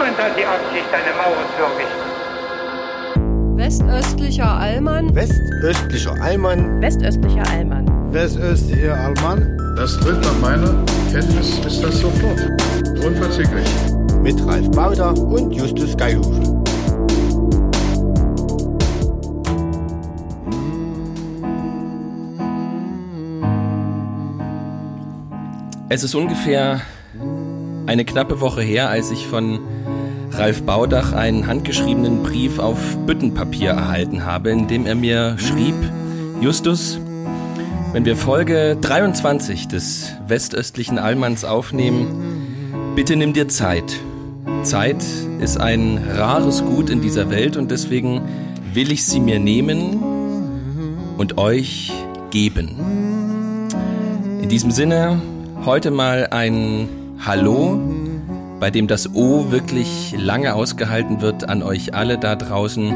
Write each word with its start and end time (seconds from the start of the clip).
Niemand 0.00 0.18
hat 0.18 0.32
die 0.34 0.46
Absicht, 0.46 0.88
eine 0.94 1.12
Mauer 1.12 1.44
zu 1.56 1.62
errichten. 1.62 2.08
Westöstlicher 3.58 4.50
Allmann. 4.50 5.14
Westöstlicher 5.14 6.14
Allmann. 6.22 6.80
Westöstlicher 6.80 7.42
Allmann. 7.50 7.86
Westöstlicher 8.10 8.94
Allmann. 8.94 9.58
Das 9.76 10.00
tritt 10.00 10.22
nach 10.22 10.38
meiner 10.40 10.74
Kenntnis 11.12 11.58
ist 11.66 11.84
das 11.84 12.00
sofort. 12.00 12.40
Unverzüglich. 13.04 13.68
Mit 14.22 14.42
Ralf 14.46 14.70
Bauder 14.70 15.12
und 15.18 15.52
Justus 15.52 15.94
Geilhufe. 15.94 16.40
Es 25.90 26.02
ist 26.02 26.14
ungefähr 26.14 26.80
eine 27.86 28.06
knappe 28.06 28.40
Woche 28.40 28.62
her, 28.62 28.88
als 28.88 29.10
ich 29.10 29.26
von 29.26 29.58
Ralf 30.32 30.62
Baudach 30.62 31.12
einen 31.12 31.46
handgeschriebenen 31.46 32.22
Brief 32.22 32.58
auf 32.58 32.78
Büttenpapier 33.06 33.70
erhalten 33.70 34.24
habe, 34.24 34.50
in 34.50 34.68
dem 34.68 34.86
er 34.86 34.94
mir 34.94 35.36
schrieb, 35.38 35.74
Justus, 36.40 36.98
wenn 37.92 38.04
wir 38.04 38.16
Folge 38.16 38.76
23 38.80 39.68
des 39.68 40.12
westöstlichen 40.28 40.98
Allmanns 40.98 41.44
aufnehmen, 41.44 42.92
bitte 42.94 43.16
nimm 43.16 43.32
dir 43.32 43.48
Zeit. 43.48 43.96
Zeit 44.62 45.04
ist 45.40 45.58
ein 45.58 45.98
rares 46.16 46.64
Gut 46.64 46.88
in 46.88 47.00
dieser 47.00 47.30
Welt 47.30 47.56
und 47.56 47.70
deswegen 47.70 48.22
will 48.72 48.92
ich 48.92 49.04
sie 49.04 49.20
mir 49.20 49.40
nehmen 49.40 49.98
und 51.18 51.36
euch 51.38 51.92
geben. 52.30 53.68
In 54.40 54.48
diesem 54.48 54.70
Sinne, 54.70 55.20
heute 55.64 55.90
mal 55.90 56.28
ein 56.30 56.88
Hallo, 57.18 57.78
bei 58.60 58.70
dem 58.70 58.86
das 58.86 59.14
O 59.14 59.50
wirklich 59.50 60.14
lange 60.16 60.54
ausgehalten 60.54 61.22
wird 61.22 61.48
an 61.48 61.62
euch 61.62 61.94
alle 61.94 62.18
da 62.18 62.36
draußen. 62.36 62.92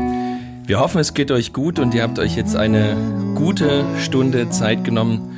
Wir 0.66 0.78
hoffen, 0.78 1.00
es 1.00 1.14
geht 1.14 1.30
euch 1.30 1.54
gut 1.54 1.78
und 1.78 1.94
ihr 1.94 2.02
habt 2.02 2.18
euch 2.18 2.36
jetzt 2.36 2.54
eine 2.54 2.94
gute 3.34 3.84
Stunde 3.98 4.50
Zeit 4.50 4.84
genommen, 4.84 5.32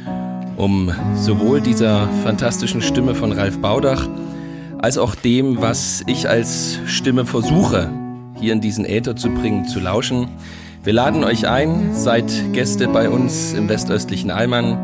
um 0.57 0.93
sowohl 1.15 1.61
dieser 1.61 2.09
fantastischen 2.25 2.83
Stimme 2.83 3.15
von 3.15 3.31
Ralf 3.33 3.59
Baudach 3.61 4.09
als 4.79 4.99
auch 4.99 5.15
dem, 5.15 5.61
was 5.61 6.03
ich 6.07 6.29
als 6.29 6.81
Stimme 6.87 7.25
versuche, 7.25 7.89
hier 8.35 8.53
in 8.53 8.61
diesen 8.61 8.85
Äther 8.85 9.15
zu 9.15 9.31
bringen, 9.31 9.67
zu 9.67 9.79
lauschen. 9.79 10.29
Wir 10.83 10.93
laden 10.93 11.25
euch 11.25 11.49
ein, 11.49 11.95
seid 11.95 12.53
Gäste 12.53 12.89
bei 12.89 13.09
uns 13.09 13.55
im 13.55 13.69
westöstlichen 13.69 14.31
Allmann. 14.33 14.77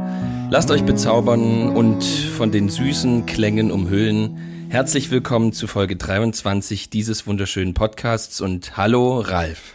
Lasst 0.50 0.70
euch 0.70 0.84
bezaubern 0.84 1.68
und 1.70 2.04
von 2.04 2.52
den 2.52 2.68
süßen 2.68 3.26
Klängen 3.26 3.70
umhüllen. 3.72 4.51
Herzlich 4.72 5.10
willkommen 5.10 5.52
zu 5.52 5.66
Folge 5.66 5.96
23 5.96 6.88
dieses 6.88 7.26
wunderschönen 7.26 7.74
Podcasts 7.74 8.40
und 8.40 8.74
hallo 8.74 9.20
Ralf. 9.20 9.74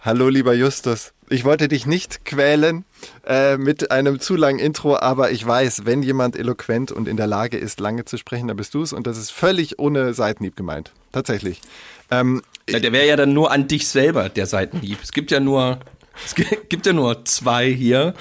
Hallo 0.00 0.30
lieber 0.30 0.54
Justus. 0.54 1.12
Ich 1.28 1.44
wollte 1.44 1.68
dich 1.68 1.84
nicht 1.84 2.24
quälen 2.24 2.86
äh, 3.26 3.58
mit 3.58 3.90
einem 3.90 4.20
zu 4.20 4.36
langen 4.36 4.58
Intro, 4.58 4.96
aber 4.96 5.32
ich 5.32 5.46
weiß, 5.46 5.84
wenn 5.84 6.02
jemand 6.02 6.34
eloquent 6.34 6.92
und 6.92 7.08
in 7.08 7.18
der 7.18 7.26
Lage 7.26 7.58
ist, 7.58 7.78
lange 7.78 8.06
zu 8.06 8.16
sprechen, 8.16 8.48
dann 8.48 8.56
bist 8.56 8.72
du 8.72 8.80
es 8.80 8.94
und 8.94 9.06
das 9.06 9.18
ist 9.18 9.32
völlig 9.32 9.78
ohne 9.78 10.14
Seitenhieb 10.14 10.56
gemeint. 10.56 10.92
Tatsächlich. 11.12 11.60
Ähm, 12.10 12.40
Ja, 12.70 12.80
der 12.80 12.92
wäre 12.92 13.06
ja 13.06 13.16
dann 13.16 13.34
nur 13.34 13.50
an 13.50 13.68
dich 13.68 13.86
selber, 13.86 14.30
der 14.30 14.46
Seitenhieb. 14.46 14.96
Es 15.02 15.12
gibt 15.12 15.30
ja 15.30 15.40
nur, 15.40 15.78
es 16.24 16.34
gibt 16.34 16.86
ja 16.86 16.94
nur 16.94 17.22
zwei 17.26 17.70
hier. 17.70 18.14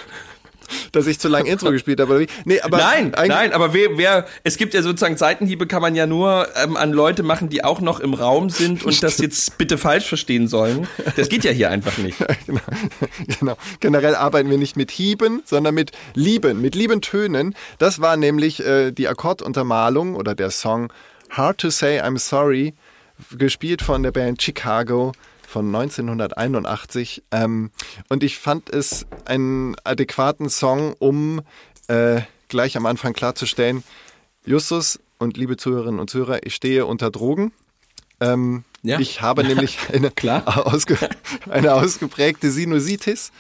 dass 0.92 1.08
ich 1.08 1.20
zu 1.20 1.28
lang 1.28 1.46
Intro 1.46 1.72
gespielt 1.72 2.00
habe. 2.00 2.12
oder 2.12 2.22
wie? 2.22 2.28
Nee, 2.46 2.62
aber 2.62 2.78
nein, 2.78 3.14
nein, 3.28 3.54
aber 3.54 3.74
wer, 3.74 3.98
wer, 3.98 4.26
es 4.44 4.58
gibt 4.58 4.74
ja 4.74 4.82
sozusagen 4.82 5.18
Seitenhiebe 5.18 5.68
kann 5.68 5.82
man 5.82 5.96
ja 5.96 6.06
nur 6.06 6.48
ähm, 6.56 6.78
an 6.78 6.92
Leute 6.92 7.24
machen, 7.24 7.50
die 7.50 7.64
auch 7.64 7.82
noch 7.82 8.00
im 8.00 8.14
Raum 8.14 8.50
sind 8.50 8.84
und 8.84 9.02
das 9.04 9.18
jetzt 9.18 9.58
bitte 9.58 9.78
falsch 9.78 10.08
verstehen 10.08 10.48
sollen. 10.48 10.88
Das 11.16 11.30
geht 11.30 11.44
ja 11.44 11.52
hier 11.52 11.70
einfach 11.70 11.98
nicht. 11.98 12.18
genau, 12.46 12.62
genau. 13.40 13.58
Generell 13.80 14.16
arbeiten 14.16 14.50
wir 14.50 14.58
nicht 14.58 14.78
mit 14.78 14.92
Hieben, 14.92 15.42
sondern 15.46 15.76
mit 15.76 15.92
Lieben, 16.14 16.62
mit 16.62 16.76
lieben 16.76 17.02
Tönen. 17.02 17.56
Das 17.78 18.02
war 18.02 18.18
nämlich 18.18 18.66
äh, 18.66 18.92
die 18.92 19.08
Akkorduntermalung 19.08 20.16
oder 20.16 20.36
der 20.36 20.52
Song 20.52 20.92
Hard 21.30 21.60
to 21.60 21.70
Say 21.70 22.00
I'm 22.00 22.18
Sorry, 22.18 22.74
gespielt 23.38 23.82
von 23.82 24.04
der 24.04 24.12
Band 24.12 24.42
Chicago 24.42 25.12
von 25.48 25.74
1981. 25.74 27.24
Ähm, 27.32 27.72
und 28.10 28.22
ich 28.24 28.38
fand 28.38 28.70
es 28.70 29.08
einen 29.26 29.76
adäquaten 29.86 30.50
Song, 30.50 30.94
um 31.00 31.42
äh, 31.88 32.22
gleich 32.50 32.76
am 32.76 32.86
Anfang 32.86 33.14
klarzustellen, 33.14 33.84
Justus 34.46 35.00
und 35.18 35.38
liebe 35.38 35.56
Zuhörerinnen 35.56 36.00
und 36.02 36.10
Zuhörer, 36.10 36.46
ich 36.46 36.54
stehe 36.54 36.86
unter 36.86 37.12
Drogen. 37.12 37.54
Ähm, 38.20 38.66
Ja. 38.84 39.00
Ich 39.00 39.22
habe 39.22 39.44
nämlich 39.44 39.78
eine. 39.94 40.12
Ausge, 40.46 40.98
eine 41.50 41.74
ausgeprägte 41.74 42.52
Sinusitis. 42.52 43.32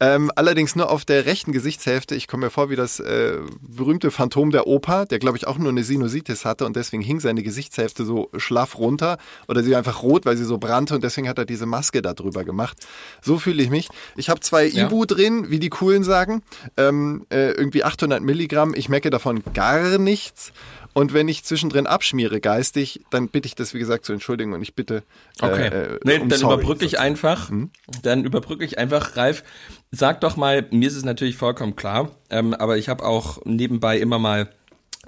Ähm, 0.00 0.30
allerdings 0.36 0.76
nur 0.76 0.90
auf 0.90 1.04
der 1.04 1.26
rechten 1.26 1.50
Gesichtshälfte. 1.52 2.14
Ich 2.14 2.28
komme 2.28 2.46
mir 2.46 2.50
vor 2.50 2.70
wie 2.70 2.76
das 2.76 3.00
äh, 3.00 3.38
berühmte 3.60 4.10
Phantom 4.10 4.50
der 4.50 4.66
Oper, 4.68 5.06
der 5.06 5.18
glaube 5.18 5.36
ich 5.38 5.46
auch 5.46 5.58
nur 5.58 5.70
eine 5.70 5.82
Sinusitis 5.82 6.44
hatte 6.44 6.66
und 6.66 6.76
deswegen 6.76 7.02
hing 7.02 7.18
seine 7.18 7.42
Gesichtshälfte 7.42 8.04
so 8.04 8.30
schlaff 8.36 8.78
runter 8.78 9.18
oder 9.48 9.62
sie 9.62 9.72
war 9.72 9.78
einfach 9.78 10.02
rot, 10.02 10.24
weil 10.24 10.36
sie 10.36 10.44
so 10.44 10.58
brannte 10.58 10.94
und 10.94 11.02
deswegen 11.02 11.28
hat 11.28 11.38
er 11.38 11.46
diese 11.46 11.66
Maske 11.66 12.00
da 12.00 12.14
drüber 12.14 12.44
gemacht. 12.44 12.78
So 13.22 13.38
fühle 13.38 13.62
ich 13.62 13.70
mich. 13.70 13.88
Ich 14.16 14.28
habe 14.30 14.40
zwei 14.40 14.66
Ja. 14.66 14.86
Ibu 14.86 15.04
drin, 15.04 15.50
wie 15.50 15.58
die 15.58 15.68
Coolen 15.70 16.04
sagen, 16.04 16.42
ähm, 16.76 17.26
äh, 17.30 17.50
irgendwie 17.52 17.82
800 17.82 18.22
Milligramm. 18.22 18.74
Ich 18.74 18.88
merke 18.88 19.10
davon 19.10 19.42
gar 19.54 19.98
nichts. 19.98 20.52
Und 20.98 21.12
wenn 21.14 21.28
ich 21.28 21.44
zwischendrin 21.44 21.86
abschmiere 21.86 22.40
geistig, 22.40 23.02
dann 23.10 23.28
bitte 23.28 23.46
ich 23.46 23.54
das, 23.54 23.72
wie 23.72 23.78
gesagt, 23.78 24.04
zu 24.04 24.12
entschuldigen 24.12 24.52
und 24.52 24.62
ich 24.62 24.74
bitte 24.74 25.04
Okay. 25.40 25.68
äh, 25.68 25.94
äh, 25.94 25.98
nee, 26.02 26.18
um 26.18 26.28
dann 26.28 26.40
sorry, 26.40 26.54
überbrücke 26.54 26.84
ich 26.84 26.90
sozusagen. 26.92 27.06
einfach. 27.10 27.48
Hm? 27.50 27.70
Dann 28.02 28.24
überbrücke 28.24 28.64
ich 28.64 28.78
einfach, 28.78 29.16
Ralf. 29.16 29.44
Sag 29.92 30.20
doch 30.22 30.36
mal, 30.36 30.66
mir 30.72 30.88
ist 30.88 30.96
es 30.96 31.04
natürlich 31.04 31.36
vollkommen 31.36 31.76
klar, 31.76 32.10
ähm, 32.30 32.52
aber 32.52 32.78
ich 32.78 32.88
habe 32.88 33.04
auch 33.04 33.38
nebenbei 33.44 33.98
immer 33.98 34.18
mal 34.18 34.48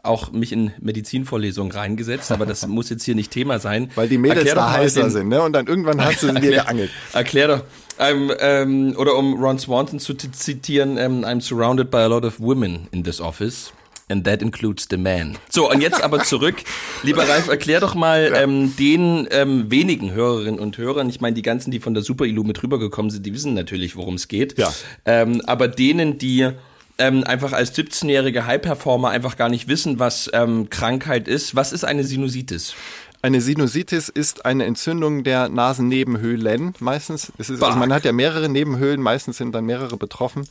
auch 0.04 0.30
mich 0.30 0.52
in 0.52 0.70
Medizinvorlesungen 0.80 1.72
reingesetzt, 1.72 2.30
aber 2.30 2.46
das 2.46 2.64
muss 2.68 2.88
jetzt 2.88 3.02
hier 3.02 3.16
nicht 3.16 3.32
Thema 3.32 3.58
sein. 3.58 3.90
Weil 3.96 4.08
die 4.08 4.16
Mädels 4.16 4.38
Erklär 4.46 4.54
da 4.54 4.70
heißer 4.72 5.02
den- 5.02 5.10
sind, 5.10 5.28
ne? 5.28 5.42
Und 5.42 5.54
dann 5.54 5.66
irgendwann 5.66 6.00
hast 6.04 6.22
du 6.22 6.28
sie 6.28 6.40
dir 6.40 6.52
geangelt. 6.52 6.90
Erklär 7.12 7.48
doch. 7.48 7.64
Ähm, 7.98 8.30
ähm, 8.38 8.94
oder 8.96 9.16
um 9.16 9.42
Ron 9.42 9.58
Swanson 9.58 9.98
zu 9.98 10.14
zitieren, 10.14 10.98
ähm, 10.98 11.24
I'm 11.24 11.40
surrounded 11.40 11.90
by 11.90 11.98
a 11.98 12.06
lot 12.06 12.24
of 12.24 12.38
women 12.38 12.86
in 12.92 13.02
this 13.02 13.20
office. 13.20 13.72
And 14.10 14.24
that 14.24 14.42
includes 14.42 14.88
the 14.90 14.96
man. 14.96 15.38
So, 15.48 15.70
und 15.70 15.80
jetzt 15.80 16.02
aber 16.02 16.24
zurück. 16.24 16.56
Lieber 17.04 17.28
Ralf, 17.28 17.48
erklär 17.48 17.78
doch 17.78 17.94
mal 17.94 18.32
ähm, 18.34 18.74
den 18.76 19.28
ähm, 19.30 19.70
wenigen 19.70 20.10
Hörerinnen 20.12 20.58
und 20.58 20.76
Hörern, 20.78 21.08
ich 21.08 21.20
meine, 21.20 21.34
die 21.34 21.42
ganzen, 21.42 21.70
die 21.70 21.78
von 21.78 21.94
der 21.94 22.02
Super 22.02 22.24
Ilu 22.24 22.42
mit 22.42 22.60
rübergekommen 22.62 23.10
sind, 23.10 23.24
die 23.24 23.32
wissen 23.32 23.54
natürlich, 23.54 23.94
worum 23.94 24.14
es 24.14 24.26
geht. 24.26 24.58
Ja. 24.58 24.72
Ähm, 25.04 25.40
aber 25.46 25.68
denen, 25.68 26.18
die 26.18 26.50
ähm, 26.98 27.24
einfach 27.24 27.52
als 27.52 27.74
17-jährige 27.76 28.46
High-Performer 28.46 29.10
einfach 29.10 29.36
gar 29.36 29.48
nicht 29.48 29.68
wissen, 29.68 29.98
was 29.98 30.28
ähm, 30.32 30.68
Krankheit 30.70 31.28
ist. 31.28 31.54
Was 31.54 31.72
ist 31.72 31.84
eine 31.84 32.04
Sinusitis? 32.04 32.74
Eine 33.22 33.40
Sinusitis 33.40 34.08
ist 34.08 34.46
eine 34.46 34.64
Entzündung 34.64 35.24
der 35.24 35.48
Nasennebenhöhlen. 35.48 36.74
Meistens, 36.78 37.32
ist, 37.38 37.50
also 37.50 37.78
man 37.78 37.92
hat 37.92 38.04
ja 38.04 38.12
mehrere 38.12 38.48
Nebenhöhlen, 38.48 39.00
meistens 39.00 39.36
sind 39.36 39.54
dann 39.54 39.66
mehrere 39.66 39.96
betroffen. 39.96 40.48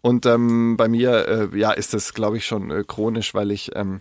Und 0.00 0.26
ähm, 0.26 0.76
bei 0.76 0.88
mir, 0.88 1.50
äh, 1.52 1.58
ja, 1.58 1.72
ist 1.72 1.94
das, 1.94 2.14
glaube 2.14 2.36
ich, 2.36 2.46
schon 2.46 2.70
äh, 2.70 2.84
chronisch, 2.86 3.34
weil 3.34 3.50
ich 3.50 3.72
ähm, 3.74 4.00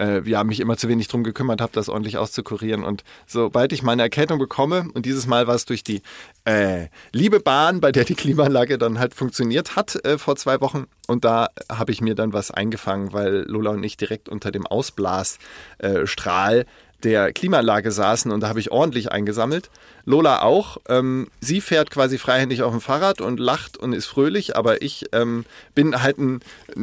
äh, 0.00 0.28
ja, 0.28 0.42
mich 0.42 0.60
immer 0.60 0.76
zu 0.76 0.88
wenig 0.88 1.08
drum 1.08 1.22
gekümmert 1.22 1.60
habe, 1.60 1.72
das 1.72 1.88
ordentlich 1.88 2.16
auszukurieren. 2.16 2.82
Und 2.82 3.04
sobald 3.26 3.72
ich 3.72 3.82
meine 3.82 4.02
Erkältung 4.02 4.38
bekomme, 4.38 4.88
und 4.94 5.06
dieses 5.06 5.26
Mal 5.26 5.46
war 5.46 5.54
es 5.54 5.66
durch 5.66 5.84
die 5.84 6.02
äh, 6.44 6.86
liebe 7.12 7.38
Bahn, 7.38 7.80
bei 7.80 7.92
der 7.92 8.04
die 8.04 8.14
Klimaanlage 8.14 8.78
dann 8.78 8.98
halt 8.98 9.14
funktioniert 9.14 9.76
hat 9.76 10.04
äh, 10.04 10.18
vor 10.18 10.36
zwei 10.36 10.60
Wochen. 10.60 10.86
Und 11.06 11.24
da 11.24 11.50
habe 11.70 11.92
ich 11.92 12.00
mir 12.00 12.14
dann 12.14 12.32
was 12.32 12.50
eingefangen, 12.50 13.12
weil 13.12 13.44
Lola 13.46 13.70
und 13.70 13.84
ich 13.84 13.96
direkt 13.96 14.28
unter 14.28 14.50
dem 14.50 14.66
Ausblasstrahl 14.66 16.06
Strahl 16.06 16.66
der 17.02 17.32
Klimaanlage 17.32 17.90
saßen 17.92 18.30
und 18.30 18.40
da 18.40 18.48
habe 18.48 18.60
ich 18.60 18.70
ordentlich 18.70 19.10
eingesammelt. 19.10 19.70
Lola 20.04 20.42
auch. 20.42 20.78
Ähm, 20.88 21.28
sie 21.40 21.60
fährt 21.60 21.90
quasi 21.90 22.18
freihändig 22.18 22.62
auf 22.62 22.72
dem 22.72 22.80
Fahrrad 22.80 23.20
und 23.20 23.38
lacht 23.38 23.76
und 23.76 23.92
ist 23.92 24.06
fröhlich, 24.06 24.56
aber 24.56 24.82
ich 24.82 25.06
ähm, 25.12 25.44
bin 25.74 26.02
halt 26.02 26.18
ein, 26.18 26.40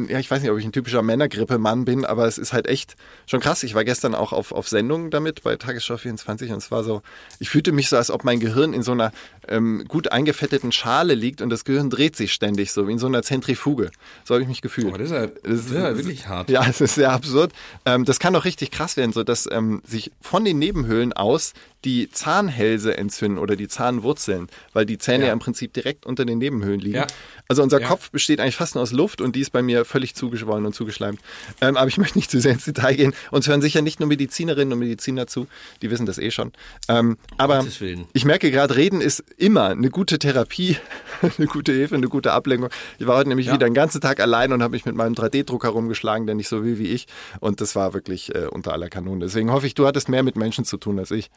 ja, 0.08 0.18
ich 0.18 0.30
weiß 0.30 0.40
nicht, 0.40 0.50
ob 0.50 0.58
ich 0.58 0.64
ein 0.64 0.72
typischer 0.72 1.02
Männergrippe-Mann 1.02 1.84
bin, 1.84 2.06
aber 2.06 2.26
es 2.26 2.38
ist 2.38 2.54
halt 2.54 2.66
echt 2.66 2.96
schon 3.26 3.40
krass. 3.40 3.62
Ich 3.62 3.74
war 3.74 3.84
gestern 3.84 4.14
auch 4.14 4.32
auf, 4.32 4.52
auf 4.52 4.68
Sendung 4.68 5.10
damit 5.10 5.42
bei 5.42 5.56
Tagesschau 5.56 5.98
24 5.98 6.50
und 6.50 6.58
es 6.58 6.70
war 6.70 6.82
so, 6.82 7.02
ich 7.38 7.50
fühlte 7.50 7.72
mich 7.72 7.90
so, 7.90 7.96
als 7.96 8.10
ob 8.10 8.24
mein 8.24 8.40
Gehirn 8.40 8.72
in 8.72 8.82
so 8.82 8.92
einer 8.92 9.12
ähm, 9.46 9.84
gut 9.86 10.10
eingefetteten 10.10 10.72
Schale 10.72 11.14
liegt 11.14 11.42
und 11.42 11.50
das 11.50 11.64
Gehirn 11.64 11.90
dreht 11.90 12.16
sich 12.16 12.32
ständig 12.32 12.72
so, 12.72 12.88
wie 12.88 12.92
in 12.92 12.98
so 12.98 13.06
einer 13.06 13.22
Zentrifuge. 13.22 13.90
So 14.24 14.34
habe 14.34 14.42
ich 14.42 14.48
mich 14.48 14.62
gefühlt. 14.62 14.94
Oh, 14.94 14.96
das 14.96 15.10
ist 15.10 15.12
ja, 15.12 15.26
das 15.26 15.60
ist 15.66 15.72
ja 15.72 15.96
wirklich 15.96 16.28
hart. 16.28 16.48
Ja, 16.48 16.66
es 16.66 16.80
ist 16.80 16.94
sehr 16.94 17.12
absurd. 17.12 17.52
Ähm, 17.84 18.06
das 18.06 18.18
kann 18.18 18.32
doch 18.32 18.46
richtig 18.46 18.70
krass 18.70 18.96
werden, 18.96 19.12
so 19.12 19.22
dass 19.22 19.48
ähm, 19.50 19.82
sich 19.86 19.98
sich 19.98 20.12
von 20.20 20.44
den 20.44 20.58
Nebenhöhlen 20.58 21.12
aus 21.12 21.52
die 21.84 22.10
Zahnhälse 22.10 22.96
entzünden 23.08 23.38
oder 23.38 23.56
die 23.56 23.68
Zahnwurzeln, 23.68 24.48
weil 24.72 24.86
die 24.86 24.98
Zähne 24.98 25.24
ja, 25.24 25.26
Ja. 25.28 25.32
im 25.32 25.38
Prinzip 25.38 25.72
direkt 25.72 26.06
unter 26.06 26.24
den 26.24 26.38
Nebenhöhlen 26.38 26.80
liegen. 26.80 26.96
Ja. 26.96 27.06
Also 27.48 27.62
unser. 27.62 27.78
Kopf 27.80 28.10
besteht 28.10 28.40
eigentlich 28.40 28.56
fast 28.56 28.74
nur 28.74 28.82
aus 28.82 28.92
Luft 28.92 29.20
und 29.20 29.34
die 29.34 29.40
ist 29.40 29.50
bei 29.50 29.62
mir 29.62 29.84
völlig 29.84 30.14
zugeschwollen 30.14 30.66
und 30.66 30.74
zugeschleimt. 30.74 31.20
Ähm, 31.60 31.76
aber 31.76 31.88
ich 31.88 31.96
möchte 31.96 32.18
nicht 32.18 32.30
zu 32.30 32.40
sehr 32.40 32.52
ins 32.52 32.64
Detail 32.64 32.94
gehen. 32.94 33.14
Uns 33.30 33.48
hören 33.48 33.62
sicher 33.62 33.80
nicht 33.82 34.00
nur 34.00 34.08
Medizinerinnen 34.08 34.72
und 34.72 34.80
Mediziner 34.80 35.26
zu, 35.26 35.46
die 35.80 35.90
wissen 35.90 36.04
das 36.04 36.18
eh 36.18 36.30
schon. 36.30 36.52
Ähm, 36.88 37.16
aber 37.38 37.64
ich 38.12 38.24
merke 38.24 38.50
gerade, 38.50 38.76
Reden 38.76 39.00
ist 39.00 39.24
immer 39.38 39.68
eine 39.68 39.88
gute 39.90 40.18
Therapie, 40.18 40.76
eine 41.38 41.46
gute 41.46 41.72
Hilfe, 41.72 41.94
eine 41.94 42.08
gute 42.08 42.32
Ablenkung. 42.32 42.68
Ich 42.98 43.06
war 43.06 43.16
heute 43.16 43.28
nämlich 43.30 43.46
wieder 43.46 43.66
den 43.66 43.74
ganzen 43.74 44.00
Tag 44.00 44.20
allein 44.20 44.52
und 44.52 44.62
habe 44.62 44.72
mich 44.72 44.84
mit 44.84 44.94
meinem 44.96 45.14
3D-Drucker 45.14 45.68
rumgeschlagen, 45.70 46.26
der 46.26 46.34
nicht 46.34 46.48
so 46.48 46.64
will 46.64 46.78
wie 46.78 46.88
ich. 46.88 47.06
Und 47.40 47.60
das 47.60 47.74
war 47.76 47.94
wirklich 47.94 48.34
äh, 48.34 48.46
unter 48.50 48.72
aller 48.72 48.88
Kanone. 48.90 49.24
Deswegen 49.24 49.50
hoffe 49.52 49.66
ich, 49.66 49.74
du 49.74 49.86
hattest 49.86 50.08
mehr 50.08 50.22
mit 50.22 50.36
Menschen 50.36 50.64
zu 50.64 50.76
tun 50.76 50.98
als 50.98 51.10
ich. 51.12 51.30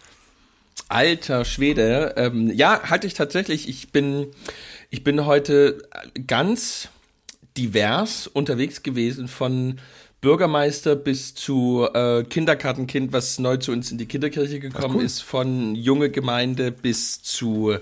Alter 0.92 1.46
Schwede. 1.46 2.14
Ähm, 2.18 2.52
ja, 2.54 2.82
hatte 2.84 3.08
ich 3.08 3.14
tatsächlich. 3.14 3.68
Ich 3.70 3.92
bin, 3.92 4.28
ich 4.90 5.04
bin 5.04 5.26
heute 5.26 5.82
ganz 6.28 6.90
divers 7.58 8.28
unterwegs 8.28 8.84
gewesen 8.84 9.28
von 9.28 9.80
Bürgermeister 10.22 10.96
bis 10.96 11.34
zu 11.34 11.88
äh, 11.94 12.24
Kindergartenkind, 12.24 13.12
was 13.12 13.40
neu 13.40 13.58
zu 13.58 13.72
uns 13.72 13.92
in 13.92 13.98
die 13.98 14.06
Kinderkirche 14.06 14.60
gekommen 14.60 15.00
ist, 15.00 15.24
von 15.24 15.74
junge 15.76 16.12
Gemeinde 16.12 16.72
bis 16.72 17.24
zu 17.24 17.76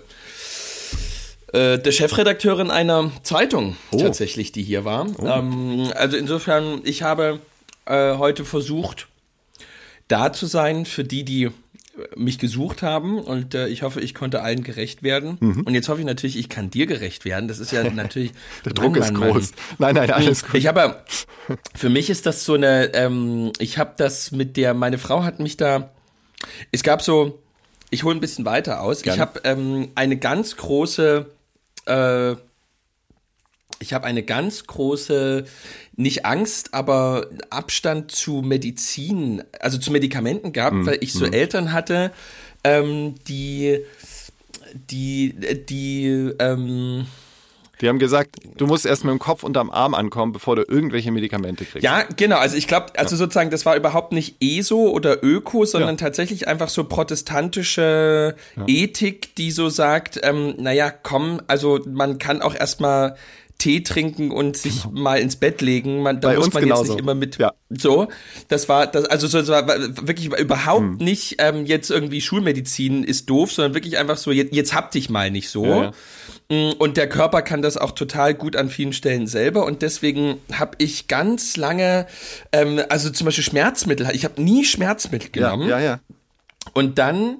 äh, 1.51 1.77
der 1.77 1.91
Chefredakteurin 1.91 2.71
einer 2.71 3.11
Zeitung 3.23 3.75
tatsächlich, 3.91 4.51
die 4.53 4.63
hier 4.63 4.85
war. 4.85 5.07
Ähm, 5.21 5.91
also 5.95 6.15
insofern, 6.15 6.81
ich 6.85 7.03
habe 7.03 7.39
äh, 7.85 8.15
heute 8.15 8.45
versucht, 8.45 9.07
da 10.07 10.31
zu 10.31 10.45
sein 10.45 10.85
für 10.85 11.03
die, 11.03 11.23
die 11.25 11.49
mich 12.15 12.39
gesucht 12.39 12.81
haben 12.81 13.19
und 13.19 13.55
äh, 13.55 13.67
ich 13.67 13.83
hoffe, 13.83 14.01
ich 14.01 14.13
konnte 14.13 14.41
allen 14.41 14.63
gerecht 14.63 15.03
werden. 15.03 15.37
Und 15.65 15.73
jetzt 15.73 15.89
hoffe 15.89 15.99
ich 15.99 16.05
natürlich, 16.05 16.37
ich 16.37 16.49
kann 16.49 16.69
dir 16.69 16.85
gerecht 16.85 17.25
werden. 17.25 17.47
Das 17.47 17.59
ist 17.59 17.71
ja 17.71 17.83
natürlich 17.91 18.31
Der 18.65 18.73
Druck 18.73 18.97
ist 18.97 19.13
groß. 19.13 19.51
Nein, 19.77 19.95
nein, 19.95 20.11
alles 20.11 20.43
gut. 20.43 20.55
Ich 20.55 20.67
habe, 20.67 21.03
für 21.75 21.89
mich 21.89 22.09
ist 22.09 22.25
das 22.25 22.45
so 22.45 22.55
eine, 22.55 22.93
ähm, 22.93 23.51
ich 23.59 23.77
habe 23.77 23.93
das 23.97 24.31
mit 24.31 24.57
der, 24.57 24.73
meine 24.73 24.97
Frau 24.97 25.23
hat 25.23 25.39
mich 25.39 25.57
da, 25.57 25.91
es 26.71 26.83
gab 26.83 27.01
so, 27.01 27.39
ich 27.89 28.03
hole 28.03 28.15
ein 28.15 28.21
bisschen 28.21 28.45
weiter 28.45 28.81
aus. 28.81 28.99
Ich 28.99 29.03
Gerne. 29.03 29.21
habe 29.21 29.41
ähm, 29.43 29.89
eine 29.95 30.17
ganz 30.17 30.55
große, 30.57 31.25
äh, 31.85 32.35
ich 33.79 33.93
habe 33.93 34.05
eine 34.05 34.23
ganz 34.23 34.65
große, 34.67 35.45
nicht 35.95 36.25
Angst, 36.25 36.73
aber 36.73 37.27
Abstand 37.49 38.11
zu 38.11 38.41
Medizin, 38.41 39.43
also 39.59 39.77
zu 39.77 39.91
Medikamenten 39.91 40.51
gehabt, 40.53 40.75
Mhm. 40.75 40.85
weil 40.85 40.97
ich 41.01 41.13
so 41.13 41.25
Eltern 41.25 41.71
hatte, 41.71 42.11
ähm, 42.63 43.15
die, 43.27 43.79
die, 44.89 45.33
die, 45.69 46.31
ähm, 46.39 47.05
Die 47.81 47.87
haben 47.87 47.99
gesagt, 47.99 48.35
du 48.57 48.67
musst 48.67 48.85
erst 48.85 49.05
mit 49.05 49.11
dem 49.13 49.19
Kopf 49.19 49.43
unterm 49.43 49.69
Arm 49.69 49.93
ankommen, 49.93 50.33
bevor 50.33 50.57
du 50.57 50.63
irgendwelche 50.67 51.11
Medikamente 51.13 51.63
kriegst. 51.63 51.81
Ja, 51.81 52.03
genau. 52.17 52.37
Also 52.37 52.57
ich 52.57 52.67
glaube, 52.67 52.87
also 52.99 53.15
sozusagen, 53.15 53.51
das 53.51 53.65
war 53.65 53.77
überhaupt 53.77 54.11
nicht 54.11 54.35
ESO 54.41 54.89
oder 54.89 55.23
Öko, 55.23 55.63
sondern 55.63 55.91
Ja. 55.91 55.95
tatsächlich 55.95 56.49
einfach 56.49 56.67
so 56.67 56.83
protestantische 56.83 58.35
Ethik, 58.67 59.33
die 59.35 59.51
so 59.51 59.69
sagt, 59.69 60.19
ähm, 60.23 60.55
naja, 60.57 60.91
komm, 60.91 61.41
also 61.47 61.79
man 61.87 62.17
kann 62.19 62.41
auch 62.41 62.53
erstmal 62.53 63.15
Tee 63.59 63.81
trinken 63.83 64.31
und 64.31 64.57
sich 64.57 64.85
mal 64.91 65.19
ins 65.19 65.35
Bett 65.35 65.61
legen. 65.61 66.01
Man, 66.01 66.19
da 66.21 66.29
Bei 66.29 66.35
muss 66.37 66.51
man 66.51 66.63
jetzt 66.63 66.69
genauso. 66.69 66.93
nicht 66.93 66.99
immer 67.01 67.13
mit 67.13 67.37
Ja. 67.37 67.53
so. 67.69 68.07
Das 68.47 68.67
war 68.67 68.87
das, 68.87 69.05
also 69.05 69.27
so, 69.27 69.37
das 69.37 69.49
war 69.49 69.67
wirklich 69.67 70.25
überhaupt 70.27 70.81
Hm. 70.81 70.95
nicht 70.97 71.35
ähm, 71.37 71.67
jetzt 71.67 71.91
irgendwie 71.91 72.21
Schulmedizin 72.21 73.03
ist 73.03 73.29
doof, 73.29 73.51
sondern 73.51 73.75
wirklich 73.75 73.99
einfach 73.99 74.17
so, 74.17 74.31
jetzt, 74.31 74.55
jetzt 74.55 74.73
hab 74.73 74.89
dich 74.91 75.09
mal 75.11 75.29
nicht 75.29 75.49
so. 75.49 75.65
Ja, 75.65 75.91
Mm, 76.51 76.71
Und 76.79 76.97
der 76.97 77.07
Körper 77.07 77.43
kann 77.43 77.61
das 77.61 77.77
auch 77.77 77.91
total 77.91 78.33
gut 78.33 78.55
an 78.55 78.69
vielen 78.69 78.91
Stellen 78.91 79.27
selber. 79.27 79.65
Und 79.65 79.83
deswegen 79.83 80.37
habe 80.51 80.71
ich 80.79 81.07
ganz 81.07 81.57
lange, 81.57 82.07
ähm, 82.51 82.81
also 82.89 83.11
zum 83.11 83.25
Beispiel 83.25 83.43
Schmerzmittel, 83.43 84.09
ich 84.13 84.25
habe 84.25 84.41
nie 84.41 84.63
Schmerzmittel 84.65 85.29
ja, 85.39 85.51
genommen. 85.51 85.69
ja, 85.69 85.79
ja. 85.79 85.99
Und 86.73 86.97
dann 86.97 87.37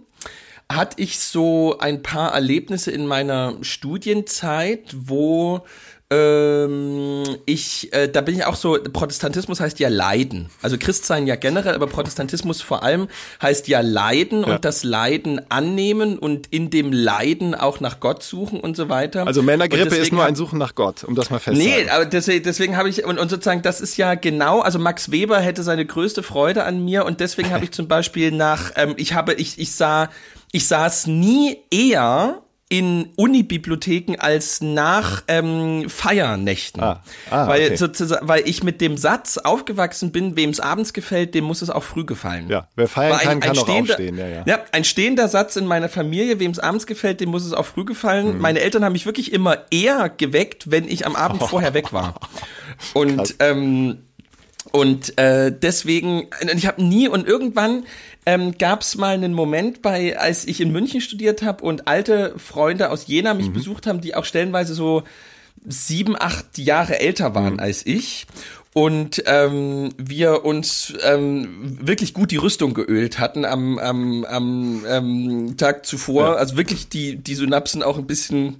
hatte 0.71 1.01
ich 1.01 1.17
so 1.17 1.79
ein 1.79 2.03
paar 2.03 2.33
Erlebnisse 2.35 2.91
in 2.91 3.07
meiner 3.07 3.57
Studienzeit, 3.61 4.93
wo 4.95 5.61
ähm, 6.11 7.23
ich, 7.45 7.93
äh, 7.93 8.07
da 8.09 8.21
bin 8.21 8.35
ich 8.35 8.45
auch 8.45 8.55
so, 8.55 8.77
Protestantismus 8.81 9.59
heißt 9.59 9.79
ja 9.79 9.89
Leiden. 9.89 10.49
Also 10.61 10.77
Christsein 10.79 11.27
ja 11.27 11.35
generell, 11.35 11.75
aber 11.75 11.87
Protestantismus 11.87 12.61
vor 12.61 12.81
allem 12.83 13.07
heißt 13.41 13.67
ja 13.67 13.81
Leiden 13.81 14.41
Ja. 14.41 14.55
und 14.55 14.65
das 14.65 14.83
Leiden 14.83 15.41
annehmen 15.49 16.17
und 16.17 16.47
in 16.47 16.69
dem 16.71 16.91
Leiden 16.91 17.53
auch 17.53 17.79
nach 17.79 17.99
Gott 17.99 18.23
suchen 18.23 18.59
und 18.59 18.75
so 18.75 18.89
weiter. 18.89 19.27
Also 19.27 19.43
Männergrippe 19.43 19.95
ist 19.95 20.11
nur 20.11 20.25
ein 20.25 20.35
Suchen 20.35 20.57
nach 20.57 20.73
Gott, 20.75 21.03
um 21.03 21.13
das 21.15 21.29
mal 21.29 21.39
festzuhalten. 21.39 21.85
Nee, 21.85 21.89
aber 21.89 22.05
deswegen, 22.05 22.43
deswegen 22.43 22.75
habe 22.77 22.89
ich, 22.89 23.05
und, 23.05 23.19
und 23.19 23.29
sozusagen, 23.29 23.61
das 23.61 23.79
ist 23.79 23.97
ja 23.97 24.15
genau, 24.15 24.61
also 24.61 24.79
Max 24.79 25.11
Weber 25.11 25.39
hätte 25.39 25.61
seine 25.63 25.85
größte 25.85 26.23
Freude 26.23 26.63
an 26.63 26.83
mir 26.83 27.05
und 27.05 27.19
deswegen 27.19 27.51
habe 27.51 27.65
ich 27.65 27.71
zum 27.71 27.87
Beispiel 27.87 28.31
nach, 28.31 28.71
ähm, 28.75 28.95
ich 28.97 29.13
habe, 29.13 29.33
ich, 29.35 29.59
ich 29.59 29.73
sah, 29.73 30.09
ich 30.51 30.67
saß 30.67 31.05
nie 31.07 31.57
eher 31.69 32.41
in 32.71 33.09
Unibibliotheken 33.15 34.15
als 34.19 34.61
nach 34.61 35.23
ähm, 35.27 35.89
Feiernächten. 35.89 36.83
Ah. 36.83 37.03
Ah, 37.31 37.47
weil, 37.47 37.65
okay. 37.65 37.75
sozusagen, 37.75 38.27
weil 38.27 38.47
ich 38.47 38.63
mit 38.63 38.79
dem 38.79 38.95
Satz 38.95 39.39
aufgewachsen 39.39 40.11
bin, 40.11 40.35
wem 40.35 40.51
es 40.51 40.59
abends 40.59 40.93
gefällt, 40.93 41.33
dem 41.33 41.45
muss 41.45 41.63
es 41.63 41.71
auch 41.71 41.81
früh 41.81 42.05
gefallen. 42.05 42.47
Ja, 42.47 42.67
wer 42.75 42.87
feiern 42.87 43.11
War 43.13 43.19
kann, 43.21 43.39
kann 43.39 43.57
auch 43.57 43.67
aufstehen. 43.67 44.19
Ja, 44.19 44.27
ja. 44.27 44.43
ja, 44.45 44.59
ein 44.71 44.83
stehender 44.83 45.27
Satz 45.27 45.55
in 45.55 45.65
meiner 45.65 45.89
Familie, 45.89 46.39
wem 46.39 46.51
es 46.51 46.59
abends 46.59 46.85
gefällt, 46.85 47.21
dem 47.21 47.29
muss 47.29 47.43
es 47.43 47.53
auch 47.53 47.65
früh 47.65 47.85
gefallen. 47.85 48.35
Mhm. 48.35 48.41
Meine 48.41 48.59
Eltern 48.59 48.85
haben 48.85 48.93
mich 48.93 49.07
wirklich 49.07 49.33
immer 49.33 49.57
eher 49.71 50.07
geweckt, 50.09 50.69
wenn 50.69 50.87
ich 50.87 51.07
am 51.07 51.15
Abend 51.15 51.41
vorher 51.41 51.73
weg 51.73 51.91
war. 51.91 52.13
Und 52.93 53.35
ähm, 53.39 54.08
und 54.71 55.17
äh, 55.17 55.51
deswegen, 55.51 56.27
ich 56.53 56.67
habe 56.67 56.83
nie 56.83 57.07
und 57.07 57.27
irgendwann 57.27 57.85
ähm, 58.25 58.57
gab 58.57 58.81
es 58.81 58.97
mal 58.97 59.13
einen 59.13 59.33
Moment 59.33 59.81
bei, 59.81 60.17
als 60.19 60.45
ich 60.45 60.61
in 60.61 60.71
München 60.71 61.01
studiert 61.01 61.41
habe 61.41 61.63
und 61.63 61.87
alte 61.87 62.33
Freunde 62.37 62.91
aus 62.91 63.07
Jena 63.07 63.33
mich 63.33 63.51
besucht 63.51 63.87
haben, 63.87 64.01
die 64.01 64.13
auch 64.15 64.25
stellenweise 64.25 64.73
so 64.73 65.03
sieben, 65.65 66.15
acht 66.19 66.57
Jahre 66.57 66.99
älter 66.99 67.35
waren 67.35 67.59
als 67.59 67.85
ich. 67.85 68.27
Und 68.73 69.23
ähm, 69.25 69.89
wir 69.97 70.45
uns 70.45 70.93
ähm, 71.03 71.79
wirklich 71.81 72.13
gut 72.13 72.29
die 72.29 72.37
Rüstung 72.37 72.75
geölt 72.75 73.17
hatten 73.17 73.43
am, 73.43 73.79
am, 73.79 74.25
am 74.25 74.85
ähm, 74.87 75.57
Tag 75.57 75.87
zuvor. 75.87 76.37
Also 76.37 76.55
wirklich 76.55 76.87
die, 76.87 77.15
die 77.15 77.33
Synapsen 77.33 77.81
auch 77.81 77.97
ein 77.97 78.05
bisschen, 78.05 78.57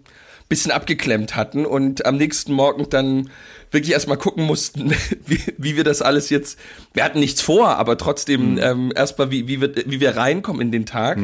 bisschen 0.50 0.72
abgeklemmt 0.72 1.36
hatten 1.36 1.66
und 1.66 2.08
am 2.08 2.18
nächsten 2.18 2.54
Morgen 2.54 2.90
dann 2.90 3.30
wirklich 3.70 3.94
erstmal 3.94 4.18
gucken 4.18 4.46
mussten, 4.46 4.92
wie, 5.26 5.40
wie 5.58 5.78
wir 5.78 5.84
das 5.84 6.02
alles 6.02 6.32
jetzt. 6.32 6.58
Wir 6.94 7.04
hatten 7.04 7.20
nichts 7.20 7.40
vor, 7.40 7.78
aber 7.78 7.98
trotzdem 7.98 8.58
ähm, 8.58 8.92
erstmal, 8.96 9.30
wie, 9.30 9.48
wie, 9.48 9.62
wir, 9.62 9.72
wie 9.86 10.00
wir 10.00 10.18
reinkommen 10.18 10.62
in 10.62 10.72
den 10.72 10.88
Tag. 10.88 11.20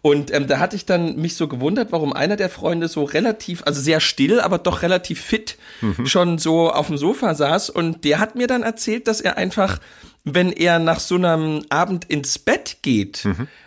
Und 0.00 0.32
ähm, 0.32 0.46
da 0.46 0.60
hatte 0.60 0.76
ich 0.76 0.86
dann 0.86 1.16
mich 1.16 1.34
so 1.34 1.48
gewundert, 1.48 1.90
warum 1.90 2.12
einer 2.12 2.36
der 2.36 2.48
Freunde 2.48 2.86
so 2.86 3.02
relativ, 3.02 3.64
also 3.66 3.80
sehr 3.80 3.98
still, 3.98 4.40
aber 4.40 4.58
doch 4.58 4.82
relativ 4.82 5.20
fit 5.20 5.58
schon 6.04 6.38
so 6.38 6.70
auf 6.70 6.86
dem 6.86 6.98
Sofa 6.98 7.34
saß. 7.34 7.70
Und 7.70 8.04
der 8.04 8.20
hat 8.20 8.36
mir 8.36 8.46
dann 8.46 8.62
erzählt, 8.62 9.08
dass 9.08 9.20
er 9.20 9.36
einfach, 9.36 9.80
wenn 10.24 10.52
er 10.52 10.78
nach 10.78 11.00
so 11.00 11.14
einem 11.16 11.64
Abend 11.70 12.04
ins 12.06 12.38
Bett 12.38 12.78
geht, 12.82 13.26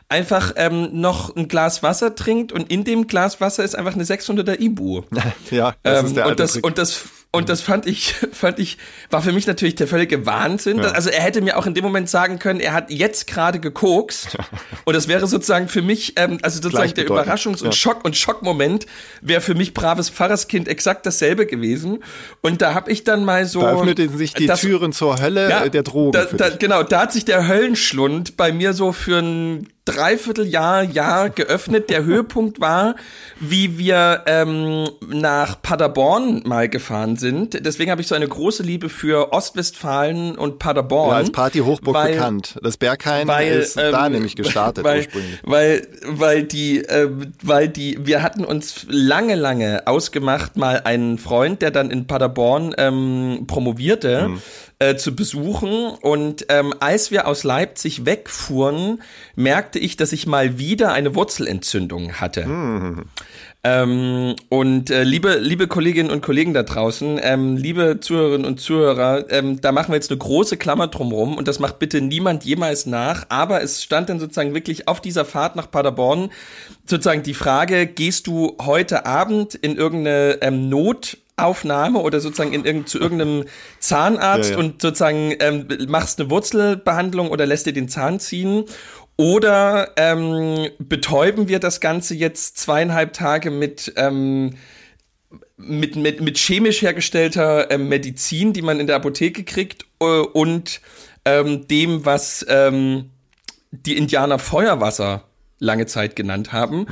einfach 0.10 0.53
ähm, 0.58 0.89
noch 1.00 1.36
ein 1.36 1.48
Glas 1.48 1.81
Wasser 1.84 2.15
trinkt 2.15 2.51
und 2.51 2.72
in 2.72 2.84
dem 2.84 3.08
Glas 3.08 3.39
Wasser 3.41 3.63
ist 3.63 3.75
einfach 3.75 3.93
eine 3.96 4.03
600er 4.03 4.60
Ibu. 4.60 5.03
Ja, 5.51 5.74
das 5.84 6.00
Ähm, 6.00 6.05
ist 6.08 6.15
der 6.17 6.25
und 6.25 6.29
alte 6.31 6.43
das 6.43 6.53
Trick. 6.53 6.65
und 6.65 6.77
das 6.77 7.03
und 7.34 7.48
das 7.48 7.62
fand 7.62 7.86
ich 7.88 8.14
fand 8.34 8.60
ich 8.60 8.78
war 9.10 9.22
für 9.22 9.32
mich 9.32 9.48
natürlich 9.48 9.76
der 9.76 9.88
völlige 9.88 10.26
Wahnsinn. 10.26 10.80
Ja. 10.80 10.92
Also 10.92 11.10
er 11.10 11.22
hätte 11.22 11.42
mir 11.42 11.58
auch 11.58 11.66
in 11.66 11.74
dem 11.74 11.84
Moment 11.84 12.10
sagen 12.10 12.40
können, 12.40 12.60
er 12.60 12.74
hat 12.74 12.92
jetzt 12.92 13.28
gerade 13.28 13.60
gekokst 13.60 14.38
und 14.86 14.94
das 14.96 15.08
wäre 15.08 15.28
sozusagen 15.28 15.68
für 15.70 15.82
mich 15.82 16.14
ähm, 16.18 16.40
also 16.42 16.62
sozusagen 16.62 16.94
der. 16.94 17.06
Überraschungs- 17.08 17.62
und 17.62 17.68
Ja. 17.68 17.72
Schock 17.72 18.04
und 18.06 18.16
Schockmoment 18.18 18.86
wäre 19.22 19.42
für 19.42 19.56
mich 19.56 19.74
braves 19.74 20.10
Pfarrerskind 20.10 20.68
exakt 20.68 21.06
dasselbe 21.06 21.46
gewesen 21.46 22.04
und 22.42 22.62
da 22.62 22.74
habe 22.74 22.92
ich 22.92 23.04
dann 23.04 23.24
mal 23.26 23.46
so 23.46 23.62
Da 23.62 23.74
öffneten 23.74 24.18
sich 24.18 24.34
die 24.34 24.46
das- 24.46 24.62
Türen 24.62 24.92
zur 24.94 25.22
Hölle 25.22 25.50
äh, 25.66 25.70
der 25.70 25.84
Drogen. 25.84 26.12
da, 26.12 26.26
da, 26.26 26.50
genau, 26.56 26.84
da 26.84 27.02
hat 27.04 27.14
sich 27.14 27.26
der 27.26 27.48
Höllenschlund 27.48 28.36
bei 28.38 28.52
mir 28.52 28.74
so 28.74 28.92
für 28.92 29.20
ein 29.20 29.68
Dreivierteljahr, 29.86 30.84
Jahr 30.84 31.30
geöffnet. 31.32 31.90
Der 31.90 32.04
Höhepunkt 32.06 32.60
war, 32.62 32.96
wie 33.40 33.78
wir 33.80 34.24
ähm, 34.28 34.88
nach 35.08 35.60
Paderborn 35.62 36.44
mal 36.46 36.70
gefahren 36.70 37.18
sind. 37.22 37.66
Deswegen 37.66 37.90
habe 37.92 38.01
ich 38.01 38.08
so 38.08 38.16
eine 38.16 38.28
große 38.28 38.62
Liebe 38.63 38.90
für 38.90 39.32
Ostwestfalen 39.32 40.38
und 40.38 40.60
Paderborn. 40.60 41.12
ja, 41.12 41.16
als 41.16 41.32
Partyhochburg 41.32 41.96
weil- 41.96 42.12
bekannt. 42.13 42.60
Das 42.62 42.75
Berghain 42.75 43.28
weil, 43.30 43.54
ist 43.60 43.78
da 43.78 44.08
ähm, 44.08 44.12
nämlich 44.12 44.36
gestartet 44.36 44.84
weil, 44.84 44.98
ursprünglich. 45.00 45.40
Weil, 45.44 45.88
weil 46.06 46.44
die, 46.44 46.80
ähm, 46.80 47.32
weil 47.42 47.70
die, 47.70 47.98
wir 48.06 48.22
hatten 48.24 48.44
uns 48.44 48.86
lange, 48.90 49.36
lange 49.36 49.88
ausgemacht, 49.88 50.58
mal 50.58 50.82
einen 50.84 51.18
Freund, 51.18 51.62
der 51.62 51.72
dann 51.72 51.90
in 51.92 52.08
Paderborn 52.08 52.75
ähm, 52.78 53.46
promovierte, 53.48 54.28
Mhm. 54.28 54.42
äh, 54.80 54.96
zu 54.96 55.16
besuchen. 55.16 55.92
Und 56.01 56.46
ähm, 56.50 56.74
als 56.80 57.12
wir 57.12 57.28
aus 57.28 57.44
Leipzig 57.44 58.06
wegfuhren, 58.06 59.01
merkte 59.36 59.78
ich, 59.80 59.96
dass 59.96 60.12
ich 60.12 60.25
mal 60.28 60.58
wieder 60.58 60.92
eine 60.92 61.13
Wurzelentzündung 61.16 62.13
hatte. 62.13 62.46
Hm. 62.46 63.06
Ähm, 63.63 64.36
und 64.50 64.89
äh, 64.89 65.03
liebe, 65.03 65.36
liebe 65.36 65.68
Kolleginnen 65.68 66.10
und 66.10 66.22
Kollegen 66.24 66.53
da 66.53 66.63
draußen, 66.63 67.20
ähm, 67.22 67.58
liebe 67.58 68.00
Zuhörerinnen 68.00 68.48
und 68.48 68.60
Zuhörer, 68.60 69.30
ähm, 69.30 69.62
da 69.62 69.72
machen 69.72 69.89
wir 69.89 69.98
jetzt 69.98 70.10
eine 70.10 70.18
große 70.18 70.58
Klammer 70.58 70.88
drumrum 70.88 71.38
und 71.38 71.48
das 71.48 71.60
macht 71.60 71.77
bitte 71.77 72.01
niemand 72.01 72.44
jemals 72.44 72.88
nach. 72.88 73.25
Aber 73.30 73.62
es 73.62 73.84
stand 73.84 74.10
dann 74.10 74.20
sozusagen 74.20 74.56
wirklich 74.56 74.88
auf 74.88 75.00
dieser 75.00 75.25
Fahrt 75.25 75.56
nach 75.56 75.70
Paderborn 75.70 76.32
sozusagen 76.86 77.22
die 77.22 77.36
Frage, 77.36 77.86
gehst 77.86 78.25
du 78.25 78.58
heute 78.60 79.06
Abend 79.06 79.53
in 79.53 79.77
irgendeine 79.77 80.39
ähm, 80.41 80.68
Not 80.68 81.18
Aufnahme 81.38 82.00
oder 82.00 82.20
sozusagen 82.20 82.53
in 82.53 82.65
irgend, 82.65 82.88
zu 82.88 83.00
irgendeinem 83.00 83.46
Zahnarzt 83.80 84.51
Ja, 84.51 84.58
ja. 84.58 84.63
und 84.63 84.82
sozusagen 84.82 85.34
ähm, 85.39 85.68
machst 85.88 86.20
eine 86.20 86.30
Wurzelbehandlung 86.30 87.30
oder 87.30 87.46
lässt 87.46 87.65
dir 87.65 87.74
den 87.74 87.89
Zahn 87.89 88.20
ziehen 88.20 88.65
oder 89.22 89.92
ähm, 89.98 90.70
betäuben 90.80 91.48
wir 91.48 91.60
das 91.60 91.80
Ganze 91.80 92.16
jetzt 92.16 92.58
zweieinhalb 92.58 93.13
Tage 93.13 93.51
mit 93.51 93.94
ähm, 93.96 94.56
mit, 95.58 95.96
mit, 95.96 96.22
mit 96.22 96.40
chemisch 96.40 96.82
hergestellter 96.82 97.70
ähm, 97.70 97.88
Medizin, 97.88 98.51
die 98.51 98.63
man 98.63 98.80
in 98.80 98.88
der 98.88 98.96
Apotheke 98.96 99.44
kriegt, 99.44 99.86
äh, 100.00 100.06
und 100.06 100.82
ähm, 101.24 101.68
dem, 101.68 102.04
was 102.04 102.44
ähm, 102.50 103.12
die 103.70 103.96
Indianer 103.96 104.40
Feuerwasser 104.40 105.24
lange 105.62 105.86
Zeit 105.86 106.15
genannt 106.15 106.51
haben. 106.51 106.88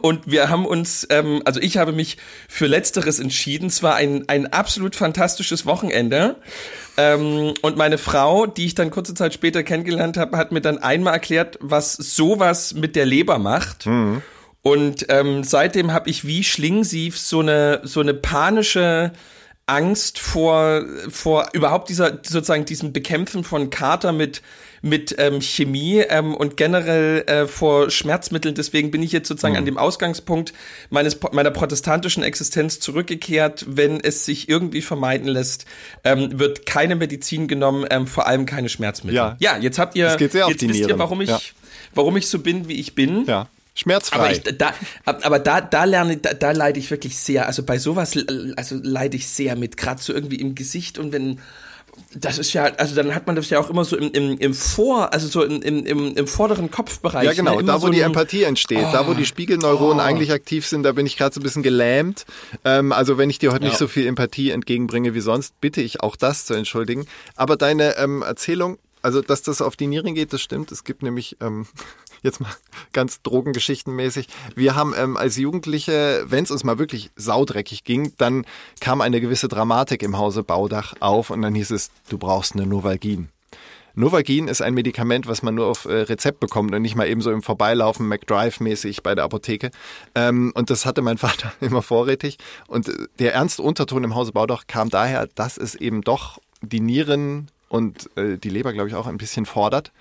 Und 0.00 0.30
wir 0.30 0.48
haben 0.48 0.64
uns, 0.64 1.06
ähm, 1.10 1.42
also 1.44 1.60
ich 1.60 1.76
habe 1.76 1.92
mich 1.92 2.16
für 2.48 2.66
Letzteres 2.66 3.18
entschieden. 3.18 3.66
Es 3.66 3.82
war 3.82 3.96
ein, 3.96 4.28
ein 4.28 4.46
absolut 4.52 4.94
fantastisches 4.94 5.66
Wochenende. 5.66 6.36
Ähm, 6.96 7.52
und 7.60 7.76
meine 7.76 7.98
Frau, 7.98 8.46
die 8.46 8.64
ich 8.64 8.74
dann 8.76 8.90
kurze 8.90 9.14
Zeit 9.14 9.34
später 9.34 9.62
kennengelernt 9.64 10.16
habe, 10.16 10.38
hat 10.38 10.52
mir 10.52 10.60
dann 10.60 10.78
einmal 10.78 11.14
erklärt, 11.14 11.58
was 11.60 11.92
sowas 11.94 12.74
mit 12.74 12.96
der 12.96 13.04
Leber 13.04 13.38
macht. 13.38 13.86
Und 14.62 15.06
ähm, 15.10 15.44
seitdem 15.44 15.92
habe 15.92 16.08
ich 16.08 16.26
wie 16.26 16.42
Schlingensief 16.42 17.18
so 17.18 17.40
eine 17.40 17.80
so 17.84 18.00
eine 18.00 18.14
panische 18.14 19.12
Angst 19.66 20.18
vor 20.18 20.84
vor 21.08 21.48
überhaupt 21.52 21.88
dieser 21.88 22.18
sozusagen 22.22 22.64
diesem 22.64 22.92
Bekämpfen 22.92 23.44
von 23.44 23.70
Kater 23.70 24.12
mit 24.12 24.42
mit 24.86 25.14
ähm, 25.18 25.40
Chemie 25.40 25.98
ähm, 25.98 26.34
und 26.34 26.56
generell 26.56 27.24
äh, 27.26 27.46
vor 27.46 27.90
Schmerzmitteln. 27.90 28.54
Deswegen 28.54 28.90
bin 28.90 29.02
ich 29.02 29.12
jetzt 29.12 29.28
sozusagen 29.28 29.56
an 29.56 29.64
dem 29.64 29.78
Ausgangspunkt 29.78 30.52
meines 30.90 31.18
meiner 31.32 31.50
protestantischen 31.50 32.22
Existenz 32.22 32.80
zurückgekehrt. 32.80 33.64
Wenn 33.68 34.00
es 34.00 34.24
sich 34.24 34.48
irgendwie 34.48 34.82
vermeiden 34.82 35.28
lässt, 35.28 35.66
ähm, 36.04 36.38
wird 36.38 36.66
keine 36.66 36.96
Medizin 36.96 37.48
genommen, 37.48 37.84
ähm, 37.90 38.06
vor 38.06 38.26
allem 38.26 38.46
keine 38.46 38.68
Schmerzmittel. 38.68 39.16
Ja. 39.16 39.36
ja 39.40 39.56
jetzt 39.58 39.78
habt 39.78 39.96
ihr 39.96 40.06
Das 40.06 40.16
geht 40.16 40.32
sehr 40.32 40.46
auf 40.46 40.50
jetzt 40.50 40.62
die 40.62 40.68
wisst 40.68 40.80
ihr, 40.80 40.86
Nieren. 40.86 40.98
warum 40.98 41.20
ich 41.20 41.30
Ja. 41.30 41.40
warum 41.94 42.16
ich 42.16 42.28
so 42.28 42.38
bin, 42.38 42.68
wie 42.68 42.74
ich 42.74 42.94
bin. 42.94 43.26
Ja. 43.26 43.48
Schmerzfrei. 43.74 44.18
Aber, 44.18 44.32
ich, 44.32 44.42
da, 44.42 44.72
aber 45.04 45.38
da, 45.38 45.60
da 45.60 45.84
lerne, 45.84 46.16
da, 46.16 46.32
da 46.32 46.52
leide 46.52 46.78
ich 46.78 46.90
wirklich 46.90 47.18
sehr. 47.18 47.46
Also 47.46 47.62
bei 47.62 47.78
sowas, 47.78 48.16
also 48.56 48.76
leide 48.82 49.16
ich 49.18 49.28
sehr 49.28 49.54
mit, 49.54 49.76
gerade 49.76 50.00
so 50.00 50.14
irgendwie 50.14 50.36
im 50.36 50.54
Gesicht 50.54 50.98
und 50.98 51.12
wenn, 51.12 51.40
das 52.14 52.38
ist 52.38 52.52
ja, 52.52 52.64
also 52.64 52.94
dann 52.94 53.14
hat 53.14 53.26
man 53.26 53.36
das 53.36 53.50
ja 53.50 53.58
auch 53.58 53.70
immer 53.70 53.84
so 53.84 53.96
im, 53.96 54.10
im, 54.12 54.38
im 54.38 54.54
Vor, 54.54 55.12
also 55.12 55.28
so 55.28 55.42
im, 55.42 55.60
im, 55.62 55.84
im, 55.84 56.16
im 56.16 56.26
vorderen 56.26 56.70
Kopfbereich. 56.70 57.24
Ja, 57.24 57.32
genau, 57.32 57.56
ne? 57.60 57.64
Da 57.64 57.74
wo 57.74 57.86
so 57.86 57.88
die 57.90 58.00
Empathie 58.00 58.44
entsteht, 58.44 58.84
da 58.92 59.06
wo 59.06 59.14
die 59.14 59.26
Spiegelneuronen 59.26 60.00
eigentlich 60.00 60.32
aktiv 60.32 60.66
sind, 60.66 60.82
da 60.82 60.92
bin 60.92 61.06
ich 61.06 61.16
gerade 61.16 61.34
so 61.34 61.40
ein 61.40 61.42
bisschen 61.42 61.62
gelähmt. 61.62 62.24
Ähm, 62.64 62.92
also 62.92 63.18
wenn 63.18 63.30
ich 63.30 63.38
dir 63.38 63.52
heute 63.52 63.64
nicht 63.64 63.74
Ja. 63.74 63.78
so 63.78 63.88
viel 63.88 64.06
Empathie 64.06 64.50
entgegenbringe 64.50 65.14
wie 65.14 65.20
sonst, 65.20 65.60
bitte 65.60 65.80
ich 65.82 66.00
auch 66.02 66.16
das 66.16 66.46
zu 66.46 66.54
entschuldigen. 66.54 67.06
Aber 67.34 67.56
deine 67.56 67.96
ähm, 67.98 68.22
Erzählung, 68.22 68.78
also 69.02 69.20
dass 69.22 69.42
das 69.42 69.60
auf 69.60 69.76
die 69.76 69.86
Nieren 69.86 70.14
geht, 70.14 70.32
das 70.32 70.40
stimmt. 70.40 70.72
Es 70.72 70.84
gibt 70.84 71.02
nämlich, 71.02 71.36
ähm, 71.40 71.66
jetzt 72.22 72.40
mal 72.40 72.50
ganz 72.92 73.22
drogengeschichtenmäßig, 73.22 74.28
wir 74.54 74.74
haben 74.74 74.94
ähm, 74.96 75.16
als 75.16 75.36
Jugendliche, 75.36 76.24
wenn 76.26 76.44
es 76.44 76.50
uns 76.50 76.64
mal 76.64 76.78
wirklich 76.78 77.10
saudreckig 77.16 77.84
ging, 77.84 78.12
dann 78.18 78.44
kam 78.80 79.00
eine 79.00 79.20
gewisse 79.20 79.48
Dramatik 79.48 80.02
im 80.02 80.18
Hause 80.18 80.42
Baudach 80.42 80.94
auf 81.00 81.30
und 81.30 81.42
dann 81.42 81.54
hieß 81.54 81.70
es, 81.70 81.90
du 82.08 82.18
brauchst 82.18 82.54
eine 82.54 82.66
Novalgin. 82.66 83.28
Novalgin 83.98 84.46
ist 84.46 84.60
ein 84.60 84.74
Medikament, 84.74 85.26
was 85.26 85.42
man 85.42 85.54
nur 85.54 85.66
auf 85.66 85.86
äh, 85.86 86.02
Rezept 86.02 86.38
bekommt 86.38 86.74
und 86.74 86.82
nicht 86.82 86.96
mal 86.96 87.08
eben 87.08 87.22
so 87.22 87.32
im 87.32 87.42
Vorbeilaufen 87.42 88.06
McDrive-mäßig 88.06 89.02
bei 89.02 89.14
der 89.14 89.24
Apotheke. 89.24 89.70
Ähm, 90.14 90.52
und 90.54 90.68
das 90.68 90.84
hatte 90.84 91.00
mein 91.00 91.16
Vater 91.18 91.52
immer 91.62 91.80
vorrätig. 91.80 92.36
Und 92.68 92.88
äh, 92.88 92.92
der 93.18 93.32
ernste 93.32 93.62
Unterton 93.62 94.04
im 94.04 94.14
Hause 94.14 94.32
Baudach 94.32 94.66
kam 94.66 94.90
daher, 94.90 95.26
dass 95.34 95.56
es 95.56 95.74
eben 95.74 96.02
doch 96.02 96.38
die 96.60 96.80
Nieren 96.80 97.48
und 97.68 98.10
äh, 98.16 98.36
die 98.36 98.50
Leber, 98.50 98.74
glaube 98.74 98.90
ich, 98.90 98.94
auch 98.94 99.06
ein 99.06 99.16
bisschen 99.16 99.46
fordert. 99.46 99.92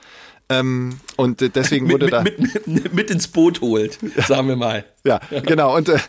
Ähm, 0.49 0.99
und 1.17 1.41
äh, 1.41 1.49
deswegen 1.49 1.89
wurde 1.91 2.05
mit, 2.05 2.13
da... 2.13 2.21
mit, 2.21 2.67
mit, 2.67 2.93
mit 2.93 3.11
ins 3.11 3.27
Boot 3.27 3.61
holt, 3.61 3.99
sagen 4.27 4.47
wir 4.47 4.55
mal. 4.55 4.85
Ja, 5.05 5.19
genau. 5.29 5.75
Und, 5.75 5.89
äh, 5.89 5.99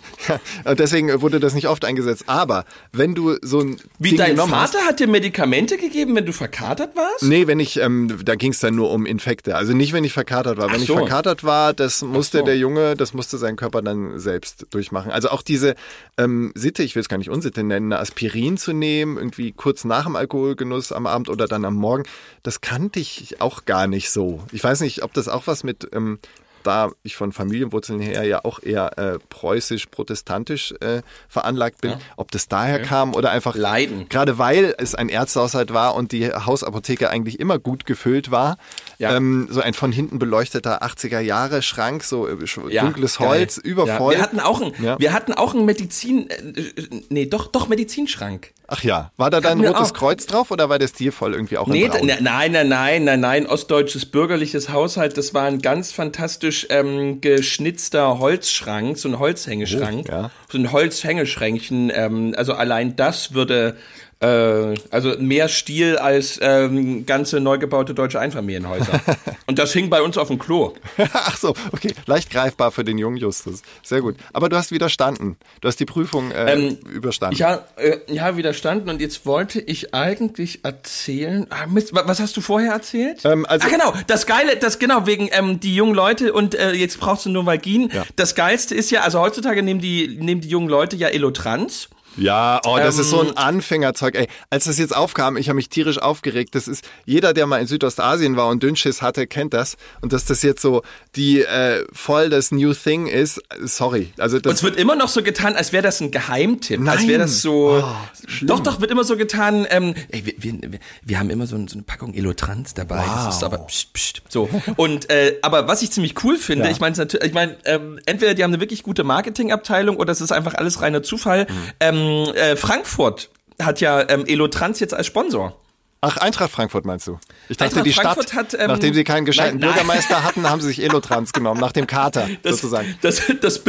und 0.64 0.80
deswegen 0.80 1.20
wurde 1.20 1.38
das 1.38 1.54
nicht 1.54 1.68
oft 1.68 1.84
eingesetzt. 1.84 2.24
Aber 2.28 2.64
wenn 2.92 3.14
du 3.14 3.36
so 3.42 3.60
ein 3.60 3.76
Wie 3.98 4.10
Ding 4.10 4.18
dein 4.18 4.30
genommen 4.30 4.54
hast, 4.54 4.74
Vater 4.74 4.86
hat 4.86 5.00
dir 5.00 5.06
Medikamente 5.06 5.76
gegeben, 5.76 6.16
wenn 6.16 6.24
du 6.24 6.32
verkatert 6.32 6.96
warst? 6.96 7.22
Nee, 7.22 7.46
wenn 7.46 7.60
ich, 7.60 7.78
ähm, 7.78 8.18
da 8.24 8.36
ging 8.36 8.52
es 8.52 8.60
dann 8.60 8.74
nur 8.74 8.90
um 8.90 9.04
Infekte. 9.04 9.54
Also 9.54 9.74
nicht, 9.74 9.92
wenn 9.92 10.02
ich 10.04 10.14
verkatert 10.14 10.56
war. 10.56 10.72
Wenn 10.72 10.80
so. 10.80 10.94
ich 10.94 10.98
verkatert 10.98 11.44
war, 11.44 11.74
das 11.74 12.00
musste 12.00 12.38
so. 12.38 12.44
der 12.46 12.56
Junge, 12.56 12.96
das 12.96 13.12
musste 13.12 13.36
sein 13.36 13.56
Körper 13.56 13.82
dann 13.82 14.18
selbst 14.18 14.66
durchmachen. 14.70 15.12
Also 15.12 15.28
auch 15.28 15.42
diese 15.42 15.74
ähm, 16.16 16.52
Sitte, 16.54 16.82
ich 16.82 16.94
will 16.94 17.02
es 17.02 17.10
gar 17.10 17.18
nicht 17.18 17.28
Unsitte 17.28 17.62
nennen, 17.62 17.92
eine 17.92 18.00
Aspirin 18.00 18.56
zu 18.56 18.72
nehmen, 18.72 19.18
irgendwie 19.18 19.52
kurz 19.52 19.84
nach 19.84 20.04
dem 20.04 20.16
Alkoholgenuss 20.16 20.92
am 20.92 21.06
Abend 21.06 21.28
oder 21.28 21.46
dann 21.46 21.66
am 21.66 21.74
Morgen, 21.74 22.04
das 22.42 22.62
kannte 22.62 22.98
ich 22.98 23.42
auch 23.42 23.66
gar 23.66 23.86
nicht 23.86 24.10
so. 24.10 24.25
Ich 24.52 24.62
weiß 24.62 24.80
nicht, 24.80 25.02
ob 25.02 25.12
das 25.12 25.28
auch 25.28 25.46
was 25.46 25.64
mit 25.64 25.88
ähm, 25.92 26.18
da 26.66 26.90
ich 27.02 27.16
von 27.16 27.32
Familienwurzeln 27.32 28.00
her 28.00 28.24
ja 28.24 28.44
auch 28.44 28.62
eher 28.62 28.98
äh, 28.98 29.18
preußisch-protestantisch 29.28 30.72
äh, 30.80 31.02
veranlagt 31.28 31.80
bin, 31.80 31.94
ob 32.16 32.30
das 32.30 32.48
daher 32.48 32.80
kam 32.82 33.14
oder 33.14 33.30
einfach 33.30 33.54
Leiden. 33.56 34.08
Gerade 34.08 34.38
weil 34.38 34.74
es 34.78 34.94
ein 34.94 35.08
Ärztehaushalt 35.08 35.72
war 35.72 35.94
und 35.94 36.12
die 36.12 36.28
Hausapotheke 36.32 37.10
eigentlich 37.10 37.38
immer 37.40 37.58
gut 37.58 37.86
gefüllt 37.86 38.30
war. 38.30 38.56
Ja. 38.98 39.14
Ähm, 39.16 39.48
so 39.50 39.60
ein 39.60 39.74
von 39.74 39.92
hinten 39.92 40.18
beleuchteter 40.18 40.82
80er 40.82 41.20
Jahre 41.20 41.62
Schrank, 41.62 42.02
so 42.02 42.26
äh, 42.26 42.36
Ja, 42.70 42.82
dunkles 42.82 43.18
geil. 43.18 43.28
Holz, 43.28 43.58
übervoll. 43.58 44.14
Ja. 44.14 44.18
Wir 44.18 44.22
hatten 44.22 44.40
auch 44.40 44.60
ein, 44.60 44.72
Ja. 44.82 44.98
wir 44.98 45.12
hatten 45.12 45.32
auch 45.32 45.54
einen 45.54 45.64
Medizin, 45.66 46.28
äh, 46.30 46.34
äh, 46.60 47.00
nee, 47.10 47.26
doch, 47.26 47.46
doch 47.48 47.68
Medizinschrank. 47.68 48.52
Ach 48.68 48.82
ja, 48.82 49.12
war 49.16 49.30
da 49.30 49.40
dann 49.40 49.58
ein 49.58 49.62
wir 49.62 49.70
rotes 49.70 49.90
auch. 49.90 49.94
Kreuz 49.94 50.26
drauf 50.26 50.50
oder 50.50 50.68
war 50.68 50.80
der 50.80 50.88
stilvoll 50.88 51.34
irgendwie 51.34 51.56
auch 51.56 51.68
Nee, 51.68 51.84
in 51.84 51.90
Braun? 51.90 52.06
nein, 52.06 52.18
nein, 52.52 52.68
nein, 52.68 53.04
nein, 53.04 53.20
nein, 53.20 53.46
ostdeutsches 53.46 54.06
bürgerliches 54.06 54.70
Haushalt, 54.70 55.16
das 55.16 55.34
war 55.34 55.44
ein 55.44 55.60
ganz 55.60 55.92
fantastisch 55.92 56.55
ähm, 56.70 57.20
geschnitzter 57.20 58.18
Holzschrank, 58.18 58.96
so 58.96 59.08
ein 59.08 59.18
Holzhängeschrank, 59.18 60.06
Oh, 60.08 60.12
ja. 60.12 60.30
so 60.50 60.58
ein 60.58 60.72
Holzhängeschränkchen, 60.72 61.90
ähm, 61.94 62.34
also 62.36 62.54
allein 62.54 62.96
das 62.96 63.34
würde 63.34 63.76
äh, 64.20 64.74
also 64.90 65.14
mehr 65.18 65.48
Stil 65.48 65.98
als 65.98 66.38
ähm, 66.42 67.04
ganze 67.06 67.38
neu 67.40 67.58
gebaute 67.58 67.92
deutsche 67.94 68.18
Einfamilienhäuser. 68.20 69.00
Und 69.46 69.58
das 69.58 69.72
hing 69.72 69.90
bei 69.90 70.00
uns 70.02 70.16
auf 70.18 70.28
dem 70.28 70.38
Klo. 70.38 70.72
Ach 71.12 71.36
so, 71.36 71.54
okay, 71.72 71.92
leicht 72.06 72.30
greifbar 72.30 72.72
für 72.72 72.82
den 72.84 72.98
jungen 72.98 73.16
Justus. 73.18 73.62
Sehr 73.82 74.00
gut. 74.00 74.16
Aber 74.32 74.48
du 74.48 74.56
hast 74.56 74.72
widerstanden. 74.72 75.36
Du 75.60 75.68
hast 75.68 75.78
die 75.78 75.84
Prüfung 75.84 76.30
äh, 76.32 76.52
Ähm, 76.54 76.78
überstanden. 76.92 77.42
Habe 77.44 77.64
äh, 77.76 77.98
ja 78.12 78.36
widerstanden 78.36 78.88
und 78.90 79.00
jetzt 79.00 79.26
wollte 79.26 79.60
ich 79.60 79.94
eigentlich 79.94 80.60
erzählen. 80.64 81.46
Ah, 81.50 81.66
Mist, 81.66 81.94
wa- 81.94 82.04
was 82.06 82.18
hast 82.20 82.36
du 82.36 82.40
vorher 82.40 82.72
erzählt? 82.72 83.20
Ähm, 83.24 83.44
also- 83.46 83.66
ah, 83.66 83.70
genau, 83.70 83.92
das 84.06 84.26
Geile, 84.26 84.56
das 84.56 84.78
genau 84.78 85.06
wegen 85.06 85.28
ähm, 85.32 85.60
die 85.60 85.74
jungen 85.76 85.94
Leute 85.94 86.32
und 86.32 86.54
äh, 86.54 86.72
jetzt 86.72 86.98
brauchst 87.00 87.26
du 87.26 87.30
Novalgin. 87.30 87.90
Ja. 87.92 88.04
Das 88.16 88.34
Geilste 88.34 88.74
ist 88.74 88.90
ja, 88.90 89.02
also 89.02 89.20
heutzutage 89.20 89.62
nehmen 89.62 89.80
die 89.80 90.16
nehmen 90.20 90.40
die 90.40 90.48
jungen 90.48 90.68
Leute 90.68 90.96
ja 90.96 91.08
Elotrans. 91.08 91.88
Ja, 92.16 92.60
oh, 92.64 92.76
das 92.78 92.98
ist 92.98 93.10
so 93.10 93.20
Ähm, 93.22 93.28
ein 93.30 93.36
Anfängerzeug. 93.36 94.14
Ey, 94.14 94.28
als 94.50 94.64
das 94.64 94.78
jetzt 94.78 94.96
aufkam, 94.96 95.36
ich 95.36 95.48
habe 95.48 95.56
mich 95.56 95.68
tierisch 95.68 95.98
aufgeregt. 95.98 96.54
Das 96.54 96.66
ist 96.68 96.88
jeder, 97.04 97.32
der 97.34 97.46
mal 97.46 97.60
in 97.60 97.66
Südostasien 97.66 98.36
war 98.36 98.48
und 98.48 98.62
Dünnschiss 98.62 99.02
hatte, 99.02 99.26
kennt 99.26 99.52
das. 99.54 99.76
Und 100.00 100.12
dass 100.12 100.24
das 100.24 100.42
jetzt 100.42 100.62
so 100.62 100.82
die 101.14 101.42
äh, 101.42 101.84
voll 101.92 102.30
das 102.30 102.50
New 102.52 102.72
Thing 102.74 103.06
ist, 103.06 103.40
sorry. 103.62 104.12
Also 104.18 104.36
Und 104.36 104.46
das 104.46 104.54
es 104.56 104.62
wird 104.62 104.76
immer 104.76 104.96
noch 104.96 105.08
so 105.08 105.22
getan, 105.22 105.54
als 105.56 105.72
wäre 105.72 105.82
das 105.82 106.00
ein 106.00 106.10
Geheimtipp. 106.10 106.78
Als 106.80 107.00
Nein. 107.00 107.08
wäre 107.08 107.18
das 107.20 107.42
so. 107.42 107.82
Oh, 107.84 107.96
schlimm. 108.26 108.48
doch, 108.48 108.60
doch, 108.60 108.80
wird 108.80 108.90
immer 108.90 109.04
so 109.04 109.16
getan. 109.16 109.66
Ähm, 109.70 109.94
ey, 110.10 110.24
wir, 110.26 110.34
wir, 110.38 110.78
wir- 111.02 111.18
haben 111.18 111.30
immer 111.30 111.46
so, 111.46 111.56
ein, 111.56 111.66
so 111.68 111.74
eine 111.74 111.82
Packung 111.82 112.12
Elotrans 112.14 112.74
dabei. 112.74 113.02
Das 113.06 113.36
ist 113.36 113.44
aber 113.44 113.58
pst, 113.66 113.92
pst, 113.94 114.22
so. 114.28 114.48
Und 114.76 115.10
äh, 115.10 115.38
aber 115.42 115.66
was 115.68 115.82
ich 115.82 115.90
ziemlich 115.90 116.22
cool 116.24 116.36
finde, 116.36 116.66
Ja. 116.66 116.70
ich 116.70 116.78
meine, 116.80 117.06
ich 117.22 117.32
meine, 117.32 117.56
ähm, 117.64 117.98
entweder 118.06 118.34
die 118.34 118.42
haben 118.44 118.50
eine 118.52 118.60
wirklich 118.60 118.82
gute 118.82 119.02
Marketingabteilung 119.04 119.96
oder 119.96 120.12
es 120.12 120.20
ist 120.20 120.32
einfach 120.32 120.54
alles 120.54 120.80
reiner 120.82 121.02
Zufall. 121.02 121.46
Mhm. 121.48 121.56
Ähm, 121.80 122.05
äh, 122.34 122.56
Frankfurt 122.56 123.30
hat 123.60 123.80
ja 123.80 124.08
ähm, 124.08 124.24
Elotrans 124.26 124.80
jetzt 124.80 124.94
als 124.94 125.06
Sponsor. 125.06 125.56
Ach, 126.02 126.18
Eintracht 126.18 126.50
Frankfurt 126.50 126.84
meinst 126.84 127.06
du? 127.08 127.18
Ich 127.48 127.56
dachte, 127.56 127.70
Eintracht 127.70 127.86
die 127.86 127.92
Stadt, 127.92 128.04
Frankfurt 128.04 128.34
hat, 128.34 128.54
ähm, 128.54 128.66
nachdem 128.68 128.94
sie 128.94 129.02
keinen 129.02 129.24
gescheiten 129.24 129.58
nein, 129.58 129.70
nein. 129.70 129.76
Bürgermeister 129.76 130.22
hatten, 130.22 130.48
haben 130.48 130.60
sie 130.60 130.68
sich 130.68 130.82
Elotrans 130.82 131.32
genommen, 131.32 131.60
nach 131.60 131.72
dem 131.72 131.86
Kater 131.86 132.28
Das, 132.42 132.56
sozusagen. 132.58 132.94
das, 133.02 133.22
das, 133.40 133.60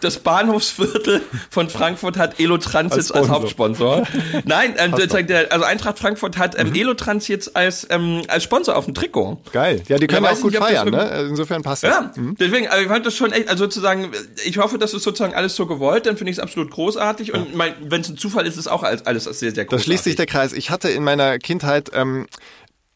das 0.00 0.18
Bahnhofsviertel 0.20 1.22
von 1.50 1.68
Frankfurt 1.68 2.16
hat 2.16 2.38
Elotrans 2.40 2.92
Als 2.92 3.08
jetzt 3.08 3.14
als 3.14 3.26
Sponsor. 3.26 3.34
Hauptsponsor. 3.42 4.06
Nein, 4.44 4.74
ähm, 4.78 4.94
also 4.94 5.64
Eintracht 5.64 5.98
Frankfurt 5.98 6.38
hat 6.38 6.54
Mhm. 6.58 6.68
ähm, 6.68 6.74
Elotrans 6.74 7.28
jetzt 7.28 7.56
als, 7.56 7.86
ähm, 7.90 8.22
als 8.28 8.44
Sponsor 8.44 8.76
auf 8.76 8.84
dem 8.84 8.94
Trikot. 8.94 9.40
Geil. 9.52 9.82
Ja, 9.88 9.98
die 9.98 10.06
können 10.06 10.24
Ja, 10.24 10.32
auch 10.32 10.40
gut 10.40 10.52
nicht, 10.52 10.62
feiern, 10.62 10.88
ne? 10.90 11.26
Insofern 11.30 11.62
passt 11.62 11.82
das. 11.82 11.90
Ja, 11.90 12.12
deswegen, 12.38 12.64
ich 12.80 12.88
fand 12.88 13.04
das 13.06 13.16
schon 13.16 13.32
echt, 13.32 13.48
also 13.48 13.64
sozusagen, 13.64 14.12
ich 14.44 14.58
hoffe, 14.58 14.78
das 14.78 14.94
ist 14.94 15.02
sozusagen 15.02 15.34
alles 15.34 15.56
so 15.56 15.66
gewollt, 15.66 16.06
dann 16.06 16.16
finde 16.16 16.30
ich 16.30 16.36
es 16.38 16.42
absolut 16.42 16.70
großartig 16.70 17.32
und 17.34 17.54
mein, 17.54 17.74
wenn 17.80 18.00
es 18.02 18.08
ein 18.08 18.16
Zufall 18.18 18.46
ist, 18.46 18.56
ist 18.56 18.68
auch 18.68 18.82
alles, 18.82 19.04
alles 19.06 19.24
sehr, 19.24 19.32
sehr 19.52 19.64
großartig. 19.64 19.68
Da 19.70 19.78
schließt 19.84 20.04
sich 20.04 20.16
der 20.16 20.26
Kreis. 20.26 20.52
Ich 20.52 20.70
hatte 20.70 20.88
in 20.88 21.02
meiner 21.04 21.38
Kindheit, 21.38 21.81
ähm, 21.92 22.26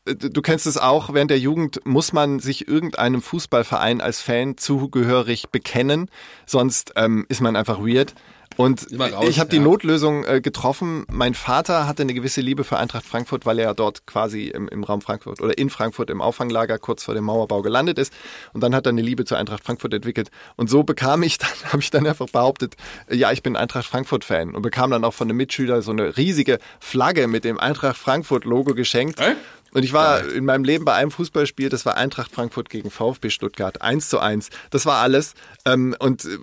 du 0.04 0.30
du 0.30 0.42
kennst 0.42 0.66
es 0.66 0.78
auch, 0.78 1.12
während 1.12 1.30
der 1.30 1.38
Jugend 1.38 1.84
muss 1.84 2.12
man 2.12 2.38
sich 2.38 2.68
irgendeinem 2.68 3.22
Fußballverein 3.22 4.00
als 4.00 4.20
Fan 4.20 4.56
zugehörig 4.56 5.48
bekennen, 5.50 6.08
sonst 6.46 6.92
ähm, 6.96 7.26
ist 7.28 7.40
man 7.40 7.56
einfach 7.56 7.80
weird. 7.80 8.14
Und 8.56 8.86
raus, 8.98 9.26
ich 9.28 9.38
habe 9.38 9.50
die 9.50 9.56
ja. 9.56 9.62
Notlösung 9.62 10.24
äh, 10.24 10.40
getroffen. 10.40 11.04
Mein 11.10 11.34
Vater 11.34 11.86
hatte 11.86 12.02
eine 12.02 12.14
gewisse 12.14 12.40
Liebe 12.40 12.64
für 12.64 12.78
Eintracht 12.78 13.04
Frankfurt, 13.04 13.46
weil 13.46 13.58
er 13.58 13.74
dort 13.74 14.06
quasi 14.06 14.46
im, 14.46 14.68
im 14.68 14.84
Raum 14.84 15.02
Frankfurt 15.02 15.40
oder 15.40 15.56
in 15.58 15.70
Frankfurt 15.70 16.10
im 16.10 16.20
Auffanglager 16.20 16.78
kurz 16.78 17.04
vor 17.04 17.14
dem 17.14 17.24
Mauerbau 17.24 17.62
gelandet 17.62 17.98
ist. 17.98 18.12
Und 18.52 18.62
dann 18.62 18.74
hat 18.74 18.86
er 18.86 18.90
eine 18.90 19.02
Liebe 19.02 19.24
zur 19.24 19.38
Eintracht 19.38 19.64
Frankfurt 19.64 19.92
entwickelt. 19.94 20.30
Und 20.56 20.70
so 20.70 20.82
bekam 20.82 21.22
ich 21.22 21.38
dann, 21.38 21.50
habe 21.72 21.82
ich 21.82 21.90
dann 21.90 22.06
einfach 22.06 22.28
behauptet, 22.28 22.76
äh, 23.08 23.16
ja, 23.16 23.32
ich 23.32 23.42
bin 23.42 23.56
Eintracht 23.56 23.86
Frankfurt-Fan 23.86 24.54
und 24.54 24.62
bekam 24.62 24.90
dann 24.90 25.04
auch 25.04 25.14
von 25.14 25.28
einem 25.28 25.36
Mitschüler 25.36 25.82
so 25.82 25.90
eine 25.90 26.16
riesige 26.16 26.58
Flagge 26.80 27.26
mit 27.26 27.44
dem 27.44 27.58
Eintracht 27.58 27.96
Frankfurt-Logo 27.96 28.74
geschenkt. 28.74 29.20
Äh? 29.20 29.34
Und 29.76 29.82
ich 29.82 29.92
war 29.92 30.26
in 30.32 30.46
meinem 30.46 30.64
Leben 30.64 30.86
bei 30.86 30.94
einem 30.94 31.10
Fußballspiel, 31.10 31.68
das 31.68 31.84
war 31.84 31.98
Eintracht 31.98 32.30
Frankfurt 32.30 32.70
gegen 32.70 32.90
VfB 32.90 33.28
Stuttgart, 33.28 33.82
1 33.82 34.08
zu 34.08 34.18
1. 34.18 34.48
Das 34.70 34.86
war 34.86 35.02
alles. 35.02 35.34
Ähm, 35.66 35.94
und 35.98 36.24
äh, 36.24 36.38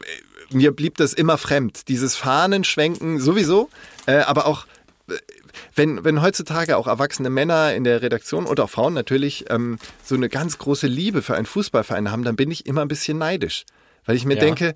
mir 0.52 0.72
blieb 0.72 0.98
das 0.98 1.14
immer 1.14 1.38
fremd. 1.38 1.88
Dieses 1.88 2.16
Fahnenschwenken 2.16 3.20
sowieso, 3.20 3.70
äh, 4.06 4.18
aber 4.18 4.46
auch 4.46 4.66
äh, 5.10 5.14
wenn, 5.76 6.04
wenn 6.04 6.22
heutzutage 6.22 6.78
auch 6.78 6.88
erwachsene 6.88 7.30
Männer 7.30 7.74
in 7.74 7.84
der 7.84 8.02
Redaktion 8.02 8.46
und 8.46 8.60
auch 8.60 8.70
Frauen 8.70 8.94
natürlich 8.94 9.46
ähm, 9.50 9.78
so 10.04 10.16
eine 10.16 10.30
ganz 10.30 10.58
große 10.58 10.88
Liebe 10.88 11.22
für 11.22 11.36
einen 11.36 11.46
Fußballverein 11.46 12.12
haben, 12.12 12.24
dann 12.24 12.36
bin 12.36 12.52
ich 12.52 12.66
immer 12.66 12.82
ein 12.82 12.88
bisschen 12.88 13.18
neidisch. 13.18 13.66
Weil 14.06 14.16
ich 14.16 14.26
mir 14.26 14.36
Ja. 14.36 14.42
denke, 14.42 14.74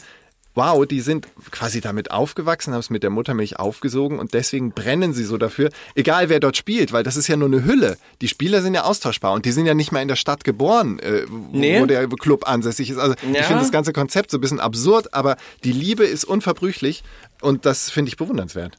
wow, 0.57 0.85
die 0.85 0.99
sind 1.01 1.27
quasi 1.51 1.79
damit 1.81 2.11
aufgewachsen, 2.11 2.73
haben 2.73 2.79
es 2.81 2.89
mit 2.89 3.03
der 3.03 3.09
Muttermilch 3.11 3.57
aufgesogen 3.59 4.19
und 4.19 4.33
deswegen 4.33 4.71
brennen 4.71 5.13
sie 5.13 5.23
so 5.23 5.37
dafür, 5.37 5.69
egal 5.95 6.27
wer 6.29 6.39
dort 6.39 6.57
spielt, 6.57 6.91
weil 6.91 7.03
das 7.03 7.15
ist 7.15 7.27
ja 7.27 7.37
nur 7.37 7.47
eine 7.47 7.63
Hülle. 7.63 7.97
Die 8.21 8.27
Spieler 8.27 8.61
sind 8.61 8.73
ja 8.73 8.83
austauschbar 8.83 9.33
und 9.33 9.45
die 9.45 9.51
sind 9.51 9.67
ja 9.67 9.73
nicht 9.75 9.91
mal 9.91 10.01
in 10.01 10.07
der 10.09 10.15
Stadt 10.15 10.43
geboren, 10.43 10.99
äh, 10.99 11.23
wo 11.29 11.55
Nee. 11.57 11.79
wo 11.79 11.85
der 11.85 12.07
Club 12.09 12.47
ansässig 12.49 12.89
ist. 12.89 12.97
Also 12.97 13.15
ich 13.31 13.37
Ja. 13.37 13.43
finde 13.43 13.61
das 13.61 13.71
ganze 13.71 13.93
Konzept 13.93 14.31
so 14.31 14.37
ein 14.39 14.41
bisschen 14.41 14.59
absurd, 14.59 15.13
aber 15.13 15.37
die 15.63 15.71
Liebe 15.71 16.03
ist 16.05 16.25
unverbrüchlich 16.25 17.03
und 17.41 17.65
das 17.65 17.89
finde 17.89 18.09
ich 18.09 18.17
bewundernswert. 18.17 18.77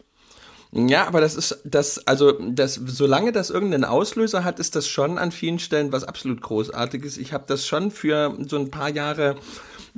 Ja, 0.73 1.07
aber 1.07 1.23
das 1.23 1.35
ist 1.35 1.61
das, 1.65 2.07
also 2.07 2.33
das, 2.33 2.75
solange 2.75 3.33
das 3.33 3.49
irgendeinen 3.49 3.85
Auslöser 3.85 4.45
hat, 4.45 4.59
ist 4.59 4.77
das 4.77 4.87
schon 4.87 5.17
an 5.17 5.33
vielen 5.33 5.59
Stellen 5.59 5.93
was 5.93 6.05
absolut 6.05 6.43
Großartiges. 6.43 7.17
Ich 7.17 7.33
habe 7.33 7.45
das 7.47 7.67
schon 7.67 7.91
für 7.91 8.37
so 8.47 8.57
ein 8.59 8.71
paar 8.71 8.91
Jahre 8.91 9.37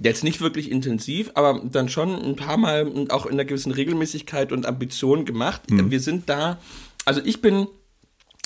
jetzt 0.03 0.25
nicht 0.25 0.41
wirklich 0.41 0.71
intensiv, 0.71 1.31
aber 1.35 1.61
dann 1.65 1.89
schon 1.89 2.15
ein 2.15 2.37
paar 2.37 2.57
Mal 2.57 2.87
und 2.87 3.13
auch 3.13 3.27
in 3.27 3.33
einer 3.33 3.45
gewissen 3.45 3.73
Regelmäßigkeit 3.73 4.53
und 4.53 4.67
Ambition 4.67 5.25
gemacht. 5.25 5.63
Wir 5.69 6.01
sind 6.01 6.29
da, 6.29 6.59
also 7.05 7.21
ich 7.25 7.43
bin 7.43 7.67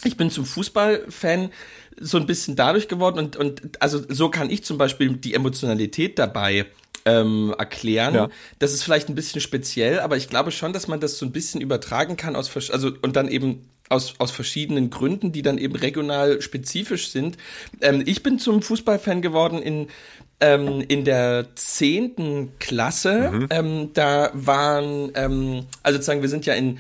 ich 0.04 0.16
bin 0.16 0.30
zum 0.30 0.44
Fußballfan 0.44 1.50
so 1.98 2.18
ein 2.18 2.26
bisschen 2.26 2.56
dadurch 2.56 2.88
geworden 2.88 3.18
und, 3.18 3.36
und 3.36 3.80
also 3.80 4.02
so 4.08 4.28
kann 4.28 4.50
ich 4.50 4.64
zum 4.64 4.78
Beispiel 4.78 5.14
die 5.16 5.34
Emotionalität 5.34 6.18
dabei 6.18 6.66
ähm, 7.04 7.54
erklären. 7.58 8.14
Ja. 8.14 8.28
Das 8.58 8.72
ist 8.72 8.82
vielleicht 8.82 9.08
ein 9.08 9.14
bisschen 9.14 9.40
speziell, 9.40 10.00
aber 10.00 10.16
ich 10.16 10.28
glaube 10.28 10.50
schon, 10.50 10.72
dass 10.72 10.88
man 10.88 11.00
das 11.00 11.18
so 11.18 11.26
ein 11.26 11.32
bisschen 11.32 11.60
übertragen 11.60 12.16
kann 12.16 12.36
aus 12.36 12.70
also 12.70 12.92
und 13.02 13.16
dann 13.16 13.28
eben 13.28 13.68
aus, 13.90 14.14
aus 14.18 14.30
verschiedenen 14.30 14.90
Gründen, 14.90 15.32
die 15.32 15.42
dann 15.42 15.58
eben 15.58 15.76
regional 15.76 16.40
spezifisch 16.40 17.08
sind. 17.08 17.36
Ähm, 17.80 18.02
ich 18.06 18.22
bin 18.22 18.38
zum 18.38 18.62
Fußballfan 18.62 19.20
geworden 19.20 19.60
in 19.60 19.88
ähm, 20.44 20.84
in 20.86 21.04
der 21.04 21.46
zehnten 21.54 22.52
Klasse. 22.58 23.46
Ähm, 23.50 23.90
da 23.94 24.30
waren 24.34 25.10
ähm, 25.14 25.66
also 25.82 25.96
sozusagen 25.96 26.22
wir 26.22 26.28
sind 26.28 26.46
ja 26.46 26.54
in 26.54 26.78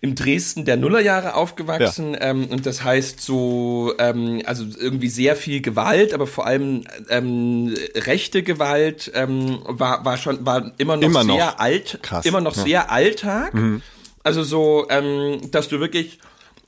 im 0.00 0.14
Dresden 0.14 0.64
der 0.64 0.76
Nullerjahre 0.76 1.34
aufgewachsen 1.34 2.16
ähm, 2.20 2.46
und 2.46 2.66
das 2.66 2.84
heißt 2.84 3.20
so, 3.20 3.94
ähm, 3.98 4.42
also 4.44 4.64
irgendwie 4.78 5.08
sehr 5.08 5.36
viel 5.36 5.62
Gewalt, 5.62 6.12
aber 6.12 6.26
vor 6.26 6.46
allem 6.46 6.84
ähm, 7.08 7.74
rechte 7.94 8.42
Gewalt 8.42 9.10
ähm, 9.14 9.58
war, 9.64 10.04
war 10.04 10.16
schon, 10.18 10.44
war 10.44 10.72
immer 10.78 10.96
noch 10.96 11.02
Immer 11.02 11.24
sehr 11.24 11.46
noch. 11.46 11.58
alt, 11.58 11.98
Krass, 12.02 12.26
immer 12.26 12.40
noch 12.40 12.56
ja. 12.56 12.62
sehr 12.62 12.90
Alltag. 12.90 13.52
Also 14.22 14.42
so, 14.42 14.86
ähm, 14.90 15.50
dass 15.50 15.68
du 15.68 15.80
wirklich 15.80 16.18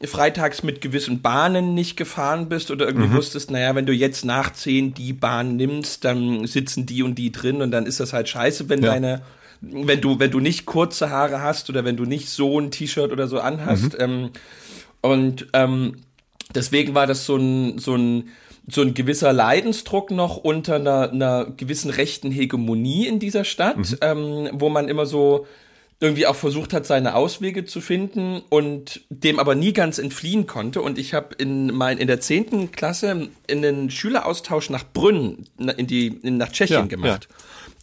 freitags 0.05 0.63
mit 0.63 0.81
gewissen 0.81 1.23
Bahnen 1.23 1.75
nicht 1.75 1.97
gefahren 1.97 2.49
bist 2.49 2.71
oder 2.71 2.87
irgendwie 2.87 3.13
wusstest, 3.13 3.51
naja, 3.51 3.75
wenn 3.75 3.87
du 3.87 3.93
jetzt 3.93 4.25
nach 4.25 4.53
10 4.53 4.95
die 4.95 5.13
Bahn 5.13 5.57
nimmst, 5.57 6.05
dann 6.05 6.47
sitzen 6.47 6.87
die 6.87 7.03
und 7.03 7.17
die 7.17 7.33
drin 7.33 7.63
und 7.63 7.71
dann 7.73 7.85
ist 7.87 7.99
das 7.99 8.13
halt 8.13 8.29
scheiße, 8.29 8.69
wenn 8.69 8.83
Ja. 8.83 8.93
deine 8.93 9.23
wenn 9.61 10.01
du, 10.01 10.21
wenn 10.21 10.31
du 10.31 10.39
nicht 10.39 10.67
kurze 10.67 11.11
Haare 11.11 11.43
hast 11.43 11.69
oder 11.69 11.85
wenn 11.85 11.97
du 11.97 12.05
nicht 12.05 12.29
so 12.29 12.61
ein 12.61 12.71
T-Shirt 12.71 13.11
oder 13.11 13.27
so 13.27 13.41
anhast. 13.41 13.97
Ähm, 13.99 14.31
und 15.01 15.49
ähm, 15.53 15.97
deswegen 16.55 16.95
war 16.95 17.09
das 17.09 17.27
so 17.27 17.35
ein, 17.35 17.79
so 17.81 17.97
ein, 17.97 18.29
so 18.69 18.83
ein 18.83 18.95
gewisser 18.95 19.33
Leidensdruck 19.33 20.13
noch 20.13 20.37
unter 20.37 20.77
einer, 20.77 21.11
einer 21.11 21.47
gewissen 21.57 21.91
rechten 21.91 22.31
Hegemonie 22.31 23.09
in 23.09 23.19
dieser 23.19 23.43
Stadt, 23.43 23.99
ähm, 24.01 24.49
wo 24.53 24.69
man 24.69 24.87
immer 24.89 25.07
so 25.07 25.47
irgendwie 26.01 26.27
auch 26.27 26.37
versucht 26.37 26.73
hat, 26.73 26.87
seine 26.87 27.15
Auswege 27.15 27.65
zu 27.65 27.81
finden 27.81 28.43
und 28.51 29.01
dem 29.09 29.41
aber 29.41 29.55
nie 29.55 29.73
ganz 29.73 29.99
entfliehen 29.99 30.47
konnte. 30.47 30.81
Und 30.81 30.97
ich 30.99 31.13
habe 31.13 31.35
in 31.37 31.75
mein 31.75 31.99
in 31.99 32.07
der 32.07 32.21
zehnten 32.21 32.71
Klasse 32.71 33.29
in 33.47 33.63
den 33.63 33.91
Schüleraustausch 33.91 34.71
nach 34.71 34.85
Brünn 34.93 35.47
in 35.77 35.87
die 35.87 36.09
in, 36.09 36.37
nach 36.37 36.53
Tschechien 36.53 36.81
Ja, 36.81 36.87
gemacht. 36.87 37.29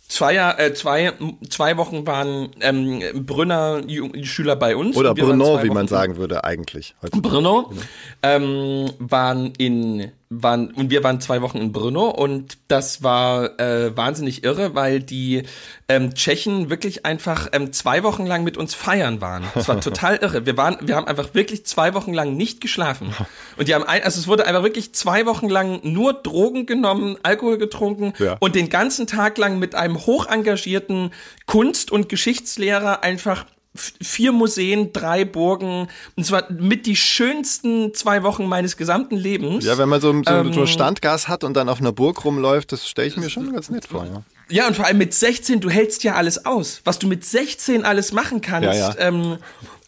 Zwei, 0.08 0.36
Jahr, 0.36 0.60
äh, 0.60 0.72
zwei, 0.76 1.14
zwei 1.50 1.78
Wochen 1.78 2.06
waren 2.06 2.52
ähm, 2.62 3.02
Brünner 3.26 3.82
Schüler 4.22 4.56
bei 4.56 4.76
uns. 4.76 4.96
Oder 4.96 5.16
Brno, 5.16 5.56
zwei 5.56 5.64
wie 5.64 5.70
man 5.72 5.88
sagen 5.88 6.18
würde 6.18 6.44
eigentlich. 6.44 6.94
heute. 7.02 7.20
Brno 7.20 7.74
ähm, 8.22 8.92
waren 9.00 9.54
in 9.58 10.12
waren 10.30 10.72
und 10.72 10.90
wir 10.90 11.04
waren 11.04 11.22
zwei 11.22 11.42
Wochen 11.42 11.60
in 11.60 11.72
Brno 11.72 12.10
und 12.10 12.58
das 12.68 13.04
war 13.04 13.60
äh, 13.60 13.96
wahnsinnig 13.96 14.44
irre, 14.44 14.74
weil 14.74 15.00
die 15.00 15.44
ähm, 15.88 16.16
Tschechen 16.16 16.70
wirklich 16.72 17.06
einfach 17.06 17.50
ähm, 17.52 17.72
zwei 17.72 18.02
Wochen 18.04 18.26
lang 18.26 18.44
mit 18.44 18.58
uns 18.58 18.74
feiern 18.74 19.22
waren. 19.22 19.44
Das 19.54 19.68
war 19.68 19.80
total 19.82 20.18
irre. 20.18 20.46
Wir 20.48 20.58
waren, 20.58 20.78
wir 20.82 20.96
haben 20.96 21.08
einfach 21.08 21.34
wirklich 21.36 21.66
zwei 21.68 21.94
Wochen 21.94 22.14
lang 22.14 22.36
nicht 22.36 22.60
geschlafen 22.60 23.14
und 23.58 23.68
die 23.68 23.76
haben 23.76 23.84
ein, 23.84 24.02
also 24.04 24.20
es 24.20 24.28
wurde 24.28 24.46
einfach 24.48 24.64
wirklich 24.64 24.94
zwei 24.96 25.26
Wochen 25.28 25.48
lang 25.48 25.80
nur 25.84 26.14
Drogen 26.14 26.66
genommen, 26.66 27.18
Alkohol 27.22 27.58
getrunken 27.60 28.14
Ja. 28.18 28.38
und 28.40 28.56
den 28.56 28.70
ganzen 28.70 29.06
Tag 29.08 29.38
lang 29.38 29.60
mit 29.60 29.76
einem 29.76 30.06
hoch 30.06 30.26
engagierten 30.28 31.12
Kunst- 31.46 31.92
und 31.92 32.10
Geschichtslehrer 32.10 33.04
einfach 33.04 33.46
vier 33.76 34.32
Museen, 34.32 34.94
drei 34.94 35.26
Burgen, 35.26 35.88
und 36.16 36.26
zwar 36.26 36.52
mit 36.52 36.86
die 36.86 36.96
schönsten 36.96 37.94
zwei 37.94 38.24
Wochen 38.24 38.46
meines 38.48 38.78
gesamten 38.78 39.16
Lebens. 39.16 39.66
Ja, 39.66 39.78
wenn 39.78 39.90
man 39.90 40.02
so, 40.02 40.12
so, 40.14 40.32
Ähm, 40.32 40.54
so 40.54 40.66
Standgas 40.66 41.28
hat 41.28 41.44
und 41.44 41.54
dann 41.56 41.70
auf 41.70 41.80
einer 41.80 41.92
Burg 41.92 42.24
rumläuft, 42.26 42.72
das 42.72 42.88
stelle 42.88 43.08
ich 43.08 43.18
mir 43.18 43.30
schon 43.30 43.52
ganz 43.54 43.70
nett 43.70 43.86
vor. 43.86 44.06
Ja. 44.06 44.24
Ja, 44.48 44.68
und 44.68 44.76
vor 44.76 44.86
allem 44.86 45.00
mit 45.00 45.12
16, 45.14 45.60
du 45.60 45.72
hältst 45.72 46.04
ja 46.04 46.14
alles 46.14 46.46
aus. 46.46 46.82
Was 46.84 47.00
du 47.00 47.08
mit 47.08 47.26
16 47.26 47.84
alles 47.84 48.12
machen 48.12 48.42
kannst. 48.42 48.68
Ja, 48.68 48.90
ja. 48.92 48.96
Ähm, 49.00 49.38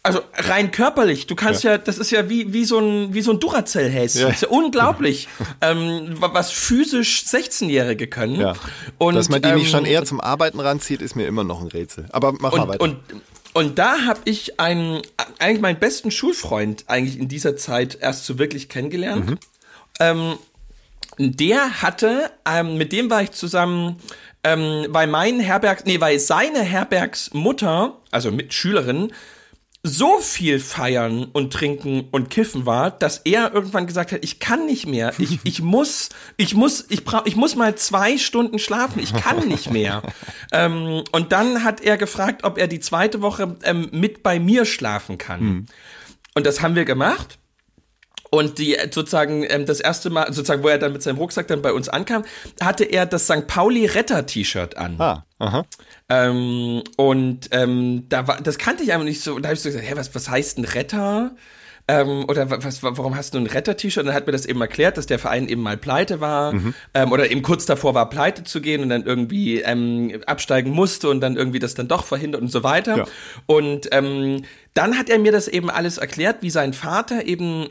also 0.02 0.20
rein 0.34 0.70
körperlich, 0.70 1.26
du 1.26 1.34
kannst 1.34 1.64
ja, 1.64 1.76
das 1.76 1.98
ist 1.98 2.10
ja 2.10 2.28
wie, 2.30 2.52
wie 2.52 2.64
so 2.64 2.78
ein, 2.78 3.12
wie 3.14 3.20
so 3.20 3.30
ein 3.32 3.40
Duracell-Häschen. 3.40 4.22
Ja. 4.22 4.26
Das 4.28 4.36
ist 4.36 4.42
ja 4.42 4.48
unglaublich, 4.48 5.28
ähm, 5.60 6.20
wa- 6.20 6.30
was 6.32 6.50
physisch 6.50 7.24
16-Jährige 7.26 8.06
können. 8.08 8.40
Ja. 8.40 8.54
Und, 8.96 9.14
Dass 9.14 9.28
man 9.28 9.42
die 9.42 9.52
nicht 9.52 9.70
schon 9.70 9.84
ähm, 9.84 9.92
eher 9.92 10.04
zum 10.04 10.20
Arbeiten 10.20 10.58
ranzieht, 10.60 11.02
ist 11.02 11.14
mir 11.14 11.26
immer 11.26 11.44
noch 11.44 11.60
ein 11.60 11.68
Rätsel. 11.68 12.06
Aber 12.10 12.32
mach 12.32 12.52
mal 12.52 12.60
und, 12.62 12.68
weiter. 12.68 12.80
und, 12.82 12.96
und 13.54 13.78
da 13.78 14.04
habe 14.06 14.20
ich 14.24 14.60
einen, 14.60 15.02
eigentlich 15.38 15.60
meinen 15.60 15.78
besten 15.78 16.10
Schulfreund 16.10 16.84
eigentlich 16.86 17.18
in 17.18 17.28
dieser 17.28 17.56
Zeit 17.56 17.98
erst 18.00 18.26
so 18.26 18.38
wirklich 18.38 18.68
kennengelernt. 18.68 19.30
Mhm. 19.30 19.38
Ähm, 20.00 20.38
der 21.18 21.82
hatte, 21.82 22.30
ähm, 22.46 22.76
mit 22.76 22.92
dem 22.92 23.10
war 23.10 23.22
ich 23.22 23.32
zusammen, 23.32 23.96
ähm, 24.44 24.86
weil 24.90 25.08
mein 25.08 25.40
Herbergs, 25.40 25.84
nee, 25.84 26.00
weil 26.00 26.18
seine 26.20 26.60
Herbergsmutter, 26.60 27.98
also 28.10 28.30
mit 28.30 28.54
Schülerin, 28.54 29.12
so 29.82 30.18
viel 30.18 30.58
feiern 30.58 31.24
und 31.24 31.52
trinken 31.52 32.08
und 32.10 32.30
kiffen 32.30 32.66
war, 32.66 32.90
dass 32.90 33.18
er 33.18 33.54
irgendwann 33.54 33.86
gesagt 33.86 34.12
hat, 34.12 34.24
ich 34.24 34.40
kann 34.40 34.66
nicht 34.66 34.86
mehr. 34.86 35.12
Ich, 35.18 35.38
ich 35.44 35.62
muss, 35.62 36.08
ich 36.36 36.54
muss, 36.54 36.86
ich 36.88 37.04
brauch, 37.04 37.26
ich 37.26 37.36
muss 37.36 37.54
mal 37.54 37.74
zwei 37.76 38.18
Stunden 38.18 38.58
schlafen. 38.58 39.00
Ich 39.00 39.14
kann 39.14 39.46
nicht 39.48 39.70
mehr. 39.70 40.02
ähm, 40.52 41.04
und 41.12 41.32
dann 41.32 41.64
hat 41.64 41.80
er 41.80 41.96
gefragt, 41.96 42.44
ob 42.44 42.58
er 42.58 42.66
die 42.66 42.80
zweite 42.80 43.22
Woche 43.22 43.56
ähm, 43.62 43.88
mit 43.92 44.22
bei 44.22 44.40
mir 44.40 44.64
schlafen 44.64 45.16
kann. 45.16 45.66
Und 46.34 46.46
das 46.46 46.60
haben 46.60 46.74
wir 46.74 46.84
gemacht. 46.84 47.38
Und 48.30 48.58
die 48.58 48.76
sozusagen 48.90 49.44
ähm, 49.48 49.64
das 49.66 49.80
erste 49.80 50.10
Mal, 50.10 50.26
sozusagen, 50.32 50.62
wo 50.62 50.68
er 50.68 50.78
dann 50.78 50.92
mit 50.92 51.02
seinem 51.02 51.16
Rucksack 51.18 51.46
dann 51.48 51.62
bei 51.62 51.72
uns 51.72 51.88
ankam, 51.88 52.24
hatte 52.60 52.84
er 52.84 53.06
das 53.06 53.24
St. 53.24 53.46
Pauli 53.46 53.86
Retter-T-Shirt 53.86 54.76
an. 54.76 54.96
Ah, 54.98 55.24
aha. 55.38 55.64
Ähm, 56.08 56.82
und 56.96 57.48
ähm, 57.52 58.04
da 58.08 58.26
war, 58.28 58.40
das 58.40 58.58
kannte 58.58 58.82
ich 58.82 58.92
einfach 58.92 59.04
nicht 59.04 59.22
so. 59.22 59.34
Und 59.34 59.42
da 59.42 59.48
habe 59.48 59.54
ich 59.54 59.60
so 59.62 59.68
gesagt, 59.68 59.88
hä, 59.88 59.92
was, 59.96 60.14
was 60.14 60.28
heißt 60.28 60.58
ein 60.58 60.64
Retter? 60.64 61.34
Ähm, 61.90 62.26
oder 62.28 62.50
was, 62.50 62.82
warum 62.82 63.16
hast 63.16 63.32
du 63.32 63.38
ein 63.38 63.46
Retter-T-Shirt? 63.46 64.02
Und 64.02 64.08
dann 64.08 64.14
hat 64.14 64.26
mir 64.26 64.32
das 64.32 64.44
eben 64.44 64.60
erklärt, 64.60 64.98
dass 64.98 65.06
der 65.06 65.18
Verein 65.18 65.48
eben 65.48 65.62
mal 65.62 65.78
pleite 65.78 66.20
war 66.20 66.52
Mhm. 66.52 66.74
ähm, 66.92 67.12
oder 67.12 67.30
eben 67.30 67.40
kurz 67.40 67.64
davor 67.64 67.94
war, 67.94 68.10
pleite 68.10 68.44
zu 68.44 68.60
gehen 68.60 68.82
und 68.82 68.90
dann 68.90 69.04
irgendwie 69.04 69.62
ähm, 69.62 70.20
absteigen 70.26 70.70
musste 70.72 71.08
und 71.08 71.22
dann 71.22 71.36
irgendwie 71.36 71.60
das 71.60 71.72
dann 71.74 71.88
doch 71.88 72.04
verhindert 72.04 72.42
und 72.42 72.52
so 72.52 72.62
weiter. 72.62 72.98
Ja. 72.98 73.04
Und 73.46 73.88
ähm, 73.92 74.44
dann 74.74 74.98
hat 74.98 75.08
er 75.08 75.18
mir 75.18 75.32
das 75.32 75.48
eben 75.48 75.70
alles 75.70 75.96
erklärt, 75.96 76.42
wie 76.42 76.50
sein 76.50 76.74
Vater 76.74 77.24
eben 77.24 77.68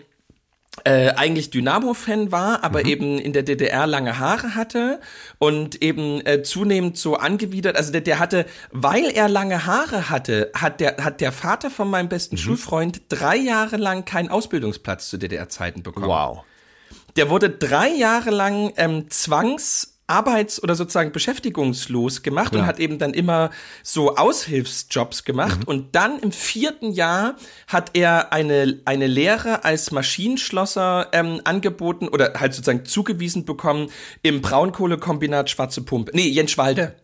äh, 0.83 1.09
eigentlich 1.09 1.49
Dynamo-Fan 1.49 2.31
war, 2.31 2.63
aber 2.63 2.85
eben 2.85 3.19
in 3.19 3.33
der 3.33 3.43
DDR 3.43 3.87
lange 3.87 4.19
Haare 4.19 4.55
hatte 4.55 4.99
und 5.39 5.81
eben 5.81 6.25
äh, 6.25 6.43
zunehmend 6.43 6.97
so 6.97 7.15
angewidert. 7.15 7.75
Also 7.75 7.91
der, 7.91 8.01
der 8.01 8.19
hatte, 8.19 8.45
weil 8.71 9.05
er 9.09 9.27
lange 9.27 9.65
Haare 9.65 10.09
hatte, 10.09 10.51
hat 10.53 10.79
der, 10.79 10.97
hat 10.97 11.21
der 11.21 11.31
Vater 11.31 11.69
von 11.69 11.89
meinem 11.89 12.09
besten 12.09 12.37
Schulfreund 12.37 13.01
drei 13.09 13.35
Jahre 13.35 13.77
lang 13.77 14.05
keinen 14.05 14.29
Ausbildungsplatz 14.29 15.09
zu 15.09 15.17
DDR-Zeiten 15.17 15.83
bekommen. 15.83 16.07
Wow. 16.07 16.43
Der 17.15 17.29
wurde 17.29 17.49
drei 17.49 17.89
Jahre 17.89 18.29
lang 18.29 18.73
ähm, 18.77 19.09
zwangs 19.09 19.96
arbeits- 20.07 20.61
oder 20.63 20.75
sozusagen 20.75 21.11
beschäftigungslos 21.11 22.23
gemacht 22.23 22.55
und 22.55 22.65
hat 22.65 22.79
eben 22.79 22.97
dann 22.97 23.13
immer 23.13 23.51
so 23.83 24.15
Aushilfsjobs 24.15 25.25
gemacht. 25.25 25.67
Und 25.67 25.95
dann 25.95 26.19
im 26.19 26.31
vierten 26.31 26.91
Jahr 26.91 27.35
hat 27.67 27.91
er 27.93 28.31
eine, 28.31 28.79
eine 28.85 29.07
Lehre 29.07 29.65
als 29.65 29.91
Maschinenschlosser 29.91 31.09
ähm, 31.11 31.41
angeboten 31.43 32.07
oder 32.07 32.33
halt 32.39 32.53
sozusagen 32.53 32.85
zugewiesen 32.85 33.45
bekommen 33.45 33.89
im 34.23 34.41
Braunkohlekombinat 34.41 35.49
Schwarze 35.49 35.81
Pumpe. 35.81 36.11
Nee, 36.13 36.29
Jenschwalde. 36.29 36.95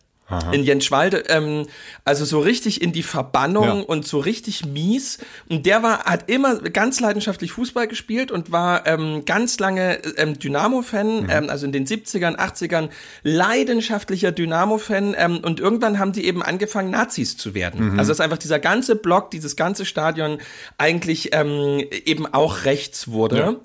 In 0.52 0.64
Jenschwalde, 0.64 1.24
ähm, 1.28 1.66
also 2.04 2.24
so 2.24 2.40
richtig 2.40 2.82
in 2.82 2.92
die 2.92 3.02
Verbannung 3.02 3.64
Ja. 3.78 3.84
und 3.84 4.06
so 4.06 4.18
richtig 4.18 4.64
mies. 4.64 5.18
Und 5.48 5.66
der 5.66 5.82
war, 5.82 6.04
hat 6.04 6.30
immer 6.30 6.56
ganz 6.60 7.00
leidenschaftlich 7.00 7.52
Fußball 7.52 7.86
gespielt 7.88 8.30
und 8.30 8.52
war 8.52 8.86
ähm, 8.86 9.24
ganz 9.24 9.58
lange 9.58 9.98
ähm, 10.16 10.38
Dynamo-Fan, 10.38 11.28
ähm, 11.30 11.50
also 11.50 11.66
in 11.66 11.72
den 11.72 11.86
70ern, 11.86 12.36
80ern, 12.36 12.88
leidenschaftlicher 13.22 14.32
Dynamo-Fan. 14.32 15.14
Ähm, 15.18 15.38
und 15.38 15.60
irgendwann 15.60 15.98
haben 15.98 16.12
die 16.12 16.24
eben 16.26 16.42
angefangen, 16.42 16.90
Nazis 16.90 17.36
zu 17.36 17.54
werden. 17.54 17.98
Also 17.98 18.10
dass 18.10 18.20
einfach 18.20 18.38
dieser 18.38 18.58
ganze 18.58 18.96
Block, 18.96 19.30
dieses 19.30 19.56
ganze 19.56 19.84
Stadion 19.84 20.38
eigentlich 20.78 21.30
ähm, 21.34 21.84
eben 22.04 22.26
auch 22.26 22.64
rechts 22.64 23.08
wurde. 23.08 23.36
Ja. 23.38 23.56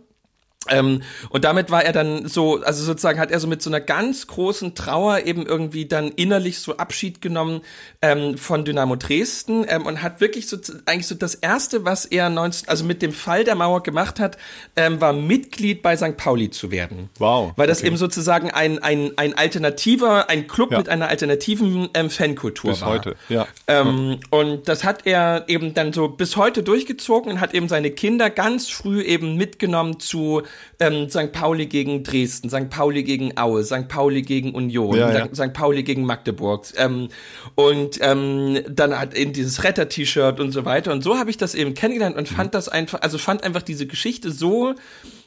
Ähm, 0.69 1.01
und 1.29 1.43
damit 1.45 1.71
war 1.71 1.83
er 1.83 1.91
dann 1.91 2.27
so, 2.27 2.61
also 2.61 2.83
sozusagen 2.83 3.19
hat 3.19 3.31
er 3.31 3.39
so 3.39 3.47
mit 3.47 3.61
so 3.61 3.69
einer 3.69 3.79
ganz 3.79 4.27
großen 4.27 4.75
Trauer 4.75 5.25
eben 5.25 5.45
irgendwie 5.45 5.85
dann 5.85 6.09
innerlich 6.09 6.59
so 6.59 6.77
Abschied 6.77 7.21
genommen 7.21 7.61
ähm, 8.01 8.37
von 8.37 8.65
Dynamo 8.65 8.95
Dresden 8.95 9.65
ähm, 9.67 9.85
und 9.85 10.01
hat 10.01 10.21
wirklich 10.21 10.47
so 10.47 10.57
eigentlich 10.85 11.07
so 11.07 11.15
das 11.15 11.35
erste, 11.35 11.85
was 11.85 12.05
er 12.05 12.29
19, 12.29 12.69
also 12.69 12.83
mit 12.85 13.01
dem 13.01 13.13
Fall 13.13 13.43
der 13.43 13.55
Mauer 13.55 13.83
gemacht 13.83 14.19
hat, 14.19 14.37
ähm, 14.75 15.01
war 15.01 15.13
Mitglied 15.13 15.81
bei 15.81 15.95
St. 15.97 16.17
Pauli 16.17 16.49
zu 16.49 16.71
werden. 16.71 17.09
Wow, 17.17 17.53
Weil 17.55 17.67
das 17.67 17.79
okay. 17.79 17.87
eben 17.87 17.97
sozusagen 17.97 18.51
ein, 18.51 18.79
ein, 18.79 19.11
ein 19.17 19.37
alternativer, 19.37 20.29
ein 20.29 20.47
Club 20.47 20.71
Ja. 20.71 20.77
mit 20.77 20.89
einer 20.89 21.07
alternativen 21.07 21.89
ähm, 21.93 22.09
Fankultur 22.09 22.71
Bis 22.71 22.81
war. 22.81 22.89
heute, 22.89 23.15
ja. 23.29 23.47
Ähm, 23.67 24.19
Und 24.29 24.67
das 24.67 24.83
hat 24.83 25.05
er 25.05 25.45
eben 25.47 25.73
dann 25.73 25.93
so 25.93 26.07
bis 26.07 26.35
heute 26.35 26.63
durchgezogen 26.63 27.31
und 27.33 27.39
hat 27.41 27.53
eben 27.53 27.67
seine 27.67 27.91
Kinder 27.91 28.29
ganz 28.29 28.69
früh 28.69 29.01
eben 29.01 29.35
mitgenommen 29.35 29.99
zu 29.99 30.43
ähm, 30.79 31.09
St. 31.09 31.31
Pauli 31.31 31.65
gegen 31.65 32.03
Dresden, 32.03 32.49
St. 32.49 32.69
Pauli 32.69 33.03
gegen 33.03 33.37
Aue, 33.37 33.63
St. 33.63 33.87
Pauli 33.87 34.21
gegen 34.21 34.53
Union, 34.55 34.95
Ja, 34.95 35.11
ja. 35.11 35.27
St. 35.33 35.53
Pauli 35.53 35.83
gegen 35.83 36.05
Magdeburg. 36.05 36.65
Ähm, 36.77 37.09
und 37.55 37.97
ähm, 38.01 38.59
dann 38.69 38.97
hat 38.99 39.13
in 39.13 39.33
dieses 39.33 39.63
Retter-T-Shirt 39.63 40.39
und 40.39 40.51
so 40.51 40.65
weiter. 40.65 40.91
Und 40.91 41.03
so 41.03 41.17
habe 41.17 41.29
ich 41.29 41.37
das 41.37 41.55
eben 41.55 41.73
kennengelernt 41.73 42.15
und 42.17 42.27
fand 42.27 42.53
das 42.53 42.69
einfach, 42.69 43.01
also 43.01 43.17
fand 43.17 43.43
einfach 43.43 43.61
diese 43.61 43.87
Geschichte 43.87 44.31
so 44.31 44.75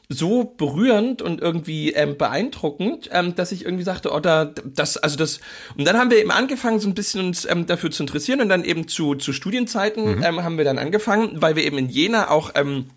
so 0.09 0.43
berührend 0.57 1.21
und 1.21 1.41
irgendwie 1.41 1.93
ähm, 1.93 2.17
beeindruckend, 2.17 3.09
ähm, 3.13 3.35
dass 3.35 3.51
ich 3.53 3.63
irgendwie 3.63 3.85
sagte, 3.85 4.11
oder 4.11 4.53
das, 4.65 4.97
also 4.97 5.15
das, 5.15 5.39
und 5.77 5.87
dann 5.87 5.97
haben 5.97 6.11
wir 6.11 6.19
eben 6.19 6.29
angefangen, 6.29 6.79
so 6.79 6.89
ein 6.89 6.93
bisschen 6.93 7.25
uns 7.25 7.45
ähm, 7.49 7.65
dafür 7.65 7.89
zu 7.89 8.03
interessieren 8.03 8.41
und 8.41 8.49
dann 8.49 8.65
eben 8.65 8.87
zu, 8.89 9.15
zu 9.15 9.31
Studienzeiten 9.31 10.17
Mhm. 10.17 10.23
ähm, 10.23 10.43
haben 10.43 10.57
wir 10.57 10.65
dann 10.65 10.77
angefangen, 10.77 11.41
weil 11.41 11.55
wir 11.55 11.63
eben 11.63 11.77
in 11.77 11.87
Jena 11.87 12.29
auch 12.29 12.51
ähm, 12.55 12.87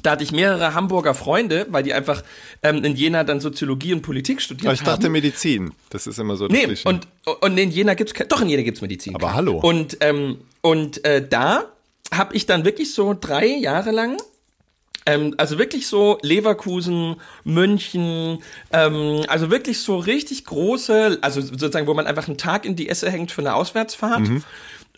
da 0.00 0.12
hatte 0.12 0.24
ich 0.24 0.32
mehrere 0.32 0.74
Hamburger 0.74 1.14
Freunde, 1.14 1.66
weil 1.70 1.82
die 1.82 1.92
einfach 1.92 2.22
ähm, 2.62 2.82
in 2.84 2.96
Jena 2.96 3.24
dann 3.24 3.40
Soziologie 3.40 3.92
und 3.92 4.02
Politik 4.02 4.40
studiert 4.40 4.66
Aber 4.66 4.74
ich 4.74 4.82
dachte 4.82 5.04
haben. 5.04 5.12
Medizin. 5.12 5.72
Das 5.90 6.06
ist 6.06 6.18
immer 6.18 6.36
so 6.36 6.46
Nee, 6.46 6.64
Klischee. 6.64 6.88
und, 6.88 7.06
und 7.40 7.58
in 7.58 7.70
Jena 7.70 7.94
gibt's 7.94 8.14
doch 8.28 8.40
in 8.40 8.48
Jena 8.48 8.62
gibt's 8.62 8.80
Medizin. 8.80 9.14
Aber 9.14 9.34
hallo. 9.34 9.58
Und 9.58 9.98
ähm, 10.00 10.38
und 10.62 11.04
äh, 11.04 11.26
da 11.26 11.66
habe 12.12 12.34
ich 12.34 12.46
dann 12.46 12.64
wirklich 12.64 12.94
so 12.94 13.16
drei 13.18 13.46
Jahre 13.46 13.90
lang 13.90 14.16
ähm, 15.06 15.34
also 15.36 15.58
wirklich 15.58 15.86
so 15.86 16.18
Leverkusen, 16.22 17.16
München, 17.44 18.38
ähm, 18.72 19.22
also 19.28 19.50
wirklich 19.50 19.80
so 19.80 19.96
richtig 19.96 20.44
große, 20.44 21.18
also 21.22 21.40
sozusagen, 21.40 21.86
wo 21.86 21.94
man 21.94 22.06
einfach 22.06 22.28
einen 22.28 22.38
Tag 22.38 22.64
in 22.64 22.76
die 22.76 22.88
Esse 22.88 23.10
hängt 23.10 23.32
für 23.32 23.40
eine 23.40 23.54
Auswärtsfahrt. 23.54 24.28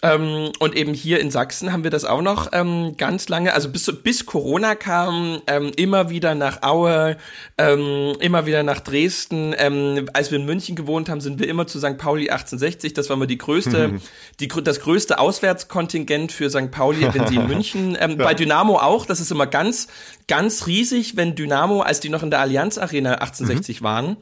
Ähm, 0.05 0.53
und 0.59 0.77
eben 0.77 0.93
hier 0.93 1.19
in 1.19 1.31
Sachsen 1.31 1.73
haben 1.73 1.83
wir 1.83 1.90
das 1.90 2.05
auch 2.05 2.21
noch 2.21 2.51
ähm, 2.53 2.95
ganz 2.99 3.31
lange, 3.31 3.55
also 3.55 3.71
bis, 3.71 3.90
bis 4.03 4.27
Corona 4.27 4.75
kam, 4.75 5.40
ähm, 5.47 5.73
immer 5.77 6.11
wieder 6.11 6.35
nach 6.35 6.62
Aue, 6.62 7.17
ähm, 7.57 8.12
immer 8.21 8.45
wieder 8.45 8.62
nach 8.62 8.81
Dresden. 8.81 9.55
Ähm, 9.57 10.07
als 10.12 10.31
wir 10.31 10.38
in 10.38 10.45
München 10.45 10.77
gewohnt 10.77 11.09
haben, 11.09 11.23
sind 11.23 11.38
wir 11.38 11.49
immer 11.49 11.67
zu 11.67 11.79
St. 11.79 11.97
Pauli 11.97 12.29
1860. 12.29 12.93
Das 12.93 13.09
war 13.09 13.17
mal 13.17 13.27
die 13.27 13.38
größte, 13.38 13.95
die, 14.40 14.51
grö- 14.51 14.61
das 14.61 14.81
größte 14.81 15.19
Auswärtskontingent 15.19 16.33
für 16.33 16.51
St. 16.51 16.71
Pauli, 16.71 17.09
wenn 17.14 17.27
sie 17.27 17.37
in 17.37 17.47
München, 17.47 17.97
ähm, 17.99 18.19
bei 18.19 18.35
Dynamo 18.35 18.77
auch. 18.81 19.07
Das 19.07 19.21
ist 19.21 19.31
immer 19.33 19.47
ganz, 19.47 19.88
ganz 20.29 20.67
riesig, 20.67 21.17
wenn 21.17 21.35
Dynamo, 21.35 21.81
als 21.81 22.01
die 22.01 22.11
noch 22.11 22.23
in 22.23 22.31
der 22.31 22.40
Allianz 22.40 22.77
Arena 22.77 23.12
1860 23.14 23.81
waren, 23.83 24.19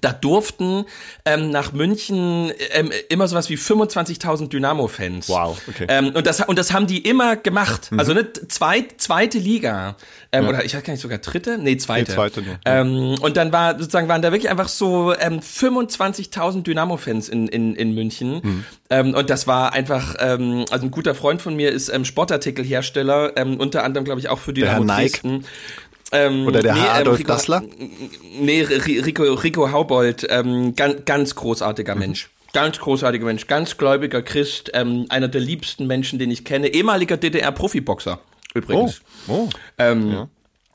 da 0.00 0.12
durften 0.12 0.84
ähm, 1.24 1.50
nach 1.50 1.72
München 1.72 2.52
ähm, 2.72 2.90
immer 3.08 3.28
sowas 3.28 3.48
wie 3.48 3.56
25.000 3.56 4.48
Dynamo-Fans. 4.48 5.28
Wow, 5.28 5.60
okay. 5.68 5.86
Ähm, 5.88 6.08
und, 6.14 6.26
das, 6.26 6.40
und 6.40 6.58
das 6.58 6.72
haben 6.72 6.86
die 6.86 6.98
immer 6.98 7.36
gemacht. 7.36 7.90
Also 7.96 8.14
ne, 8.14 8.32
zweit, 8.32 9.00
zweite 9.00 9.38
Liga. 9.38 9.96
Ähm, 10.32 10.48
Oder 10.48 10.64
ich 10.64 10.74
weiß 10.74 10.82
gar 10.82 10.92
nicht, 10.92 11.02
sogar 11.02 11.18
dritte? 11.18 11.58
Nee, 11.58 11.76
zweite. 11.76 12.10
Nee, 12.10 12.16
zweite 12.16 12.42
nur. 12.42 12.58
Ähm, 12.64 13.16
und 13.20 13.36
dann 13.36 13.52
war 13.52 13.78
sozusagen 13.78 14.08
waren 14.08 14.22
da 14.22 14.32
wirklich 14.32 14.50
einfach 14.50 14.68
so 14.68 15.14
ähm, 15.18 15.40
25.000 15.40 16.62
Dynamo-Fans 16.62 17.28
in, 17.28 17.48
in, 17.48 17.74
in 17.74 17.94
München. 17.94 18.40
Mhm. 18.42 18.64
Ähm, 18.90 19.14
und 19.14 19.30
das 19.30 19.46
war 19.46 19.72
einfach, 19.72 20.14
ähm, 20.18 20.64
also 20.70 20.86
ein 20.86 20.90
guter 20.90 21.14
Freund 21.14 21.42
von 21.42 21.56
mir 21.56 21.70
ist 21.70 21.88
ähm, 21.88 22.04
Sportartikelhersteller, 22.04 23.36
ähm, 23.36 23.58
unter 23.58 23.84
anderem 23.84 24.04
glaube 24.04 24.20
ich 24.20 24.28
auch 24.28 24.38
für 24.38 24.52
Der 24.52 24.68
Herr 24.68 24.80
Dynamo 24.80 25.00
Nike? 25.00 25.44
Ähm, 26.12 26.46
Oder 26.46 26.62
der 26.62 26.74
Herr 26.76 26.94
Adolf 26.94 27.18
Rico, 27.18 27.28
Dassler? 27.28 27.62
Nee, 28.40 28.62
Ri- 28.62 29.04
Rico, 29.04 29.24
Rico 29.34 29.70
Haubold, 29.72 30.26
ähm, 30.30 30.74
ganz, 30.76 31.04
ganz 31.04 31.34
großartiger 31.34 31.94
Mhm. 31.94 32.00
Mensch. 32.00 32.30
Ganz 32.52 32.78
großartiger 32.78 33.24
Mensch, 33.26 33.46
ganz 33.48 33.76
gläubiger 33.76 34.22
Christ, 34.22 34.70
ähm, 34.72 35.06
einer 35.08 35.28
der 35.28 35.40
liebsten 35.40 35.86
Menschen, 35.86 36.18
den 36.18 36.30
ich 36.30 36.44
kenne, 36.44 36.68
ehemaliger 36.68 37.16
DDR-Profiboxer 37.16 38.18
Oh, 38.18 38.58
übrigens. 38.58 39.00
oh. 39.28 39.48
Ähm, 39.78 40.28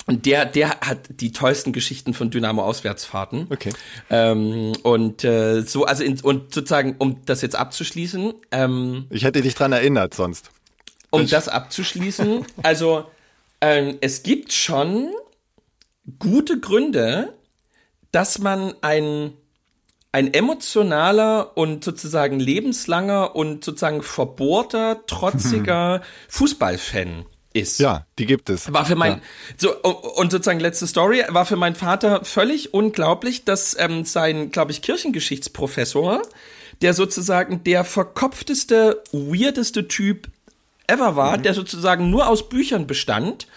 Und 0.08 0.26
der, 0.26 0.46
der 0.46 0.72
hat 0.82 0.98
die 1.10 1.32
tollsten 1.32 1.74
Geschichten 1.74 2.13
von 2.13 2.30
Dynamo-Auswärtsfahrten. 2.32 3.48
Okay. 3.50 3.72
Ähm, 4.10 4.74
und 4.84 5.24
äh, 5.24 5.62
so, 5.62 5.86
also 5.86 6.04
in, 6.04 6.20
und 6.22 6.54
sozusagen, 6.54 6.96
um 6.98 7.17
das 7.26 7.41
jetzt 7.41 7.56
abzuschließen, 7.56 8.34
ähm, 8.52 9.06
Ich 9.10 9.24
hätte 9.24 9.41
dich 9.41 9.56
dran 9.56 9.72
erinnert 9.72 10.13
sonst. 10.13 10.50
um 11.12 11.28
das 11.28 11.48
abzuschließen, 11.48 12.46
also 12.63 13.06
ähm, 13.62 13.98
es 14.02 14.24
gibt 14.24 14.52
schon 14.54 15.10
gute 16.20 16.60
Gründe, 16.60 17.34
dass 18.12 18.40
man 18.40 18.74
ein 18.82 19.34
ein 20.14 20.34
emotionaler 20.34 21.56
und 21.56 21.86
sozusagen 21.86 22.40
lebenslanger 22.40 23.34
und 23.34 23.64
sozusagen 23.64 24.04
verbohrter, 24.04 25.06
trotziger 25.08 26.02
Fußballfan 26.28 27.26
ist. 27.54 27.80
Ja, 27.80 28.06
die 28.20 28.26
gibt 28.26 28.50
es. 28.50 28.72
War 28.74 28.86
für 28.86 28.96
mein, 28.96 29.14
Ja. 29.14 29.22
so, 29.58 29.82
und 29.82 30.32
sozusagen 30.32 30.60
letzte 30.60 30.88
Story, 30.88 31.24
war 31.30 31.46
für 31.46 31.56
meinen 31.56 31.76
Vater 31.76 32.26
völlig 32.26 32.74
unglaublich, 32.74 33.46
dass 33.46 33.76
ähm, 33.80 34.04
sein, 34.04 34.52
glaube 34.52 34.72
ich, 34.72 34.82
Kirchengeschichtsprofessor, 34.82 36.22
der 36.82 36.94
sozusagen 36.94 37.64
der 37.64 37.84
verkopfteste, 37.86 39.02
weirdeste 39.14 39.88
Typ 39.88 40.28
ever 40.88 41.16
war, 41.16 41.38
der 41.38 41.54
sozusagen 41.54 42.10
nur 42.10 42.28
aus 42.28 42.50
Büchern 42.50 42.86
bestand, 42.86 43.48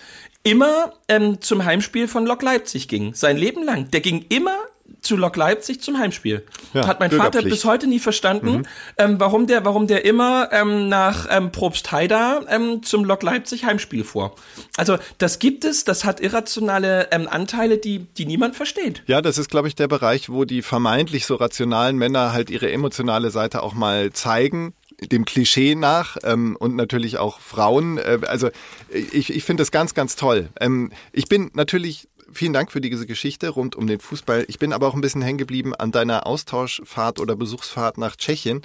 immer 0.44 0.92
ähm, 1.08 1.40
zum 1.40 1.64
Heimspiel 1.64 2.06
von 2.06 2.26
Lok 2.26 2.42
Leipzig 2.42 2.86
ging. 2.86 3.14
Sein 3.14 3.36
Leben 3.36 3.64
lang. 3.64 3.90
Der 3.90 4.00
ging 4.00 4.24
immer 4.28 4.56
zu 5.00 5.16
Lok 5.16 5.36
Leipzig 5.36 5.80
zum 5.80 5.98
Heimspiel. 5.98 6.44
Ja, 6.72 6.86
Hat 6.86 7.00
mein 7.00 7.10
Vater 7.10 7.42
bis 7.42 7.64
heute 7.64 7.86
nie 7.86 7.98
verstanden, 7.98 8.66
ähm, 8.98 9.20
warum 9.20 9.46
der, 9.46 9.64
warum 9.64 9.86
der 9.86 10.04
immer 10.04 10.48
ähm, 10.52 10.88
nach 10.88 11.26
ähm, 11.30 11.52
Probstheida 11.52 12.42
ähm, 12.48 12.82
zum 12.82 13.04
Lok 13.04 13.22
Leipzig 13.22 13.64
Heimspiel 13.64 14.04
fuhr. 14.04 14.34
Also 14.76 14.98
das 15.18 15.38
gibt 15.38 15.64
es, 15.64 15.84
das 15.84 16.04
hat 16.04 16.20
irrationale 16.20 17.08
ähm, 17.10 17.28
Anteile, 17.28 17.78
die, 17.78 18.00
die 18.00 18.26
niemand 18.26 18.56
versteht. 18.56 19.02
Ja, 19.06 19.22
das 19.22 19.38
ist, 19.38 19.50
glaube 19.50 19.68
ich, 19.68 19.74
der 19.74 19.88
Bereich, 19.88 20.30
wo 20.30 20.44
die 20.44 20.62
vermeintlich 20.62 21.26
so 21.26 21.34
rationalen 21.36 21.96
Männer 21.96 22.32
halt 22.32 22.50
ihre 22.50 22.70
emotionale 22.72 23.30
Seite 23.30 23.62
auch 23.62 23.74
mal 23.74 24.12
zeigen 24.12 24.74
dem 25.08 25.24
Klischee 25.24 25.74
nach 25.74 26.16
ähm, 26.22 26.56
und 26.56 26.76
natürlich 26.76 27.18
auch 27.18 27.40
Frauen. 27.40 27.98
Äh, 27.98 28.20
also 28.26 28.50
ich, 28.90 29.34
ich 29.34 29.44
finde 29.44 29.62
das 29.62 29.70
ganz, 29.70 29.94
ganz 29.94 30.16
toll. 30.16 30.48
Ähm, 30.60 30.92
ich 31.12 31.26
bin 31.26 31.50
natürlich, 31.54 32.08
vielen 32.32 32.52
Dank 32.52 32.72
für 32.72 32.80
diese 32.80 33.06
Geschichte 33.06 33.48
rund 33.48 33.76
um 33.76 33.86
den 33.86 34.00
Fußball. 34.00 34.44
Ich 34.48 34.58
bin 34.58 34.72
aber 34.72 34.88
auch 34.88 34.94
ein 34.94 35.00
bisschen 35.00 35.22
hängen 35.22 35.38
geblieben 35.38 35.74
an 35.74 35.92
deiner 35.92 36.26
Austauschfahrt 36.26 37.20
oder 37.20 37.36
Besuchsfahrt 37.36 37.98
nach 37.98 38.16
Tschechien. 38.16 38.62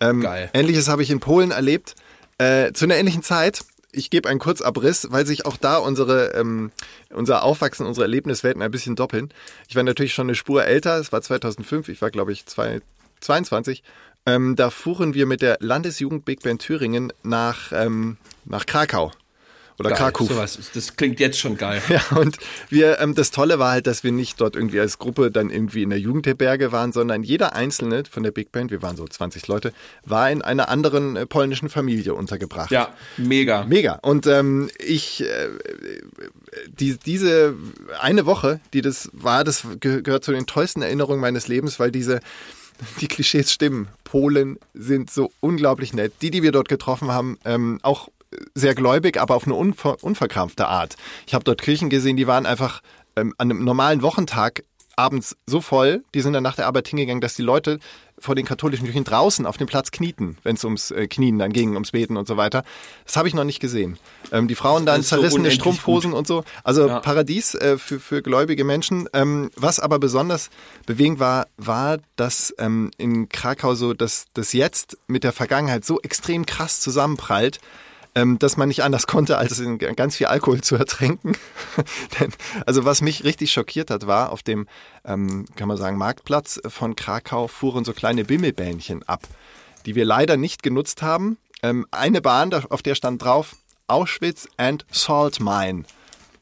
Ähm, 0.00 0.20
Geil. 0.20 0.50
Ähnliches 0.54 0.88
habe 0.88 1.02
ich 1.02 1.10
in 1.10 1.20
Polen 1.20 1.50
erlebt. 1.50 1.94
Äh, 2.38 2.72
zu 2.72 2.86
einer 2.86 2.96
ähnlichen 2.96 3.22
Zeit. 3.22 3.60
Ich 3.92 4.08
gebe 4.08 4.28
einen 4.28 4.38
Kurzabriss, 4.38 5.08
weil 5.10 5.26
sich 5.26 5.46
auch 5.46 5.56
da 5.56 5.76
unsere, 5.76 6.32
ähm, 6.34 6.70
unser 7.10 7.42
Aufwachsen, 7.42 7.86
unsere 7.86 8.04
Erlebniswelten 8.04 8.62
ein 8.62 8.70
bisschen 8.70 8.94
doppeln. 8.96 9.32
Ich 9.68 9.74
war 9.76 9.82
natürlich 9.82 10.14
schon 10.14 10.26
eine 10.26 10.36
Spur 10.36 10.64
älter. 10.64 10.98
Es 10.98 11.12
war 11.12 11.20
2005. 11.20 11.88
Ich 11.88 12.00
war, 12.00 12.10
glaube 12.10 12.32
ich, 12.32 12.46
zwei, 12.46 12.80
22. 13.20 13.82
Ähm, 14.26 14.56
da 14.56 14.70
fuhren 14.70 15.14
wir 15.14 15.26
mit 15.26 15.42
der 15.42 15.58
Landesjugend 15.60 16.24
Big 16.24 16.42
Band 16.42 16.62
Thüringen 16.62 17.12
nach, 17.22 17.72
ähm, 17.72 18.16
nach 18.44 18.66
Krakau. 18.66 19.12
Oder 19.80 19.90
Geil, 19.90 19.98
Krakow. 19.98 20.28
sowas. 20.28 20.58
Das 20.74 20.94
klingt 20.96 21.20
jetzt 21.20 21.38
schon 21.38 21.56
geil. 21.56 21.80
Ja, 21.88 22.02
und 22.18 22.36
wir, 22.68 23.00
ähm, 23.00 23.14
das 23.14 23.30
Tolle 23.30 23.58
war 23.58 23.72
halt, 23.72 23.86
dass 23.86 24.04
wir 24.04 24.12
nicht 24.12 24.38
dort 24.38 24.54
irgendwie 24.54 24.78
als 24.78 24.98
Gruppe 24.98 25.30
dann 25.30 25.48
irgendwie 25.48 25.82
in 25.82 25.88
der 25.88 25.98
Jugendherberge 25.98 26.70
waren, 26.70 26.92
sondern 26.92 27.22
jeder 27.22 27.54
Einzelne 27.54 28.02
von 28.08 28.22
der 28.22 28.30
Big 28.30 28.52
Band, 28.52 28.70
wir 28.70 28.82
waren 28.82 28.96
so 28.96 29.06
20 29.06 29.48
Leute, 29.48 29.72
war 30.04 30.30
in 30.30 30.42
einer 30.42 30.68
anderen 30.68 31.16
äh, 31.16 31.26
polnischen 31.26 31.70
Familie 31.70 32.12
untergebracht. 32.12 32.70
Ja, 32.70 32.92
mega. 33.16 33.64
Mega. 33.64 33.94
Und 34.02 34.26
ähm, 34.26 34.70
ich, 34.78 35.24
äh, 35.24 35.48
die, 36.68 36.98
diese 36.98 37.54
eine 37.98 38.26
Woche, 38.26 38.60
die 38.74 38.82
das 38.82 39.08
war, 39.14 39.44
das 39.44 39.66
ge 39.80 40.02
gehört 40.02 40.24
zu 40.24 40.32
den 40.32 40.46
tollsten 40.46 40.82
Erinnerungen 40.82 41.22
meines 41.22 41.48
Lebens, 41.48 41.80
weil 41.80 41.90
diese, 41.90 42.20
die 43.00 43.08
Klischees 43.08 43.52
stimmen. 43.52 43.88
Polen 44.04 44.58
sind 44.74 45.10
so 45.10 45.30
unglaublich 45.40 45.92
nett. 45.92 46.12
Die, 46.22 46.30
die 46.30 46.42
wir 46.42 46.52
dort 46.52 46.68
getroffen 46.68 47.10
haben, 47.10 47.38
ähm, 47.44 47.78
auch 47.82 48.08
sehr 48.54 48.74
gläubig, 48.74 49.20
aber 49.20 49.34
auf 49.34 49.44
eine 49.44 49.54
unver 49.54 50.02
unverkrampfte 50.02 50.68
Art. 50.68 50.96
Ich 51.26 51.34
habe 51.34 51.44
dort 51.44 51.62
Kirchen 51.62 51.90
gesehen, 51.90 52.16
die 52.16 52.26
waren 52.26 52.46
einfach 52.46 52.80
ähm, 53.16 53.34
an 53.38 53.50
einem 53.50 53.64
normalen 53.64 54.02
Wochentag 54.02 54.62
abends 54.96 55.36
so 55.46 55.60
voll, 55.60 56.04
die 56.14 56.20
sind 56.20 56.34
dann 56.34 56.42
nach 56.42 56.56
der 56.56 56.66
Arbeit 56.66 56.88
hingegangen, 56.88 57.20
dass 57.20 57.34
die 57.34 57.42
Leute 57.42 57.78
vor 58.20 58.34
den 58.34 58.46
katholischen 58.46 58.84
Kirchen 58.84 59.04
draußen 59.04 59.46
auf 59.46 59.56
dem 59.56 59.66
Platz 59.66 59.90
knieten, 59.90 60.36
wenn 60.42 60.56
es 60.56 60.64
ums 60.64 60.90
äh, 60.90 61.08
Knien 61.08 61.38
dann 61.38 61.52
ging, 61.52 61.72
ums 61.72 61.92
Beten 61.92 62.16
und 62.16 62.28
so 62.28 62.36
weiter. 62.36 62.64
Das 63.04 63.16
habe 63.16 63.28
ich 63.28 63.34
noch 63.34 63.44
nicht 63.44 63.60
gesehen. 63.60 63.98
Ähm, 64.32 64.48
die 64.48 64.54
Frauen 64.54 64.86
dann 64.86 65.02
so 65.02 65.08
zerrissene 65.08 65.40
unendlich 65.42 65.54
Strumpfhosen 65.54 66.12
und 66.12 66.26
so. 66.26 66.44
Also 66.62 66.86
Ja. 66.88 67.00
Paradies 67.00 67.54
äh, 67.54 67.78
für, 67.78 68.00
für 68.00 68.22
gläubige 68.22 68.64
Menschen. 68.64 69.08
Ähm, 69.12 69.50
was 69.56 69.80
aber 69.80 69.98
besonders 69.98 70.50
bewegend 70.86 71.18
war, 71.18 71.46
war, 71.56 71.98
dass 72.16 72.54
ähm, 72.58 72.90
in 72.98 73.28
Krakau 73.28 73.74
so 73.74 73.94
dass 73.94 74.26
das 74.34 74.52
Jetzt 74.52 74.98
mit 75.06 75.24
der 75.24 75.32
Vergangenheit 75.32 75.84
so 75.84 76.00
extrem 76.00 76.46
krass 76.46 76.80
zusammenprallt, 76.80 77.60
ähm, 78.14 78.38
dass 78.38 78.56
man 78.56 78.68
nicht 78.68 78.82
anders 78.82 79.06
konnte, 79.06 79.38
als 79.38 79.58
in 79.58 79.78
ganz 79.78 80.16
viel 80.16 80.26
Alkohol 80.26 80.60
zu 80.60 80.76
ertränken. 80.76 81.36
Denn, 82.20 82.32
also 82.66 82.84
was 82.84 83.02
mich 83.02 83.24
richtig 83.24 83.52
schockiert 83.52 83.90
hat, 83.90 84.06
war 84.06 84.32
auf 84.32 84.42
dem, 84.42 84.66
ähm, 85.04 85.44
kann 85.56 85.68
man 85.68 85.76
sagen, 85.76 85.96
Marktplatz 85.96 86.60
von 86.66 86.96
Krakau 86.96 87.48
fuhren 87.48 87.84
so 87.84 87.92
kleine 87.92 88.24
Bimmelbähnchen 88.24 89.02
ab, 89.04 89.22
die 89.86 89.94
wir 89.94 90.04
leider 90.04 90.36
nicht 90.36 90.62
genutzt 90.62 91.02
haben. 91.02 91.38
Ähm, 91.62 91.86
eine 91.90 92.20
Bahn, 92.20 92.52
auf 92.52 92.82
der 92.82 92.94
stand 92.94 93.22
drauf 93.22 93.56
Auschwitz 93.86 94.48
and 94.56 94.86
Salt 94.90 95.40
Mine. 95.40 95.84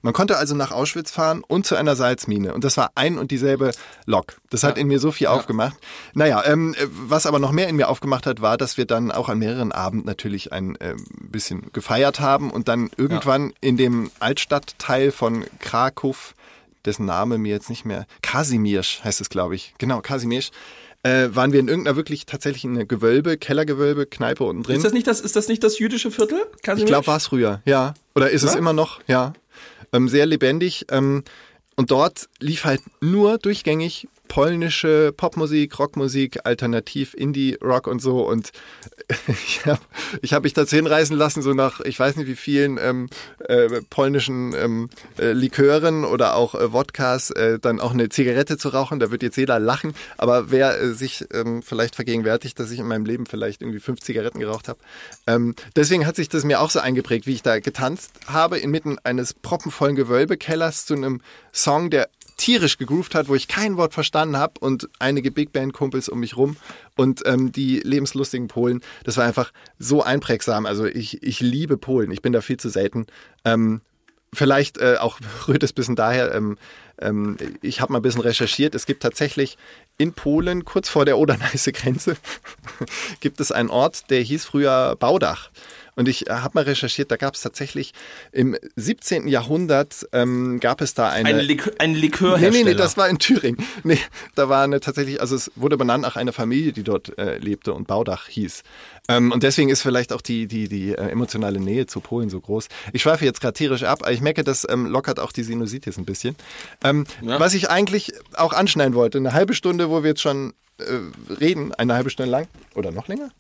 Man 0.09 0.15
konnte 0.15 0.39
also 0.39 0.55
nach 0.55 0.71
Auschwitz 0.71 1.11
fahren 1.11 1.45
und 1.47 1.67
zu 1.67 1.77
einer 1.77 1.95
Salzmine. 1.95 2.55
Und 2.55 2.65
das 2.65 2.79
war 2.79 2.93
ein 2.95 3.19
und 3.19 3.31
dieselbe 3.31 3.73
Lok. 4.07 4.39
Das 4.49 4.63
hat 4.63 4.79
in 4.79 4.87
mir 4.87 5.01
so 5.01 5.13
viel 5.13 5.27
aufgemacht. 5.27 5.77
Naja, 6.15 6.43
ähm, 6.47 6.73
äh, 6.79 6.87
was 6.89 7.27
aber 7.27 7.39
noch 7.39 7.53
mehr 7.53 7.69
in 7.69 7.77
mir 7.77 7.91
aufgemacht 7.91 8.25
hat, 8.25 8.41
war, 8.41 8.57
dass 8.57 8.79
wir 8.79 8.87
dann 8.87 9.11
auch 9.13 9.29
an 9.29 9.39
mehreren 9.39 9.71
Abend 9.71 10.07
natürlich 10.07 10.51
ein 10.51 10.79
ähm, 10.81 11.05
bisschen 11.21 11.71
gefeiert 11.75 12.21
haben 12.21 12.51
und 12.51 12.69
dann 12.69 12.89
irgendwann 12.97 13.53
in 13.61 13.77
dem 13.77 14.11
Altstadtteil 14.19 15.13
von 15.13 15.45
Krakow, 15.59 16.35
dessen 16.87 17.05
Name 17.05 17.37
mir 17.37 17.53
jetzt 17.53 17.69
nicht 17.69 17.85
mehr, 17.85 18.07
Kasimirsch 18.23 19.05
heißt 19.05 19.21
es, 19.21 19.29
glaube 19.29 19.57
ich. 19.57 19.75
Genau, 19.77 20.01
Kasimirsch. 20.01 20.53
Äh, 21.03 21.29
waren 21.35 21.53
wir 21.53 21.61
in 21.61 21.69
irgendeiner 21.69 21.97
wirklich 21.97 22.25
tatsächlich 22.25 22.65
in 22.65 22.77
einer 22.77 22.87
Gewölbe, 22.87 23.37
Kellergewölbe, 23.37 24.07
Kneipe 24.07 24.45
unten 24.45 24.63
drin. 24.63 24.77
Ist 24.77 24.87
das 24.87 24.95
nicht 24.95 25.07
das, 25.07 25.21
ist 25.21 25.37
das 25.37 25.49
nicht 25.49 25.63
das 25.63 25.79
jüdische 25.79 26.11
Viertel? 26.11 26.41
Ich 26.57 26.63
Kasimir? 26.63 26.87
glaube, 26.87 27.07
war 27.09 27.19
es 27.19 27.27
früher, 27.27 27.61
ja. 27.67 27.93
Oder 28.15 28.31
ist 28.31 28.43
es 28.43 28.55
Ja? 28.55 28.59
immer 28.59 28.73
noch, 28.73 29.01
ja. 29.07 29.35
Ähm, 29.93 30.09
sehr 30.09 30.27
lebendig. 30.27 30.87
Ähm, 30.91 31.25
und 31.77 31.91
dort 31.91 32.29
lief 32.41 32.65
halt 32.65 32.83
nur 33.01 33.39
durchgängig 33.39 34.09
polnische 34.29 35.13
Popmusik, 35.17 35.79
Rockmusik, 35.79 36.41
Alternativ, 36.45 37.15
Indie, 37.15 37.59
Rock 37.63 37.87
und 37.87 38.01
so. 38.01 38.21
Und 38.29 38.53
ich 39.29 39.67
habe 39.67 39.81
ich 40.23 40.35
hab 40.35 40.45
mich 40.45 40.53
dazu 40.53 40.77
hinreißen 40.77 41.17
lassen, 41.17 41.43
so 41.43 41.55
nach, 41.55 41.81
ich 41.81 41.99
weiß 41.99 42.17
nicht 42.17 42.29
wie 42.29 42.37
vielen 42.37 42.79
ähm, 42.81 43.09
äh, 43.41 43.81
polnischen 43.91 44.55
ähm, 44.55 44.91
äh, 45.19 45.33
Likören 45.33 46.05
oder 46.05 46.37
auch 46.37 46.55
äh, 46.55 46.73
Wodkas, 46.73 47.31
äh, 47.31 47.59
dann 47.59 47.81
auch 47.81 47.93
eine 47.93 48.09
Zigarette 48.09 48.59
zu 48.59 48.69
rauchen. 48.69 49.01
Da 49.01 49.11
wird 49.11 49.23
jetzt 49.23 49.37
jeder 49.37 49.59
lachen. 49.59 49.95
Aber 50.17 50.51
wer 50.51 50.79
äh, 50.81 50.93
sich 50.93 51.25
ähm, 51.33 51.63
vielleicht 51.63 51.97
vergegenwärtigt, 51.97 52.61
dass 52.61 52.71
ich 52.71 52.79
in 52.79 52.87
meinem 52.87 53.07
Leben 53.07 53.27
vielleicht 53.27 53.63
irgendwie 53.63 53.81
fünf 53.81 54.01
Zigaretten 54.01 54.39
geraucht 54.39 54.69
habe. 54.69 54.79
Ähm, 55.27 55.55
deswegen 55.75 56.07
hat 56.07 56.17
sich 56.17 56.29
das 56.29 56.45
mir 56.45 56.61
auch 56.61 56.71
so 56.71 56.81
eingeprägt, 56.81 57.27
wie 57.27 57.33
ich 57.33 57.43
da 57.43 57.59
getanzt 57.59 58.13
habe, 58.27 58.59
inmitten 58.59 58.99
eines 59.03 59.35
proppenvollen 59.35 59.97
Gewölbekellers 59.97 60.87
zu 60.87 60.95
einem 60.95 61.21
Song, 61.53 61.91
der 61.91 62.09
tierisch 62.39 62.79
gegroovt 62.79 63.15
hat, 63.15 63.29
wo 63.29 63.35
ich 63.35 63.49
kein 63.49 63.77
Wort 63.77 63.93
verstanden 63.93 64.39
habe 64.39 64.55
und 64.61 64.89
einige 64.99 65.31
Big 65.31 65.53
Band 65.53 65.75
Kumpels 65.75 66.09
um 66.09 66.21
mich 66.21 66.37
rum 66.37 66.57
und 66.97 67.23
ähm, 67.27 67.53
die 67.53 67.81
lebenslustigen 67.81 68.49
Polen. 68.49 68.81
Das 69.05 69.19
war 69.19 69.27
einfach 69.27 69.53
so 69.79 70.03
einprägsam. 70.03 70.65
Also 70.65 70.87
ich, 70.87 71.23
ich 71.23 71.41
liebe 71.41 71.77
Polen. 71.77 72.11
Ich 72.11 72.23
bin 72.23 72.33
da 72.33 72.41
viel 72.41 72.57
zu 72.57 72.71
selten. 72.71 73.07
Ähm, 73.45 73.83
vielleicht 74.33 74.79
äh, 74.79 74.97
auch 74.99 75.19
rührt 75.49 75.63
es 75.63 75.73
ein 75.73 75.75
bisschen 75.75 75.97
daher, 75.97 76.35
ähm, 76.35 76.57
ähm, 77.01 77.37
ich 77.61 77.81
habe 77.81 77.93
mal 77.93 77.99
ein 77.99 78.03
bisschen 78.03 78.21
recherchiert. 78.21 78.75
Es 78.75 78.87
gibt 78.87 79.03
tatsächlich 79.03 79.59
in 79.99 80.13
Polen, 80.13 80.65
kurz 80.65 80.89
vor 80.89 81.05
der 81.05 81.19
Oder-Neiße 81.19 81.73
Grenze, 81.73 82.17
gibt 83.21 83.41
es 83.41 83.53
einen 83.53 83.71
Ort, 83.71 84.11
der 84.11 84.21
hieß 84.21 84.45
früher 84.45 84.97
Baudach. 84.97 85.51
Und 85.99 86.09
ich 86.09 86.29
äh, 86.29 86.33
habe 86.33 86.53
mal 86.55 86.65
recherchiert, 86.65 87.11
da 87.11 87.17
gab 87.17 87.35
es 87.35 87.43
tatsächlich 87.43 87.93
im 88.33 88.57
17. 88.77 89.29
Jahrhundert 89.29 90.07
ähm, 90.13 90.61
gab 90.61 90.81
es 90.81 90.95
da 90.95 91.09
eine. 91.11 91.29
Ein, 91.29 91.39
Lik 91.41 91.71
ein 91.79 91.93
Nee, 91.93 91.99
Likörhersteller. 91.99 92.53
nee, 92.65 92.71
nee, 92.71 92.75
das 92.75 92.97
war 92.97 93.09
in 93.09 93.19
Thüringen. 93.19 93.59
Nee, 93.85 93.99
da 94.35 94.49
war 94.49 94.65
eine 94.65 94.81
tatsächlich, 94.81 95.21
also 95.21 95.35
es 95.37 95.51
wurde 95.57 95.77
benannt 95.77 96.03
nach 96.03 96.17
einer 96.17 96.33
Familie, 96.33 96.73
die 96.73 96.83
dort 96.83 97.19
äh, 97.19 97.39
lebte 97.39 97.73
und 97.75 97.87
Baudach 97.87 98.27
hieß. 98.29 98.63
Ähm, 99.09 99.33
und 99.33 99.43
deswegen 99.43 99.71
ist 99.71 99.83
vielleicht 99.83 100.13
auch 100.13 100.21
die, 100.21 100.47
die, 100.47 100.69
die 100.69 100.91
äh, 100.93 101.09
emotionale 101.11 101.59
Nähe 101.61 101.87
zu 101.87 102.01
Polen 102.01 102.29
so 102.31 102.41
groß. 102.41 102.69
Ich 102.93 103.03
schweife 103.03 103.25
jetzt 103.25 103.41
gerade 103.41 103.55
tierisch 103.55 103.83
ab, 103.83 104.01
aber 104.03 104.13
ich 104.13 104.21
merke, 104.21 104.45
das 104.45 104.67
ähm, 104.69 104.87
lockert 104.87 105.19
auch 105.21 105.33
die 105.33 105.43
Sinusitis 105.43 105.97
ein 105.99 106.05
bisschen. 106.05 106.37
Ähm, 106.85 107.05
Ja. 107.23 107.41
Was 107.41 107.55
ich 107.55 107.71
eigentlich 107.71 108.13
auch 108.35 108.53
anschneiden 108.53 108.95
wollte, 108.95 109.19
eine 109.19 109.33
halbe 109.33 109.55
Stunde, 109.55 109.91
wo 109.91 110.03
wir 110.03 110.11
jetzt 110.11 110.23
schon 110.23 110.53
äh, 110.79 110.85
reden, 111.41 111.73
eine 111.75 111.95
halbe 111.95 112.11
Stunde 112.11 112.31
lang 112.31 112.47
oder 112.75 112.93
noch 112.93 113.09
länger? 113.09 113.31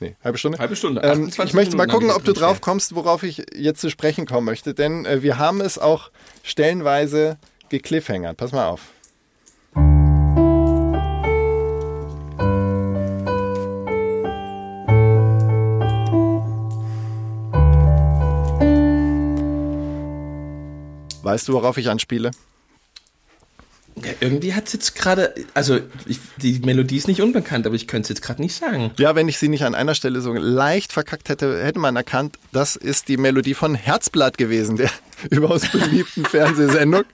Nee, 0.00 0.14
halbe 0.22 0.36
Stunde. 0.36 0.58
Halbe 0.58 0.76
Stunde, 0.76 1.00
Ähm, 1.02 1.10
28 1.10 1.44
ich 1.44 1.54
möchte 1.54 1.76
mal 1.76 1.86
Minuten 1.86 1.92
gucken, 1.92 2.14
habe 2.14 2.22
ich 2.22 2.28
ob 2.28 2.34
du 2.34 2.38
drauf 2.38 2.60
kommst, 2.60 2.94
worauf 2.94 3.22
ich 3.22 3.44
jetzt 3.54 3.80
zu 3.80 3.88
sprechen 3.88 4.26
kommen 4.26 4.44
möchte. 4.44 4.74
Denn 4.74 5.06
äh, 5.06 5.22
wir 5.22 5.38
haben 5.38 5.60
es 5.60 5.78
auch 5.78 6.10
stellenweise 6.42 7.38
gekliffhangert. 7.70 8.36
Pass 8.36 8.52
mal 8.52 8.68
auf. 8.68 8.92
Weißt 21.22 21.48
du, 21.48 21.54
worauf 21.54 21.76
ich 21.78 21.88
anspiele? 21.88 22.30
Ja, 24.04 24.12
irgendwie 24.20 24.52
hat 24.52 24.66
es 24.66 24.74
jetzt 24.74 24.94
gerade, 24.94 25.34
also 25.54 25.78
ich, 26.04 26.18
die 26.36 26.58
Melodie 26.60 26.98
ist 26.98 27.08
nicht 27.08 27.22
unbekannt, 27.22 27.66
aber 27.66 27.74
ich 27.76 27.88
könnte 27.88 28.02
es 28.04 28.08
jetzt 28.10 28.20
gerade 28.22 28.42
nicht 28.42 28.54
sagen. 28.54 28.90
Ja, 28.98 29.14
wenn 29.14 29.26
ich 29.26 29.38
sie 29.38 29.48
nicht 29.48 29.64
an 29.64 29.74
einer 29.74 29.94
Stelle 29.94 30.20
so 30.20 30.34
leicht 30.34 30.92
verkackt 30.92 31.30
hätte, 31.30 31.64
hätte 31.64 31.78
man 31.78 31.96
erkannt, 31.96 32.38
das 32.52 32.76
ist 32.76 33.08
die 33.08 33.16
Melodie 33.16 33.54
von 33.54 33.74
Herzblatt 33.74 34.36
gewesen, 34.36 34.76
der 34.76 34.90
überaus 35.30 35.62
beliebten 35.70 36.24
Fernsehsendung. 36.26 37.04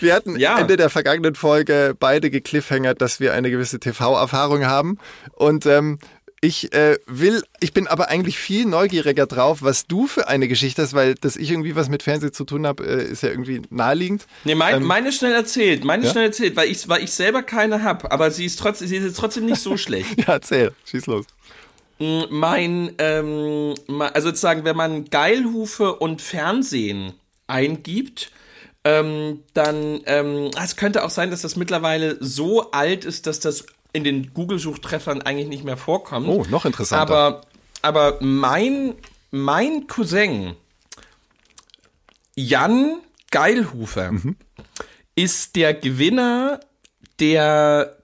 Wir 0.00 0.14
hatten 0.14 0.36
Ja. 0.38 0.58
Ende 0.58 0.76
der 0.76 0.90
vergangenen 0.90 1.36
Folge 1.36 1.94
beide 1.98 2.30
gekliffhängert, 2.30 3.00
dass 3.00 3.20
wir 3.20 3.32
eine 3.32 3.50
gewisse 3.50 3.78
TV-Erfahrung 3.78 4.66
haben. 4.66 4.98
Und 5.34 5.66
ähm, 5.66 6.00
Ich 6.40 6.72
äh, 6.72 6.98
will, 7.06 7.42
ich 7.58 7.72
bin 7.72 7.88
aber 7.88 8.10
eigentlich 8.10 8.38
viel 8.38 8.64
neugieriger 8.64 9.26
drauf, 9.26 9.62
was 9.62 9.86
du 9.86 10.06
für 10.06 10.28
eine 10.28 10.46
Geschichte 10.46 10.82
hast, 10.82 10.94
weil 10.94 11.14
dass 11.16 11.34
ich 11.34 11.50
irgendwie 11.50 11.74
was 11.74 11.88
mit 11.88 12.04
Fernsehen 12.04 12.32
zu 12.32 12.44
tun 12.44 12.64
habe, 12.64 12.86
äh, 12.86 13.10
ist 13.10 13.24
ja 13.24 13.30
irgendwie 13.30 13.62
naheliegend. 13.70 14.26
Nee, 14.44 14.54
mein, 14.54 14.76
ähm, 14.76 14.84
meine 14.84 15.10
schnell 15.10 15.32
erzählt, 15.32 15.84
meine 15.84 16.04
ja? 16.04 16.12
schnell 16.12 16.26
erzählt, 16.26 16.54
weil 16.54 16.70
ich, 16.70 16.88
weil 16.88 17.02
ich 17.02 17.10
selber 17.10 17.42
keine 17.42 17.82
habe, 17.82 18.12
aber 18.12 18.30
sie 18.30 18.44
ist 18.44 18.60
trotzdem, 18.60 18.86
sie 18.86 18.96
ist 18.96 19.16
trotzdem 19.16 19.46
nicht 19.46 19.60
so 19.60 19.76
schlecht. 19.76 20.16
ja, 20.16 20.34
erzähl, 20.34 20.72
schieß 20.84 21.06
los. 21.06 21.26
Mm, 21.98 22.22
mein, 22.30 22.94
ähm, 22.98 23.74
also 24.14 24.28
sozusagen, 24.28 24.64
wenn 24.64 24.76
man 24.76 25.06
Geilhufe 25.06 25.96
und 25.96 26.22
Fernsehen 26.22 27.14
eingibt, 27.48 28.30
ähm, 28.84 29.42
dann, 29.54 30.02
ähm, 30.06 30.50
es 30.62 30.76
könnte 30.76 31.04
auch 31.04 31.10
sein, 31.10 31.32
dass 31.32 31.42
das 31.42 31.56
mittlerweile 31.56 32.16
so 32.20 32.70
alt 32.70 33.04
ist, 33.04 33.26
dass 33.26 33.40
das 33.40 33.66
in 33.98 34.04
den 34.04 34.32
Google-Suchtreffern 34.32 35.22
eigentlich 35.22 35.48
nicht 35.48 35.64
mehr 35.64 35.76
vorkommt. 35.76 36.28
Oh, 36.28 36.46
noch 36.48 36.64
interessanter. 36.64 37.02
Aber, 37.02 37.40
aber 37.82 38.18
mein, 38.20 38.94
mein 39.30 39.86
Cousin, 39.86 40.54
Jan 42.34 43.00
Geilhufer, 43.30 44.12
mhm. 44.12 44.36
ist 45.14 45.56
der 45.56 45.74
Gewinner 45.74 46.60
der 47.18 47.98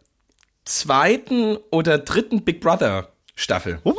zweiten 0.64 1.56
oder 1.70 1.98
dritten 1.98 2.42
Big 2.44 2.60
Brother 2.60 3.12
Staffel. 3.36 3.80
What? 3.84 3.96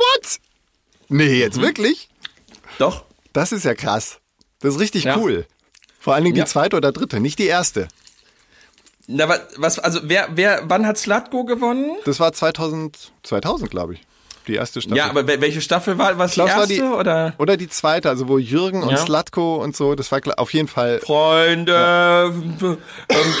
Nee, 1.08 1.38
jetzt 1.38 1.56
mhm. 1.56 1.62
wirklich? 1.62 2.08
Doch. 2.78 3.04
Das 3.32 3.52
ist 3.52 3.64
ja 3.64 3.74
krass. 3.74 4.20
Das 4.60 4.74
ist 4.74 4.80
richtig 4.80 5.04
ja. 5.04 5.16
cool. 5.18 5.46
Vor 5.98 6.14
allen 6.14 6.24
Dingen 6.24 6.36
ja. 6.36 6.44
die 6.44 6.50
zweite 6.50 6.76
oder 6.76 6.92
dritte, 6.92 7.20
nicht 7.20 7.38
die 7.38 7.46
erste. 7.46 7.88
Na, 9.08 9.28
was, 9.56 9.78
also 9.78 10.00
wer, 10.04 10.28
wer, 10.34 10.62
wann 10.64 10.86
hat 10.86 10.98
Slatko 10.98 11.44
gewonnen? 11.44 11.96
Das 12.04 12.18
war 12.18 12.32
2000, 12.32 13.12
2000 13.22 13.70
glaube 13.70 13.94
ich. 13.94 14.00
Die 14.46 14.54
erste 14.54 14.80
Staffel. 14.80 14.98
Ja, 14.98 15.10
aber 15.10 15.26
welche 15.26 15.60
Staffel 15.60 15.98
war, 15.98 16.18
was 16.18 16.34
die 16.34 16.40
erste 16.40 16.56
war 16.56 16.66
die, 16.66 16.82
oder? 16.82 17.34
Oder 17.38 17.56
die 17.56 17.68
zweite, 17.68 18.08
also 18.08 18.28
wo 18.28 18.38
Jürgen 18.38 18.84
und 18.84 18.90
ja. 18.90 18.96
Slatko 18.96 19.56
und 19.56 19.76
so, 19.76 19.96
das 19.96 20.12
war 20.12 20.20
auf 20.36 20.52
jeden 20.52 20.68
Fall. 20.68 21.00
Freunde, 21.00 21.72
ja. 21.72 22.26
ähm, 22.26 22.76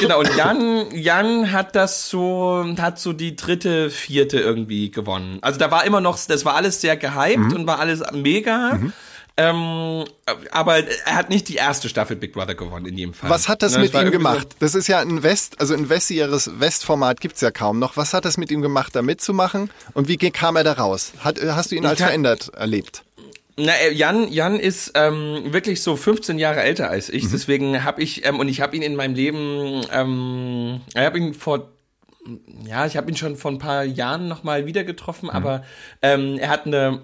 genau. 0.00 0.18
Und 0.18 0.36
Jan, 0.36 0.86
Jan 0.92 1.52
hat 1.52 1.76
das 1.76 2.08
so, 2.10 2.64
hat 2.78 2.98
so 2.98 3.12
die 3.12 3.36
dritte, 3.36 3.88
vierte 3.90 4.40
irgendwie 4.40 4.90
gewonnen. 4.90 5.38
Also 5.42 5.60
da 5.60 5.70
war 5.70 5.84
immer 5.84 6.00
noch, 6.00 6.18
das 6.26 6.44
war 6.44 6.56
alles 6.56 6.80
sehr 6.80 6.96
gehypt 6.96 7.38
mhm. 7.38 7.52
und 7.52 7.66
war 7.68 7.78
alles 7.78 8.02
mega. 8.12 8.74
Mhm. 8.74 8.92
Ähm, 9.38 10.04
aber 10.50 10.78
er 10.78 11.14
hat 11.14 11.28
nicht 11.28 11.48
die 11.48 11.56
erste 11.56 11.90
Staffel 11.90 12.16
Big 12.16 12.32
Brother 12.32 12.54
gewonnen 12.54 12.86
in 12.86 12.96
jedem 12.96 13.12
Fall. 13.12 13.28
Was 13.28 13.48
hat 13.48 13.62
das 13.62 13.74
ja, 13.74 13.80
mit 13.80 13.92
ihm 13.92 14.10
gemacht? 14.10 14.52
So 14.52 14.56
das 14.60 14.74
ist 14.74 14.86
ja 14.86 15.00
ein 15.00 15.22
West, 15.22 15.60
also 15.60 15.74
ein 15.74 15.90
westigeres 15.90 16.50
Westformat 16.58 17.20
gibt's 17.20 17.42
ja 17.42 17.50
kaum 17.50 17.78
noch. 17.78 17.98
Was 17.98 18.14
hat 18.14 18.24
das 18.24 18.38
mit 18.38 18.50
ihm 18.50 18.62
gemacht, 18.62 18.96
da 18.96 19.02
mitzumachen? 19.02 19.70
Und 19.92 20.08
wie 20.08 20.16
kam 20.16 20.56
er 20.56 20.64
da 20.64 20.72
raus? 20.72 21.12
Hat, 21.20 21.38
hast 21.42 21.70
du 21.70 21.76
ihn 21.76 21.84
als 21.84 22.00
verändert 22.00 22.48
erlebt? 22.54 23.04
Na, 23.58 23.72
äh, 23.72 23.92
Jan, 23.92 24.30
Jan 24.30 24.58
ist 24.58 24.92
ähm, 24.94 25.52
wirklich 25.52 25.82
so 25.82 25.96
15 25.96 26.38
Jahre 26.38 26.62
älter 26.62 26.90
als 26.90 27.08
ich. 27.08 27.24
Mhm. 27.24 27.30
Deswegen 27.32 27.84
habe 27.84 28.02
ich 28.02 28.26
ähm, 28.26 28.38
und 28.38 28.48
ich 28.48 28.60
habe 28.60 28.76
ihn 28.76 28.82
in 28.82 28.96
meinem 28.96 29.14
Leben, 29.14 29.82
ähm, 29.92 30.80
ich 30.88 30.96
habe 30.96 31.18
ihn 31.18 31.34
vor 31.34 31.70
ja, 32.64 32.86
ich 32.86 32.96
habe 32.96 33.08
ihn 33.10 33.16
schon 33.16 33.36
vor 33.36 33.52
ein 33.52 33.58
paar 33.58 33.84
Jahren 33.84 34.26
noch 34.28 34.42
mal 34.42 34.66
wieder 34.66 34.82
getroffen, 34.82 35.26
mhm. 35.26 35.30
aber 35.30 35.64
ähm, 36.02 36.38
er 36.38 36.48
hat 36.48 36.66
eine 36.66 37.02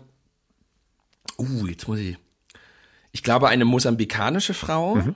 uh, 1.42 1.66
jetzt 1.66 1.88
muss 1.88 1.98
ich, 1.98 2.16
ich 3.12 3.22
glaube, 3.22 3.48
eine 3.48 3.64
mosambikanische 3.64 4.54
Frau. 4.54 4.96
Mhm. 4.96 5.14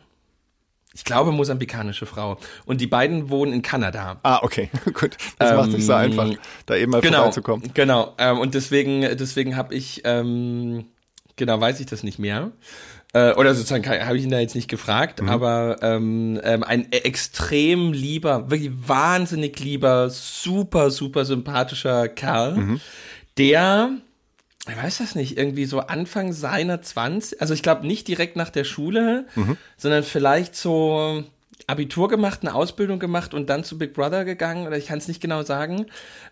Ich 0.94 1.04
glaube, 1.04 1.30
mosambikanische 1.30 2.06
Frau. 2.06 2.38
Und 2.64 2.80
die 2.80 2.86
beiden 2.86 3.28
wohnen 3.28 3.52
in 3.52 3.62
Kanada. 3.62 4.18
Ah, 4.22 4.40
okay, 4.42 4.70
gut. 4.94 5.18
Das 5.38 5.50
ähm, 5.50 5.56
macht 5.56 5.70
nicht 5.70 5.84
so 5.84 5.92
einfach, 5.92 6.30
da 6.64 6.74
eben 6.74 6.92
mal 6.92 7.02
genau, 7.02 7.18
vorbeizukommen. 7.18 7.70
Genau, 7.74 8.14
ähm, 8.18 8.38
und 8.38 8.54
deswegen, 8.54 9.02
deswegen 9.02 9.56
habe 9.56 9.74
ich, 9.74 10.02
ähm, 10.04 10.86
genau, 11.36 11.60
weiß 11.60 11.80
ich 11.80 11.86
das 11.86 12.02
nicht 12.02 12.18
mehr. 12.18 12.50
Äh, 13.12 13.32
oder 13.34 13.54
sozusagen 13.54 13.86
habe 13.86 14.16
ich 14.16 14.24
ihn 14.24 14.30
da 14.30 14.40
jetzt 14.40 14.54
nicht 14.54 14.68
gefragt, 14.68 15.22
mhm. 15.22 15.28
aber 15.28 15.76
ähm, 15.82 16.40
ähm, 16.42 16.62
ein 16.64 16.90
extrem 16.92 17.92
lieber, 17.92 18.50
wirklich 18.50 18.72
wahnsinnig 18.74 19.58
lieber, 19.60 20.08
super, 20.10 20.90
super 20.90 21.24
sympathischer 21.24 22.08
Kerl, 22.08 22.56
mhm. 22.56 22.80
der 23.38 23.90
ich 24.68 24.76
weiß 24.76 24.98
das 24.98 25.14
nicht, 25.14 25.38
irgendwie 25.38 25.66
so 25.66 25.80
Anfang 25.80 26.32
seiner 26.32 26.82
20, 26.82 27.40
also 27.40 27.54
ich 27.54 27.62
glaube 27.62 27.86
nicht 27.86 28.08
direkt 28.08 28.36
nach 28.36 28.50
der 28.50 28.64
Schule, 28.64 29.26
mhm. 29.34 29.56
sondern 29.76 30.02
vielleicht 30.02 30.56
so 30.56 31.24
Abitur 31.68 32.08
gemacht, 32.08 32.40
eine 32.42 32.54
Ausbildung 32.54 32.98
gemacht 32.98 33.34
und 33.34 33.50
dann 33.50 33.64
zu 33.64 33.76
Big 33.76 33.92
Brother 33.92 34.24
gegangen, 34.24 34.66
oder 34.66 34.76
ich 34.76 34.86
kann 34.86 34.98
es 34.98 35.08
nicht 35.08 35.20
genau 35.20 35.42
sagen. 35.42 35.86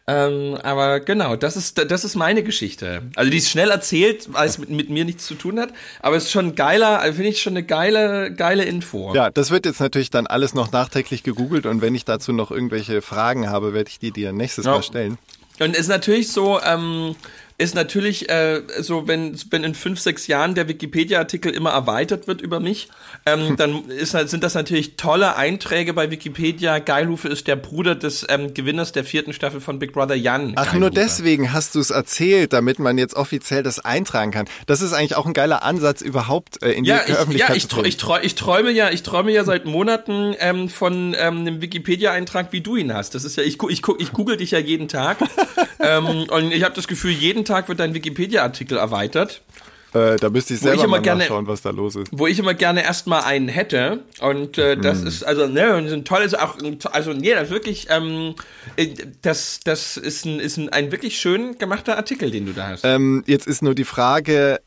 Ähm, 0.07 0.57
aber 0.63 1.01
genau, 1.01 1.35
das 1.35 1.57
ist, 1.57 1.91
das 1.91 2.05
ist 2.05 2.15
meine 2.15 2.43
Geschichte. 2.43 3.03
Also 3.17 3.31
die 3.31 3.39
ist 3.39 3.51
schnell 3.51 3.71
erzählt, 3.71 4.33
weil 4.33 4.47
es 4.47 4.59
mit, 4.59 4.71
mit 4.71 4.91
mir 4.91 5.05
nichts 5.05 5.27
zu 5.27 5.35
tun 5.35 5.59
hat, 5.59 5.71
aber 6.01 6.17
es 6.17 6.25
ist 6.25 6.33
schon 6.33 6.55
geiler, 6.55 7.01
also 7.01 7.15
finde 7.15 7.31
ich 7.31 7.43
schon 7.43 7.55
eine 7.55 7.65
geile, 7.65 8.33
geile 8.33 8.65
Info. 8.65 9.15
Ja, 9.15 9.31
das 9.31 9.51
wird 9.51 9.67
jetzt 9.67 9.81
natürlich 9.81 10.11
dann 10.11 10.27
alles 10.27 10.55
noch 10.55 10.71
nachträglich 10.71 11.23
gegoogelt 11.23 11.67
und 11.67 11.81
wenn 11.81 11.95
ich 11.95 12.05
dazu 12.05 12.33
noch 12.33 12.51
irgendwelche 12.51 13.03
Fragen 13.03 13.49
habe, 13.49 13.75
werde 13.75 13.91
ich 13.91 13.99
die 13.99 14.13
dir 14.13 14.33
nächstes 14.33 14.67
ja. 14.67 14.73
Mal 14.73 14.83
stellen. 14.83 15.19
Und 15.59 15.77
ist 15.77 15.89
natürlich 15.89 16.31
so, 16.33 16.61
ähm, 16.61 17.17
ist 17.57 17.77
natürlich 17.77 18.29
äh, 18.31 18.63
so, 18.81 19.07
wenn, 19.07 19.39
wenn 19.51 19.63
in 19.63 19.75
fünf, 19.77 20.01
sechs 20.01 20.27
Jahren 20.27 20.57
der 20.57 20.69
Wikipedia-Artikel 20.69 21.53
immer 21.53 21.71
erweitert 21.71 22.27
wird 22.27 22.41
über 22.41 22.59
mich, 22.59 22.89
ähm, 23.27 23.57
dann 23.57 23.89
ist, 23.89 24.11
sind 24.11 24.43
das 24.43 24.55
natürlich 24.55 24.97
tolle 24.97 25.37
Einträge 25.37 25.95
bei 25.95 26.11
Wikipedia. 26.11 26.81
Geilhufe 26.81 27.29
ist 27.29 27.47
der 27.47 27.55
Bruder 27.55 27.95
des 27.95 28.27
ähm, 28.29 28.55
Gewinners 28.55 28.91
der 28.91 29.05
vierten 29.05 29.33
Staffel 29.33 29.61
von 29.61 29.79
Big 29.79 29.93
Brother 29.93 30.17
Jan. 30.17 30.55
Ach, 30.57 30.65
Geilhufe. 30.65 30.81
nur 30.81 30.91
deswegen 30.91 31.53
hast 31.53 31.77
du 31.77 31.81
es 31.81 31.91
erzählt, 31.91 32.53
damit 32.53 32.81
man 32.81 32.99
jetzt 32.99 33.15
offiziell 33.15 33.63
das 33.63 33.79
eintragen 33.79 34.33
kann. 34.33 34.47
Das 34.67 34.83
ist 34.83 34.93
eigentlich 34.93 35.15
auch 35.15 35.27
ein 35.27 35.33
geiler 35.33 35.63
Ansatz 35.63 36.01
überhaupt 36.01 36.61
äh, 36.61 36.73
in 36.73 36.85
ja, 36.85 37.05
die 37.07 37.13
ich, 37.13 37.19
Öffentlichkeit 37.19 37.51
ja, 37.51 37.55
ich, 37.55 37.69
zu 37.69 37.85
ich, 37.85 37.97
träume, 37.99 38.25
ich 38.25 38.35
träume 38.35 38.71
ja, 38.73 38.91
ich 38.91 39.05
träume 39.05 39.31
ja 39.31 39.45
seit 39.45 39.65
Monaten 39.65 40.35
ähm, 40.41 40.69
von 40.69 41.15
ähm, 41.17 41.39
einem 41.39 41.61
Wikipedia-Eintrag, 41.61 42.53
wie 42.53 42.63
du 42.63 42.75
ihn 42.75 42.93
hast. 42.93 43.15
Das 43.15 43.23
ist 43.23 43.37
ja, 43.37 43.45
ich, 43.45 43.63
ich, 43.69 43.83
ich 43.99 44.13
google 44.13 44.37
dich 44.37 44.51
ja 44.51 44.59
jeden 44.59 44.89
Tag 44.89 45.19
ähm, 45.79 46.27
und 46.29 46.51
ich 46.51 46.65
habe 46.65 46.75
das 46.75 46.89
Gefühl, 46.89 47.13
jeden 47.13 47.44
Tag 47.45 47.69
wird 47.69 47.81
dein 47.81 47.95
Wikipedia-Artikel 47.95 48.79
erweitert. 48.79 49.43
Äh, 49.95 50.17
da 50.17 50.29
müsste 50.29 50.55
ich 50.55 50.61
selber 50.61 50.83
ich 50.83 50.91
mal 50.91 51.01
gerne, 51.01 51.21
nachschauen, 51.21 51.47
was 51.47 51.63
da 51.63 51.71
los 51.71 51.95
ist. 51.95 52.09
Wo 52.11 52.27
ich 52.27 52.39
immer 52.41 52.55
gerne 52.55 52.83
erstmal 52.83 53.23
einen 53.23 53.47
hätte. 53.47 54.03
Und 54.21 54.59
äh, 54.59 54.77
das 54.77 55.03
mm. 55.03 55.07
ist 55.07 55.23
also 55.23 55.47
ne, 55.47 55.75
ein 55.75 56.05
tolles, 56.05 56.35
auch 56.35 56.57
also 56.91 57.13
nee, 57.13 57.33
das 57.33 57.45
ist 57.45 57.51
wirklich, 57.51 57.87
ähm, 57.91 58.35
äh, 58.75 58.89
das, 59.23 59.61
das 59.63 59.97
ist 59.97 60.27
ein, 60.27 60.41
ist 60.41 60.57
ein, 60.57 60.69
ein 60.71 60.91
wirklich 60.91 61.17
schön 61.19 61.59
gemachter 61.59 61.97
Artikel, 61.97 62.33
den 62.33 62.47
du 62.47 62.53
da 62.53 62.69
hast. 62.71 62.85
Ähm, 62.85 63.23
jetzt 63.27 63.47
ist 63.47 63.63
nur 63.63 63.77
die 63.77 63.85
Frage, 63.85 64.59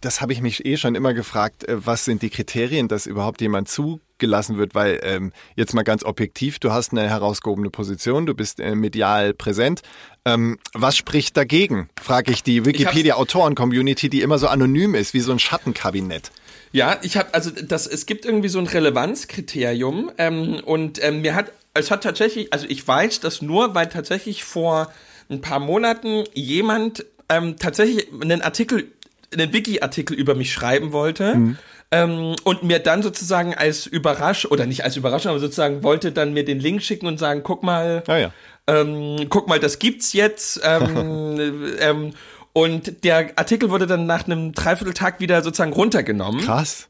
das 0.00 0.22
habe 0.22 0.32
ich 0.32 0.40
mich 0.40 0.64
eh 0.64 0.78
schon 0.78 0.94
immer 0.94 1.12
gefragt, 1.12 1.68
äh, 1.68 1.86
was 1.86 2.06
sind 2.06 2.22
die 2.22 2.30
Kriterien, 2.30 2.88
dass 2.88 3.06
überhaupt 3.06 3.42
jemand 3.42 3.68
zu 3.68 4.00
gelassen 4.22 4.56
wird, 4.56 4.74
weil 4.74 5.00
ähm, 5.02 5.32
jetzt 5.56 5.74
mal 5.74 5.82
ganz 5.82 6.04
objektiv, 6.04 6.60
du 6.60 6.72
hast 6.72 6.92
eine 6.92 7.10
herausgehobene 7.10 7.70
Position, 7.70 8.24
du 8.24 8.34
bist 8.34 8.60
äh, 8.60 8.76
medial 8.76 9.34
präsent. 9.34 9.82
Ähm, 10.24 10.58
was 10.72 10.96
spricht 10.96 11.36
dagegen? 11.36 11.90
Frage 12.00 12.30
ich 12.30 12.44
die 12.44 12.64
Wikipedia-Autoren-Community, 12.64 14.08
die 14.08 14.22
immer 14.22 14.38
so 14.38 14.46
anonym 14.46 14.94
ist, 14.94 15.12
wie 15.12 15.20
so 15.20 15.32
ein 15.32 15.40
Schattenkabinett. 15.40 16.30
Ja, 16.70 16.98
ich 17.02 17.16
habe 17.16 17.34
also 17.34 17.50
das. 17.50 17.86
Es 17.86 18.06
gibt 18.06 18.24
irgendwie 18.24 18.48
so 18.48 18.60
ein 18.60 18.66
Relevanzkriterium 18.66 20.12
ähm, 20.16 20.60
und 20.64 21.04
ähm, 21.04 21.20
mir 21.20 21.34
hat 21.34 21.52
es 21.74 21.90
hat 21.90 22.02
tatsächlich, 22.02 22.52
also 22.52 22.66
ich 22.68 22.86
weiß 22.86 23.20
das 23.20 23.42
nur, 23.42 23.74
weil 23.74 23.88
tatsächlich 23.88 24.44
vor 24.44 24.92
ein 25.28 25.40
paar 25.40 25.58
Monaten 25.58 26.24
jemand 26.32 27.04
ähm, 27.28 27.56
tatsächlich 27.58 28.06
einen 28.20 28.40
Artikel, 28.42 28.92
einen 29.32 29.52
Wiki-Artikel 29.52 30.14
über 30.16 30.34
mich 30.34 30.52
schreiben 30.52 30.92
wollte. 30.92 31.34
Mhm 31.34 31.58
ähm, 31.92 32.34
und 32.42 32.62
mir 32.62 32.78
dann 32.78 33.02
sozusagen 33.02 33.54
als 33.54 33.86
Überraschung, 33.86 34.50
oder 34.50 34.64
nicht 34.66 34.82
als 34.82 34.96
Überraschung, 34.96 35.30
aber 35.30 35.40
sozusagen 35.40 35.82
wollte 35.82 36.10
dann 36.10 36.32
mir 36.32 36.44
den 36.44 36.58
Link 36.58 36.82
schicken 36.82 37.06
und 37.06 37.18
sagen, 37.18 37.42
guck 37.44 37.62
mal, 37.62 38.02
ah, 38.06 38.16
ja. 38.16 38.32
ähm, 38.66 39.26
guck 39.28 39.46
mal, 39.46 39.60
das 39.60 39.78
gibt's 39.78 40.14
jetzt. 40.14 40.60
Ähm, 40.64 41.76
ähm, 41.80 42.14
und 42.54 43.04
der 43.04 43.32
Artikel 43.36 43.70
wurde 43.70 43.86
dann 43.86 44.06
nach 44.06 44.24
einem 44.24 44.52
Dreivierteltag 44.52 45.20
wieder 45.20 45.42
sozusagen 45.42 45.72
runtergenommen. 45.72 46.40
Krass. 46.40 46.88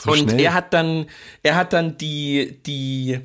So 0.00 0.10
und 0.10 0.30
schnell. 0.30 0.40
er 0.40 0.54
hat 0.54 0.74
dann, 0.74 1.06
er 1.44 1.54
hat 1.54 1.72
dann 1.72 1.96
die, 1.96 2.60
die 2.66 3.20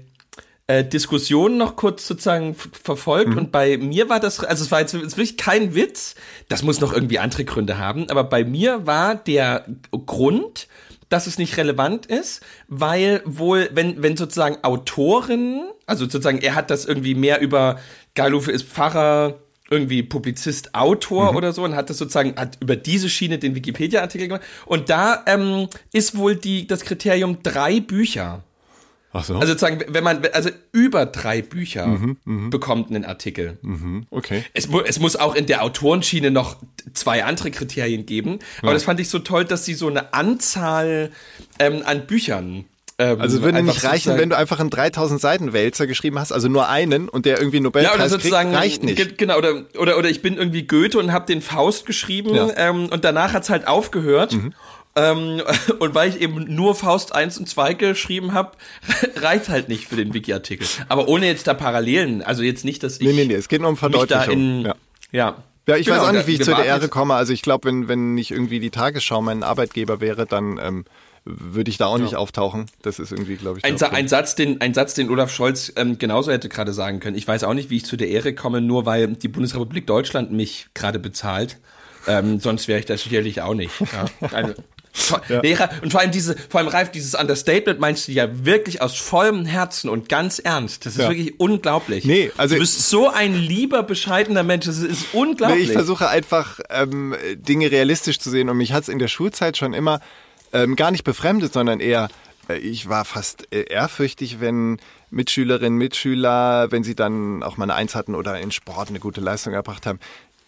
äh, 0.68 0.84
Diskussion 0.84 1.58
noch 1.58 1.76
kurz 1.76 2.08
sozusagen 2.08 2.54
verfolgt 2.54 3.32
mhm. 3.32 3.38
und 3.38 3.52
bei 3.52 3.78
mir 3.78 4.10
war 4.10 4.20
das, 4.20 4.44
also 4.44 4.64
es 4.64 4.70
war 4.70 4.82
jetzt 4.82 4.94
wirklich 4.94 5.38
kein 5.38 5.74
Witz, 5.74 6.14
das 6.50 6.62
muss 6.62 6.80
noch 6.80 6.94
irgendwie 6.94 7.18
andere 7.18 7.46
Gründe 7.46 7.80
haben, 7.80 8.08
aber 8.12 8.24
bei 8.24 8.44
mir 8.44 8.86
war 8.86 9.16
der 9.16 9.66
Grund, 10.06 10.68
dass 11.10 11.28
es 11.28 11.38
nicht 11.38 11.58
relevant 11.58 12.06
ist, 12.06 12.42
weil 12.68 13.22
wohl, 13.26 13.70
wenn, 13.74 14.02
wenn 14.04 14.18
sozusagen 14.18 14.64
Autoren, 14.64 15.70
also 15.86 16.06
sozusagen 16.06 16.40
er 16.40 16.56
hat 16.56 16.70
das 16.70 16.86
irgendwie 16.86 17.16
mehr 17.16 17.42
über, 17.42 17.80
Geilufe 18.16 18.52
ist 18.52 18.68
Pfarrer, 18.68 19.40
irgendwie 19.70 20.04
Publizist, 20.04 20.76
Autor 20.76 21.32
mhm. 21.32 21.38
oder 21.38 21.54
so 21.54 21.64
und 21.64 21.76
hat 21.76 21.90
das 21.90 21.98
sozusagen, 21.98 22.36
hat 22.38 22.58
über 22.62 22.76
diese 22.76 23.10
Schiene 23.10 23.38
den 23.38 23.56
Wikipedia-Artikel 23.56 24.28
gemacht. 24.28 24.44
Und 24.66 24.90
da 24.90 25.24
ähm, 25.26 25.68
ist 25.92 26.18
wohl 26.18 26.36
die, 26.36 26.68
das 26.68 26.82
Kriterium 26.82 27.44
drei 27.44 27.80
Bücher. 27.80 28.44
Ach 29.14 29.24
so. 29.24 29.36
Also 29.36 29.48
sozusagen, 29.54 29.82
wenn 29.88 30.04
man, 30.04 30.24
also 30.34 30.50
über 30.74 31.06
drei 31.06 31.42
Bücher 31.42 31.88
Mhm, 31.88 32.50
bekommt 32.50 32.90
einen 32.90 33.06
Artikel. 33.06 33.58
okay. 34.12 34.44
Es, 34.54 34.68
es 34.86 35.00
muss 35.00 35.16
auch 35.16 35.34
in 35.34 35.46
der 35.46 35.64
Autorenschiene 35.64 36.30
noch 36.30 36.58
zwei 36.94 37.24
andere 37.24 37.50
Kriterien 37.52 38.06
geben. 38.06 38.40
Aber 38.62 38.74
das 38.74 38.84
fand 38.84 39.00
ich 39.00 39.10
so 39.10 39.20
toll, 39.20 39.46
dass 39.46 39.66
sie 39.66 39.74
so 39.74 39.88
eine 39.88 40.14
Anzahl 40.14 41.12
ähm, 41.60 41.82
an 41.86 42.06
Büchern. 42.08 42.66
Ähm, 43.00 43.22
Also 43.22 43.44
würde 43.44 43.62
nicht 43.62 43.84
reichen, 43.84 43.98
sozusagen- 43.98 44.20
wenn 44.20 44.30
du 44.32 44.38
einfach 44.38 44.60
einen 44.60 44.72
3000 44.72 45.22
Seiten 45.22 45.54
Wälzer 45.54 45.86
geschrieben 45.86 46.18
hast, 46.20 46.32
also 46.32 46.48
nur 46.48 46.68
einen 46.68 47.08
und 47.10 47.26
der 47.28 47.38
irgendwie 47.38 47.58
einen 47.58 47.66
ja, 47.66 47.70
oder 47.70 47.82
Nobelpreis 47.84 48.10
kriegt, 48.12 48.22
sozusagen 48.24 48.56
reicht 48.56 48.84
nicht. 48.84 48.98
ge- 48.98 49.14
Genau, 49.16 49.38
oder, 49.38 49.66
oder, 49.78 49.98
oder 50.00 50.10
ich 50.10 50.24
bin 50.24 50.36
irgendwie 50.36 50.64
Goethe 50.64 50.98
und 50.98 51.12
habe 51.14 51.28
den 51.28 51.42
Faust 51.44 51.86
geschrieben 51.86 52.34
Ja. 52.34 52.46
Mhm. 52.46 52.52
ähm, 52.58 52.90
und 52.90 53.04
danach 53.06 53.34
hat's 53.34 53.50
halt 53.52 53.68
aufgehört. 53.68 54.36
Ähm, 54.98 55.42
und 55.80 55.96
weil 55.96 56.10
ich 56.10 56.22
eben 56.22 56.54
nur 56.54 56.76
Faust 56.76 57.14
1 57.14 57.38
und 57.38 57.48
2 57.48 57.76
geschrieben 57.76 58.34
habe, 58.34 58.52
reicht 59.16 59.50
halt 59.50 59.70
nicht 59.70 59.88
für 59.88 59.96
den 59.96 60.14
Wiki-Artikel. 60.14 60.68
Aber 60.90 61.08
ohne 61.08 61.28
jetzt 61.28 61.48
da 61.48 61.54
Parallelen, 61.54 62.24
also 62.24 62.42
jetzt 62.42 62.66
nicht, 62.66 62.84
dass 62.84 63.00
ich 63.00 63.08
Nee, 63.08 63.14
nee, 63.14 63.26
nee, 63.26 63.36
es 63.36 63.48
geht 63.48 63.62
nur 63.62 63.70
um 63.70 63.78
Verdeutlichung. 63.78 64.34
in, 64.34 64.62
ja. 64.66 64.76
ja. 65.12 65.44
Ja, 65.68 65.76
ich 65.76 65.86
Genau, 65.86 65.98
weiß 66.00 66.08
auch 66.08 66.12
nicht, 66.14 66.28
wie 66.28 66.36
ich 66.36 66.44
zu 66.44 66.56
der 66.56 66.64
Ehre 66.64 66.88
komme. 66.88 67.16
Also 67.16 67.34
ich 67.34 67.42
glaube, 67.42 67.68
wenn, 67.68 67.90
wenn 67.90 68.14
nicht 68.16 68.32
irgendwie 68.32 68.62
die 68.62 68.70
Tagesschau 68.70 69.22
mein 69.22 69.44
Arbeitgeber 69.44 70.00
wäre, 70.00 70.26
dann 70.26 70.58
ähm, 70.64 70.86
würde 71.26 71.70
ich 71.70 71.78
da 71.78 71.88
auch 71.88 71.98
nicht 71.98 72.16
auftauchen. 72.16 72.68
Das 72.82 73.00
ist 73.00 73.12
irgendwie, 73.12 73.36
glaube 73.36 73.60
ich, 73.60 73.66
Ein, 73.66 73.78
Sa 73.78 73.88
ein, 73.88 74.08
Satz, 74.08 74.36
den, 74.36 74.62
ein 74.62 74.74
Satz, 74.74 74.94
den 74.94 75.10
Olaf 75.10 75.30
Scholz 75.30 75.74
ähm, 75.76 76.00
genauso 76.00 76.32
hätte 76.32 76.48
gerade 76.48 76.72
sagen 76.72 77.02
können. 77.02 77.18
Ich 77.18 77.28
weiß 77.28 77.44
auch 77.44 77.54
nicht, 77.54 77.70
wie 77.70 77.78
ich 77.78 77.86
zu 77.86 77.98
der 77.98 78.08
Ehre 78.08 78.34
komme, 78.34 78.62
nur 78.62 78.86
weil 78.86 79.08
die 79.08 79.28
Bundesrepublik 79.28 79.86
Deutschland 79.86 80.32
mich 80.32 80.68
gerade 80.74 81.00
bezahlt. 81.00 81.58
Ähm, 82.08 82.40
sonst 82.40 82.70
wäre 82.70 82.80
ich 82.80 82.86
das 82.86 83.04
sicherlich 83.04 83.42
auch 83.42 83.54
nicht. 83.54 83.74
Ja. 83.82 84.30
Also, 84.32 84.54
to- 84.94 85.20
nee, 85.44 85.58
und 85.82 85.92
vor 85.92 86.02
allem 86.02 86.12
diese, 86.12 86.36
vor 86.50 86.60
allem 86.60 86.70
Ralf, 86.70 86.92
dieses 86.92 87.14
Understatement 87.16 87.80
meinst 87.80 88.08
du 88.08 88.12
ja 88.12 88.28
wirklich 88.46 88.82
aus 88.82 88.98
vollem 88.98 89.46
Herzen 89.46 89.90
und 89.90 90.10
ganz 90.10 90.40
ernst. 90.40 90.86
Das 90.86 90.94
ist 90.94 91.00
Ja. 91.02 91.10
wirklich 91.10 91.40
unglaublich. 91.40 92.06
Nee, 92.06 92.32
also- 92.38 92.56
du 92.56 92.62
bist 92.62 92.90
so 92.90 93.10
ein 93.10 93.34
lieber, 93.36 93.84
bescheidener 93.84 94.44
Mensch. 94.44 94.66
Das 94.66 94.78
ist 94.80 95.14
Nee, 95.14 95.20
unglaublich. 95.20 95.64
ich 95.68 95.72
versuche 95.72 96.08
einfach 96.10 96.60
ähm, 96.70 97.16
Dinge 97.36 97.72
realistisch 97.72 98.20
zu 98.20 98.30
sehen 98.30 98.50
und 98.50 98.58
mich 98.58 98.74
hat 98.74 98.84
es 98.84 98.90
in 98.90 99.00
der 99.00 99.08
Schulzeit 99.08 99.58
schon 99.58 99.74
immer 99.74 100.00
ähm, 100.54 100.76
gar 100.76 100.92
nicht 100.92 101.04
befremdet, 101.04 101.52
sondern 101.54 101.80
eher, 101.82 102.08
äh, 102.50 102.56
ich 102.58 102.88
war 102.88 103.04
fast 103.06 103.48
äh, 103.54 103.64
ehrfürchtig, 103.70 104.40
wenn 104.40 104.78
Mitschülerinnen, 105.10 105.78
Mitschüler, 105.78 106.72
wenn 106.72 106.84
sie 106.84 106.96
dann 106.96 107.44
auch 107.44 107.58
mal 107.58 107.64
eine 107.66 107.76
Eins 107.76 107.96
hatten 107.96 108.16
oder 108.16 108.40
in 108.40 108.52
Sport 108.52 108.90
eine 108.90 109.00
gute 109.00 109.22
Leistung 109.22 109.54
erbracht 109.54 109.86
haben, 109.86 110.00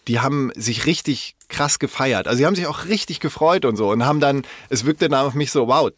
die 0.08 0.20
haben 0.20 0.50
sich 0.54 0.86
richtig 0.86 1.34
krass 1.48 1.78
gefeiert. 1.78 2.26
Also 2.26 2.38
sie 2.38 2.46
haben 2.46 2.54
sich 2.54 2.66
auch 2.66 2.86
richtig 2.86 3.20
gefreut 3.20 3.64
und 3.64 3.76
so 3.76 3.90
und 3.90 4.04
haben 4.04 4.20
dann, 4.20 4.44
es 4.68 4.84
wirkte 4.84 5.08
dann 5.08 5.26
auf 5.26 5.34
mich 5.34 5.50
so, 5.50 5.68
wow, 5.68 5.90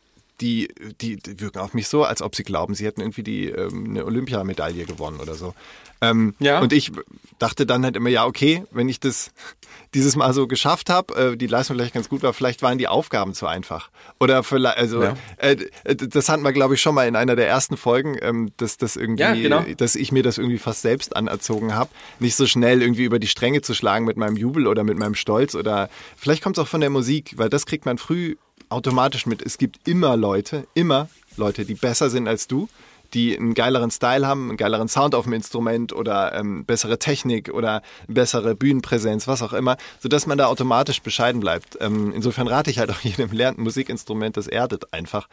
die, 0.43 0.69
die, 1.01 1.17
die 1.17 1.41
wirken 1.41 1.61
auf 1.61 1.73
mich 1.73 1.89
so, 1.89 2.05
als 2.05 2.21
ob 2.21 2.35
sie 2.35 2.43
glauben, 2.43 2.75
sie 2.75 2.85
hätten 2.85 3.01
irgendwie 3.01 3.23
die 3.23 3.47
ähm, 3.49 3.87
eine 3.91 4.05
Olympiamedaille 4.05 4.85
gewonnen 4.85 5.21
oder 5.21 5.35
so. 5.35 5.55
Ähm, 6.01 6.35
Ja. 6.41 6.59
Und 6.61 6.73
ich 6.73 6.91
dachte 7.39 7.65
dann 7.65 7.85
halt 7.85 7.95
immer, 7.97 8.09
ja, 8.09 8.27
okay, 8.27 8.65
wenn 8.73 8.89
ich 8.89 8.99
das 8.99 9.31
dieses 9.95 10.17
Mal 10.17 10.35
so 10.35 10.47
geschafft 10.49 10.91
habe, 10.91 11.15
äh, 11.33 11.37
die 11.37 11.47
Leistung 11.47 11.77
vielleicht 11.77 11.95
ganz 11.95 12.09
gut 12.09 12.23
war, 12.25 12.33
vielleicht 12.33 12.61
waren 12.63 12.77
die 12.79 12.89
Aufgaben 12.89 13.35
zu 13.35 13.47
einfach. 13.47 13.89
Oder 14.19 14.43
vielleicht, 14.43 14.79
also 14.79 15.03
Ja. 15.05 15.15
äh, 15.37 15.57
das 15.95 16.29
hatten 16.29 16.43
wir, 16.43 16.53
glaube 16.53 16.75
ich, 16.75 16.83
schon 16.83 16.95
mal 16.97 17.07
in 17.07 17.15
einer 17.15 17.37
der 17.37 17.47
ersten 17.47 17.77
Folgen, 17.77 18.17
ähm, 18.21 18.51
dass 18.57 18.77
das 18.79 18.97
irgendwie, 18.97 19.23
Ja, 19.23 19.35
genau. 19.35 19.65
dass 19.77 19.95
ich 19.95 20.11
mir 20.11 20.25
das 20.25 20.39
irgendwie 20.39 20.59
fast 20.59 20.83
selbst 20.83 21.15
anerzogen 21.15 21.73
habe, 21.75 21.91
nicht 22.19 22.35
so 22.35 22.47
schnell 22.47 22.83
irgendwie 22.83 23.05
über 23.05 23.21
die 23.21 23.29
Stränge 23.29 23.63
zu 23.63 23.73
schlagen 23.73 24.05
mit 24.05 24.17
meinem 24.17 24.37
Jubel 24.37 24.67
oder 24.67 24.83
mit 24.83 24.99
meinem 24.99 25.15
Stolz 25.15 25.55
oder 25.55 25.89
vielleicht 26.17 26.43
kommt 26.43 26.59
es 26.59 26.63
auch 26.65 26.69
von 26.69 26.81
der 26.81 26.91
Musik, 26.91 27.35
weil 27.37 27.49
das 27.49 27.65
kriegt 27.65 27.87
man 27.87 27.97
früh 27.99 28.35
automatisch 28.73 29.27
mit. 29.27 29.43
Es 29.43 29.59
gibt 29.59 29.87
immer 29.89 30.17
Leute, 30.17 30.67
immer 30.75 31.09
Leute, 31.37 31.65
die 31.65 31.75
besser 31.75 32.11
sind 32.11 32.29
als 32.29 32.47
du, 32.47 32.69
die 33.15 33.37
einen 33.37 33.55
geileren 33.55 33.91
Style 33.91 34.27
haben, 34.27 34.49
einen 34.49 34.57
geileren 34.57 34.89
Sound 34.89 35.15
auf 35.15 35.25
dem 35.25 35.33
Instrument 35.35 35.93
oder 35.93 36.35
ähm, 36.35 36.65
bessere 36.65 36.99
Technik 36.99 37.53
oder 37.53 37.83
bessere 38.09 38.55
Bühnenpräsenz, 38.55 39.29
was 39.29 39.43
auch 39.43 39.53
immer, 39.53 39.77
sodass 40.01 40.27
man 40.27 40.39
da 40.39 40.47
automatisch 40.47 41.03
bescheiden 41.03 41.41
bleibt. 41.41 41.77
Ähm, 41.81 42.13
insofern 42.15 42.49
rate 42.49 42.71
ich 42.71 42.79
halt 42.79 42.91
auch 42.91 43.01
jedem, 43.03 43.31
lernt 43.33 43.59
ein 43.59 43.63
Musikinstrument, 43.63 44.37
das 44.37 44.47
erdet 44.47 44.93
einfach. 44.93 45.29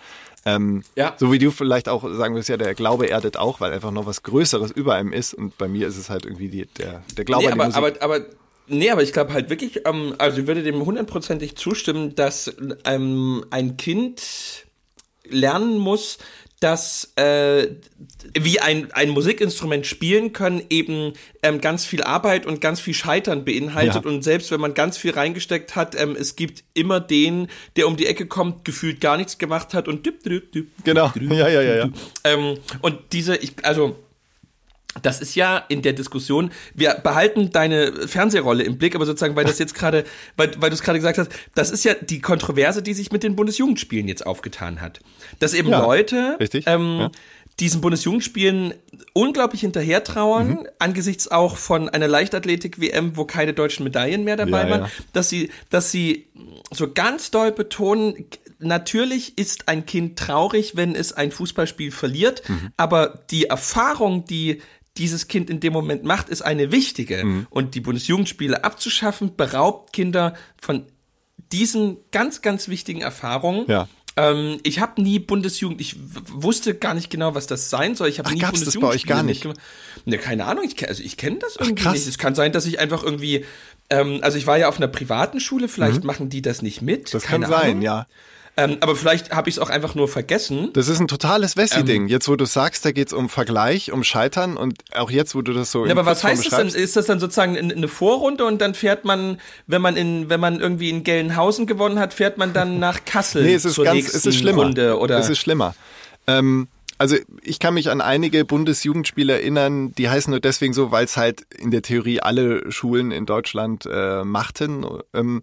Ähm, 0.46 0.84
Ja. 0.96 1.16
So 1.18 1.32
wie 1.32 1.40
du 1.40 1.52
vielleicht 1.52 1.90
auch 1.90 2.04
sagen 2.14 2.36
wirst, 2.36 2.50
ja, 2.50 2.58
der 2.58 2.74
Glaube 2.76 3.08
erdet 3.08 3.38
auch, 3.38 3.62
weil 3.62 3.72
einfach 3.74 3.92
noch 3.92 4.06
was 4.06 4.24
Größeres 4.24 4.72
über 4.72 4.96
einem 4.96 5.14
ist 5.14 5.34
und 5.34 5.58
bei 5.58 5.68
mir 5.68 5.88
ist 5.88 5.98
es 5.98 6.10
halt 6.10 6.26
irgendwie 6.26 6.50
die, 6.50 6.66
der, 6.66 7.04
der 7.18 7.26
Glaube 7.26 7.46
nee, 7.46 7.52
an 7.52 7.58
die 7.58 7.76
aber, 7.76 7.88
Musik. 7.88 8.02
aber, 8.02 8.16
aber, 8.16 8.26
nee, 8.70 8.90
aber 8.90 9.04
ich 9.04 9.14
glaube 9.14 9.34
halt 9.34 9.50
wirklich, 9.50 9.86
ähm, 9.86 10.16
also 10.18 10.42
ich 10.42 10.48
würde 10.48 10.64
dem 10.64 10.84
hundertprozentig 10.86 11.56
zustimmen, 11.58 12.16
dass 12.16 12.54
ähm, 12.86 13.46
ein 13.50 13.78
Kind 13.78 14.22
lernen 15.28 15.78
muss, 15.78 16.18
dass 16.60 17.14
äh, 17.16 17.68
wie 18.38 18.60
ein, 18.60 18.92
ein 18.92 19.10
Musikinstrument 19.12 19.86
spielen 19.88 20.34
können 20.34 20.62
eben 20.70 21.14
ähm, 21.42 21.62
ganz 21.62 21.86
viel 21.86 22.04
Arbeit 22.04 22.46
und 22.46 22.60
ganz 22.60 22.82
viel 22.82 22.94
Scheitern 22.94 23.46
beinhaltet 23.46 24.04
Ja. 24.04 24.10
und 24.12 24.24
selbst 24.24 24.52
wenn 24.52 24.60
man 24.60 24.74
ganz 24.74 24.98
viel 24.98 25.12
reingesteckt 25.12 25.78
hat, 25.78 25.96
ähm, 25.98 26.18
es 26.20 26.36
gibt 26.36 26.66
immer 26.74 27.00
den, 27.00 27.48
der 27.78 27.88
um 27.88 27.96
die 27.96 28.08
Ecke 28.08 28.26
kommt, 28.26 28.66
gefühlt 28.66 29.00
gar 29.00 29.16
nichts 29.16 29.38
gemacht 29.38 29.74
hat 29.74 29.88
und 29.88 30.06
düpp, 30.06 30.22
düpp, 30.24 30.52
düpp, 30.52 30.68
Genau. 30.84 31.08
düpp, 31.10 31.32
Ja, 31.32 31.48
ja, 31.48 31.62
ja, 31.62 31.76
ja. 31.76 31.84
düpp. 31.86 31.94
Ähm, 32.26 32.58
und 32.82 32.98
diese, 33.14 33.38
ich, 33.38 33.54
also 33.64 33.96
das 35.02 35.22
ist 35.22 35.36
ja 35.36 35.58
in 35.70 35.82
der 35.82 35.94
Diskussion, 35.94 36.52
wir 36.74 36.96
behalten 36.96 37.52
deine 37.52 38.08
Fernsehrolle 38.08 38.64
im 38.64 38.78
Blick, 38.78 38.96
aber 38.96 39.06
sozusagen, 39.06 39.36
weil 39.36 39.46
das 39.46 39.60
jetzt 39.60 39.76
gerade, 39.76 40.04
weil, 40.36 40.52
weil 40.60 40.70
du 40.72 40.74
es 40.76 40.82
gerade 40.82 40.98
gesagt 41.00 41.18
hast, 41.20 41.32
das 41.56 41.70
ist 41.72 41.84
ja 41.86 41.94
die 41.94 42.20
Kontroverse, 42.22 42.82
die 42.82 42.94
sich 42.94 43.12
mit 43.12 43.24
den 43.24 43.36
Bundesjugendspielen 43.36 44.08
jetzt 44.08 44.26
aufgetan 44.26 44.82
hat. 44.82 45.00
Dass 45.40 45.54
eben 45.54 45.70
Ja, 45.70 45.82
Leute 45.82 46.38
richtig, 46.40 46.66
ähm, 46.68 46.98
ja. 47.02 47.12
diesen 47.60 47.82
Bundesjugendspielen 47.82 48.74
unglaublich 49.14 49.62
hinterhertrauern, 49.62 50.48
Mhm. 50.50 50.68
angesichts 50.80 51.28
auch 51.30 51.56
von 51.58 51.88
einer 51.90 52.08
Leichtathletik-WM, 52.08 53.16
wo 53.16 53.26
keine 53.26 53.54
deutschen 53.54 53.84
Medaillen 53.84 54.24
mehr 54.24 54.38
dabei 54.38 54.64
Ja, 54.64 54.70
waren, 54.70 54.92
dass 55.14 55.30
sie, 55.30 55.52
dass 55.70 55.92
sie 55.92 56.26
so 56.72 56.92
ganz 56.92 57.30
doll 57.32 57.52
betonen, 57.52 58.26
natürlich 58.60 59.38
ist 59.38 59.68
ein 59.70 59.86
Kind 59.86 60.18
traurig, 60.20 60.76
wenn 60.76 60.96
es 60.96 61.14
ein 61.14 61.32
Fußballspiel 61.32 61.92
verliert, 61.92 62.48
Mhm. 62.50 62.72
aber 62.76 63.20
die 63.30 63.46
Erfahrung, 63.46 64.26
die 64.26 64.62
dieses 64.98 65.28
Kind 65.28 65.50
in 65.50 65.60
dem 65.60 65.74
Moment 65.74 66.04
macht, 66.04 66.30
ist 66.30 66.42
eine 66.42 66.72
wichtige. 66.72 67.24
Mhm. 67.24 67.48
Und 67.50 67.76
die 67.76 67.82
Bundesjugendspiele 67.82 68.64
abzuschaffen, 68.64 69.36
beraubt 69.36 69.94
Kinder 69.94 70.34
von 70.60 70.86
diesen 71.52 71.98
ganz, 72.12 72.42
ganz 72.42 72.68
wichtigen 72.68 73.02
Erfahrungen. 73.02 73.66
Ja. 73.68 73.88
Ähm, 74.18 74.60
ich 74.64 74.80
habe 74.80 75.02
nie 75.02 75.20
Bundesjugend, 75.20 75.80
ich 75.80 75.96
wusste 75.98 76.76
gar 76.76 76.94
nicht 76.94 77.10
genau, 77.10 77.36
was 77.36 77.48
das 77.48 77.70
sein 77.70 77.96
soll. 77.96 78.10
Ich 78.10 78.20
habe 78.20 78.30
Ach, 78.30 78.34
nie 78.34 78.40
gab's 78.40 78.64
das 78.64 78.78
bei 78.78 78.88
euch 78.88 79.06
gar 79.06 79.24
nicht? 79.24 79.48
Ne, 80.06 80.18
keine 80.18 80.46
Ahnung, 80.46 80.66
ich, 80.66 80.88
also 80.88 81.02
ich 81.02 81.16
kenne 81.16 81.38
das 81.40 81.56
irgendwie 81.56 81.84
krass. 81.84 81.94
nicht. 81.94 82.08
Es 82.08 82.18
kann 82.18 82.36
sein, 82.36 82.52
dass 82.52 82.66
ich 82.66 82.80
einfach 82.80 83.04
irgendwie, 83.04 83.46
ähm, 83.90 84.20
also 84.22 84.38
ich 84.38 84.46
war 84.46 84.58
ja 84.58 84.68
auf 84.68 84.78
einer 84.78 84.88
privaten 84.88 85.40
Schule, 85.40 85.70
vielleicht 85.70 86.04
machen 86.04 86.30
die 86.30 86.42
das 86.42 86.62
nicht 86.62 86.82
mit. 86.82 87.08
Mhm. 87.08 87.12
das 87.12 87.24
kann 87.24 87.42
sein, 87.46 87.54
Ahnung. 87.54 87.82
ja. 87.82 88.08
Ähm, 88.60 88.78
aber 88.82 88.96
vielleicht 88.96 89.32
habe 89.32 89.50
ich 89.50 89.56
es 89.56 89.60
auch 89.60 89.70
einfach 89.70 89.96
nur 89.96 90.08
vergessen. 90.08 90.70
Das 90.74 90.88
ist 90.88 91.00
ein 91.00 91.08
totales 91.08 91.58
Wessi-Ding. 91.58 92.04
Ähm. 92.04 92.08
jetzt, 92.08 92.28
wo 92.28 92.36
du 92.36 92.46
sagst, 92.46 92.86
da 92.86 92.92
geht's 92.92 93.14
um 93.14 93.30
Vergleich, 93.30 93.92
um 93.92 94.04
Scheitern 94.04 94.58
und 94.58 94.76
auch 94.96 95.10
jetzt, 95.12 95.36
wo 95.36 95.42
du 95.42 95.54
das 95.54 95.72
so 95.72 95.86
Ja, 95.86 95.92
aber 95.92 96.06
was 96.06 96.24
heißt 96.24 96.46
das 96.52 96.58
denn? 96.58 96.68
Ist 96.68 96.96
das 96.96 97.06
dann 97.06 97.20
sozusagen 97.20 97.56
in- 97.56 97.72
eine 97.72 97.88
Vorrunde 97.88 98.46
und 98.46 98.60
dann 98.62 98.74
fährt 98.76 99.06
man, 99.06 99.40
wenn 99.68 99.82
man 99.82 99.96
in, 99.96 100.30
wenn 100.30 100.40
man 100.40 100.60
irgendwie 100.60 100.90
in 100.90 101.04
Gelnhausen 101.04 101.66
gewonnen 101.68 102.00
hat, 102.00 102.14
fährt 102.14 102.38
man 102.38 102.54
dann 102.54 102.80
nach 102.80 103.06
Kassel 103.06 103.44
Nee, 103.44 103.54
es 103.54 103.66
ist 103.66 103.76
zur 103.76 103.86
ganz, 103.86 103.96
nächsten 103.96 104.18
es 104.18 104.26
ist 104.26 104.36
schlimmer. 104.38 104.64
Runde 104.64 104.98
oder? 105.00 105.18
Es 105.20 105.30
ist 105.30 105.40
schlimmer. 105.40 105.76
Ähm, 106.28 106.68
also 106.98 107.16
ich 107.44 107.60
kann 107.60 107.76
mich 107.76 107.90
an 107.90 108.02
einige 108.02 108.44
Bundesjugendspiele 108.44 109.32
erinnern, 109.32 109.94
die 109.96 110.10
heißen 110.10 110.30
nur 110.32 110.42
deswegen 110.42 110.74
so, 110.74 110.92
weil 110.92 111.06
es 111.06 111.16
halt 111.16 111.44
in 111.58 111.72
der 111.72 111.82
Theorie 111.82 112.20
alle 112.20 112.70
Schulen 112.74 113.12
in 113.12 113.26
Deutschland 113.26 113.86
äh, 113.90 114.26
machten. 114.26 114.86
Ähm, 115.14 115.42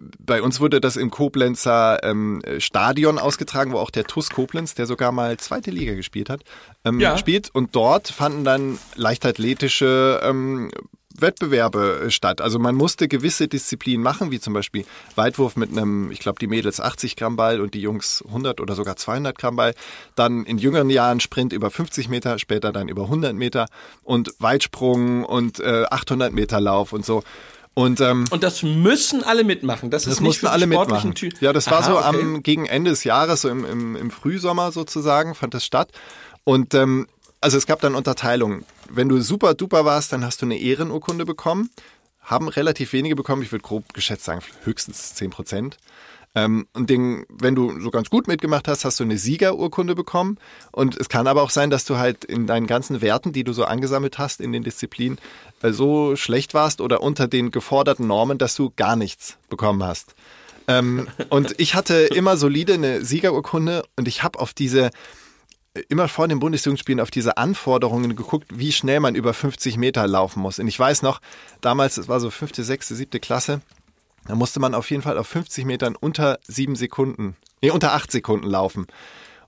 bei 0.00 0.42
uns 0.42 0.60
wurde 0.60 0.80
das 0.80 0.96
im 0.96 1.10
Koblenzer 1.10 2.02
ähm, 2.04 2.40
Stadion 2.58 3.18
ausgetragen, 3.18 3.72
wo 3.72 3.78
auch 3.78 3.90
der 3.90 4.04
TUS 4.04 4.30
Koblenz, 4.30 4.74
der 4.74 4.86
sogar 4.86 5.12
mal 5.12 5.36
zweite 5.38 5.70
Liga 5.70 5.94
gespielt 5.94 6.30
hat, 6.30 6.42
ähm, 6.84 7.00
Ja. 7.00 7.18
spielt. 7.18 7.50
Und 7.54 7.74
dort 7.74 8.08
fanden 8.08 8.44
dann 8.44 8.78
leichtathletische 8.94 10.20
ähm, 10.22 10.70
Wettbewerbe 11.20 12.02
äh, 12.06 12.10
statt. 12.10 12.40
Also 12.40 12.58
man 12.58 12.74
musste 12.74 13.08
gewisse 13.08 13.48
Disziplinen 13.48 14.02
machen, 14.02 14.30
wie 14.30 14.40
zum 14.40 14.52
Beispiel 14.54 14.84
Weitwurf 15.16 15.56
mit 15.56 15.70
einem, 15.70 16.10
ich 16.10 16.20
glaube 16.20 16.38
die 16.38 16.46
Mädels 16.46 16.80
80 16.80 17.16
Gramm 17.16 17.36
Ball 17.36 17.60
und 17.60 17.74
die 17.74 17.80
Jungs 17.80 18.22
100 18.26 18.60
oder 18.60 18.74
sogar 18.74 18.96
200 18.96 19.36
Gramm 19.36 19.56
Ball. 19.56 19.74
Dann 20.14 20.44
in 20.44 20.58
jüngeren 20.58 20.90
Jahren 20.90 21.20
Sprint 21.20 21.52
über 21.52 21.70
50 21.70 22.08
Meter, 22.08 22.38
später 22.38 22.72
dann 22.72 22.88
über 22.88 23.02
100 23.04 23.34
Meter 23.34 23.66
und 24.02 24.32
Weitsprung 24.38 25.24
und 25.24 25.60
äh, 25.60 25.84
800 25.90 26.32
Meter 26.32 26.60
Lauf 26.60 26.92
und 26.92 27.04
so. 27.04 27.22
Und 27.78 28.00
ähm, 28.00 28.24
Und 28.30 28.42
das 28.42 28.64
müssen 28.64 29.22
alle 29.22 29.44
mitmachen. 29.44 29.88
Das, 29.90 30.02
das 30.02 30.14
ist 30.14 30.20
nicht 30.20 30.26
mussten 30.26 30.40
für 30.40 30.46
die 30.46 30.52
alle 30.64 30.72
sportlichen 30.72 31.10
mitmachen. 31.10 31.30
Ty- 31.38 31.44
Ja, 31.44 31.52
das 31.52 31.66
war 31.70 31.78
Aha, 31.78 31.84
so 31.90 31.96
okay. 31.98 32.06
am 32.08 32.42
gegen 32.42 32.66
Ende 32.66 32.90
des 32.90 33.04
Jahres, 33.04 33.42
so 33.42 33.48
im, 33.48 33.64
im, 33.64 33.94
im 33.94 34.10
Frühsommer 34.10 34.72
sozusagen, 34.72 35.36
fand 35.36 35.54
das 35.54 35.64
statt. 35.64 35.90
Und 36.42 36.74
ähm, 36.74 37.06
also 37.40 37.56
es 37.56 37.66
gab 37.66 37.80
dann 37.80 37.94
Unterteilungen. 37.94 38.64
Wenn 38.90 39.08
du 39.08 39.20
super 39.20 39.54
duper 39.54 39.84
warst, 39.84 40.12
dann 40.12 40.24
hast 40.24 40.42
du 40.42 40.46
eine 40.46 40.58
Ehrenurkunde 40.58 41.24
bekommen. 41.24 41.70
Haben 42.20 42.48
relativ 42.48 42.92
wenige 42.92 43.14
bekommen, 43.14 43.42
ich 43.42 43.52
würde 43.52 43.62
grob 43.62 43.94
geschätzt 43.94 44.24
sagen, 44.24 44.40
höchstens 44.64 45.14
10 45.14 45.30
Prozent. 45.30 45.76
Ähm, 46.38 46.66
und 46.72 46.88
den, 46.88 47.24
wenn 47.28 47.54
du 47.54 47.80
so 47.80 47.90
ganz 47.90 48.10
gut 48.10 48.28
mitgemacht 48.28 48.68
hast, 48.68 48.84
hast 48.84 49.00
du 49.00 49.04
eine 49.04 49.18
Siegerurkunde 49.18 49.94
bekommen. 49.94 50.38
Und 50.72 50.96
es 50.96 51.08
kann 51.08 51.26
aber 51.26 51.42
auch 51.42 51.50
sein, 51.50 51.70
dass 51.70 51.84
du 51.84 51.98
halt 51.98 52.24
in 52.24 52.46
deinen 52.46 52.66
ganzen 52.66 53.00
Werten, 53.00 53.32
die 53.32 53.44
du 53.44 53.52
so 53.52 53.64
angesammelt 53.64 54.18
hast 54.18 54.40
in 54.40 54.52
den 54.52 54.62
Disziplinen, 54.62 55.18
äh, 55.62 55.72
so 55.72 56.16
schlecht 56.16 56.54
warst 56.54 56.80
oder 56.80 57.02
unter 57.02 57.26
den 57.26 57.50
geforderten 57.50 58.06
Normen, 58.06 58.38
dass 58.38 58.54
du 58.54 58.72
gar 58.76 58.96
nichts 58.96 59.36
bekommen 59.48 59.82
hast. 59.82 60.14
Ähm, 60.68 61.08
und 61.28 61.54
ich 61.58 61.74
hatte 61.74 61.94
immer 61.94 62.36
solide 62.36 62.74
eine 62.74 63.04
Siegerurkunde 63.04 63.82
und 63.96 64.06
ich 64.06 64.22
habe 64.22 64.38
auf 64.38 64.52
diese 64.52 64.90
immer 65.88 66.08
vor 66.08 66.26
den 66.26 66.40
Bundesjugendspielen 66.40 67.00
auf 67.00 67.10
diese 67.10 67.36
Anforderungen 67.36 68.16
geguckt, 68.16 68.48
wie 68.52 68.72
schnell 68.72 68.98
man 69.00 69.14
über 69.14 69.32
50 69.32 69.76
Meter 69.76 70.06
laufen 70.08 70.40
muss. 70.40 70.58
Und 70.58 70.66
ich 70.66 70.78
weiß 70.78 71.02
noch, 71.02 71.20
damals, 71.60 71.98
es 71.98 72.08
war 72.08 72.18
so 72.18 72.30
fünfte, 72.30 72.64
sechste, 72.64 72.96
siebte 72.96 73.20
Klasse, 73.20 73.60
da 74.28 74.34
musste 74.34 74.60
man 74.60 74.74
auf 74.74 74.90
jeden 74.90 75.02
Fall 75.02 75.18
auf 75.18 75.26
50 75.26 75.64
Metern 75.64 75.96
unter 75.96 76.38
sieben 76.46 76.76
Sekunden, 76.76 77.34
nee, 77.62 77.70
unter 77.70 77.94
acht 77.94 78.12
Sekunden 78.12 78.46
laufen. 78.46 78.86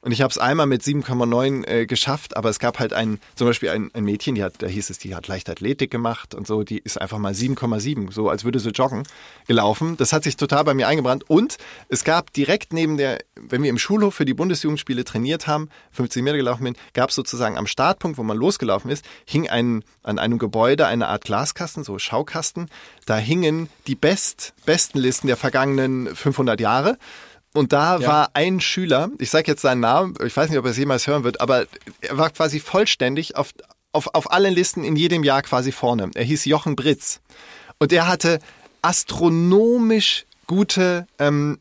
Und 0.03 0.13
ich 0.13 0.23
habe 0.23 0.31
es 0.31 0.39
einmal 0.39 0.67
mit 0.67 0.83
7,9 0.83 1.67
äh, 1.67 1.87
geschafft, 1.87 2.37
aber 2.37 2.49
es 2.49 2.59
gab 2.59 2.79
halt 2.79 2.93
ein, 2.93 3.21
zum 3.35 3.47
Beispiel 3.47 3.69
ein, 3.71 3.91
ein 3.93 4.05
Mädchen, 4.05 4.35
die 4.35 4.43
hat, 4.43 4.55
da 4.63 4.67
hieß 4.67 4.91
es, 4.91 4.99
die 4.99 5.15
hat 5.15 5.29
Leichtathletik 5.29 5.91
gemacht 5.91 6.35
und 6.35 6.47
so, 6.47 6.63
die 6.63 6.79
ist 6.79 7.01
einfach 7.01 7.19
mal 7.19 7.33
7,7, 7.33 8.11
so 8.11 8.29
als 8.31 8.45
würde 8.45 8.61
sie 8.61 8.71
joggen, 8.71 9.03
gelaufen. 9.47 9.97
Das 9.99 10.13
hat 10.13 10.25
sich 10.25 10.37
total 10.37 10.65
bei 10.65 10.75
mir 10.75 10.89
eingebrannt. 10.89 11.29
Und 11.29 11.59
es 11.89 12.05
gab 12.05 12.33
direkt 12.33 12.73
neben 12.73 12.97
der, 12.97 13.19
wenn 13.37 13.63
wir 13.63 13.71
im 13.71 13.79
Schulhof 13.79 14.15
für 14.15 14.25
die 14.25 14.35
Bundesjugendspiele 14.35 15.05
trainiert 15.05 15.47
haben, 15.47 15.69
50 15.91 16.23
Meter 16.23 16.39
gelaufen 16.39 16.65
bin, 16.65 16.77
gab 16.95 17.11
es 17.11 17.17
sozusagen 17.17 17.59
am 17.59 17.67
Startpunkt, 17.67 18.17
wo 18.17 18.23
man 18.23 18.39
losgelaufen 18.39 18.91
ist, 18.91 19.05
hing 19.27 19.49
ein, 19.49 19.85
an 20.03 20.19
einem 20.19 20.39
Gebäude 20.39 20.87
eine 20.87 21.09
Art 21.09 21.25
Glaskasten, 21.25 21.85
so 21.85 21.99
Schaukasten. 21.99 22.71
Da 23.05 23.17
hingen 23.17 23.69
die 23.87 23.97
best, 23.97 24.55
besten 24.65 24.99
Listen 24.99 25.27
der 25.27 25.37
vergangenen 25.37 26.15
500 26.15 26.59
Jahre. 26.61 26.97
Und 27.53 27.73
da 27.73 27.99
ja. 27.99 28.07
war 28.07 28.31
ein 28.35 28.61
Schüler, 28.61 29.11
ich 29.19 29.31
sage 29.31 29.51
jetzt 29.51 29.63
seinen 29.63 29.81
Namen, 29.81 30.15
ich 30.25 30.37
weiß 30.37 30.51
nicht, 30.51 30.59
ob 30.59 30.65
er 30.65 30.71
es 30.71 30.77
jemals 30.77 31.07
hören 31.07 31.25
wird, 31.25 31.41
aber 31.41 31.67
er 32.01 32.17
war 32.17 32.31
quasi 32.31 32.61
vollständig 32.61 33.37
auf, 33.37 33.53
auf, 33.93 34.15
auf 34.15 34.31
allen 34.31 34.55
Listen 34.55 34.85
in 34.85 34.95
jedem 34.95 35.25
Jahr 35.25 35.43
quasi 35.43 35.73
vorne. 35.73 36.11
Er 36.15 36.25
hieß 36.25 36.45
Jochen 36.45 36.77
Britz. 36.77 37.21
Und 37.79 37.93
er 37.93 38.07
hatte 38.07 38.39
astronomisch 38.83 40.27
gute 40.47 41.07
ähm, 41.19 41.59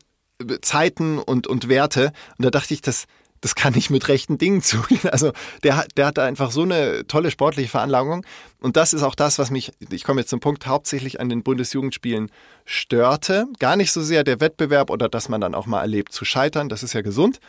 Zeiten 0.62 1.18
und, 1.18 1.46
und 1.46 1.68
Werte. 1.68 2.12
Und 2.38 2.44
da 2.44 2.50
dachte 2.50 2.72
ich, 2.74 2.82
das, 2.82 3.06
das 3.40 3.54
kann 3.54 3.74
nicht 3.74 3.90
mit 3.90 4.08
rechten 4.08 4.38
Dingen 4.38 4.62
zugehen. 4.62 5.08
Also 5.10 5.32
der, 5.62 5.86
der 5.96 6.06
hat 6.06 6.18
einfach 6.18 6.50
so 6.50 6.62
eine 6.62 7.06
tolle 7.06 7.30
sportliche 7.30 7.68
Veranlagung. 7.68 8.24
Und 8.60 8.76
das 8.76 8.92
ist 8.92 9.02
auch 9.02 9.14
das, 9.14 9.38
was 9.38 9.50
mich, 9.50 9.72
ich 9.90 10.04
komme 10.04 10.20
jetzt 10.20 10.30
zum 10.30 10.40
Punkt, 10.40 10.66
hauptsächlich 10.66 11.20
an 11.20 11.28
den 11.28 11.42
Bundesjugendspielen 11.42 12.30
störte. 12.64 13.46
Gar 13.58 13.76
nicht 13.76 13.92
so 13.92 14.02
sehr 14.02 14.24
der 14.24 14.40
Wettbewerb 14.40 14.90
oder 14.90 15.08
dass 15.08 15.28
man 15.28 15.40
dann 15.40 15.54
auch 15.54 15.66
mal 15.66 15.80
erlebt 15.80 16.12
zu 16.12 16.24
scheitern, 16.24 16.68
das 16.68 16.82
ist 16.82 16.92
ja 16.92 17.02
gesund, 17.02 17.40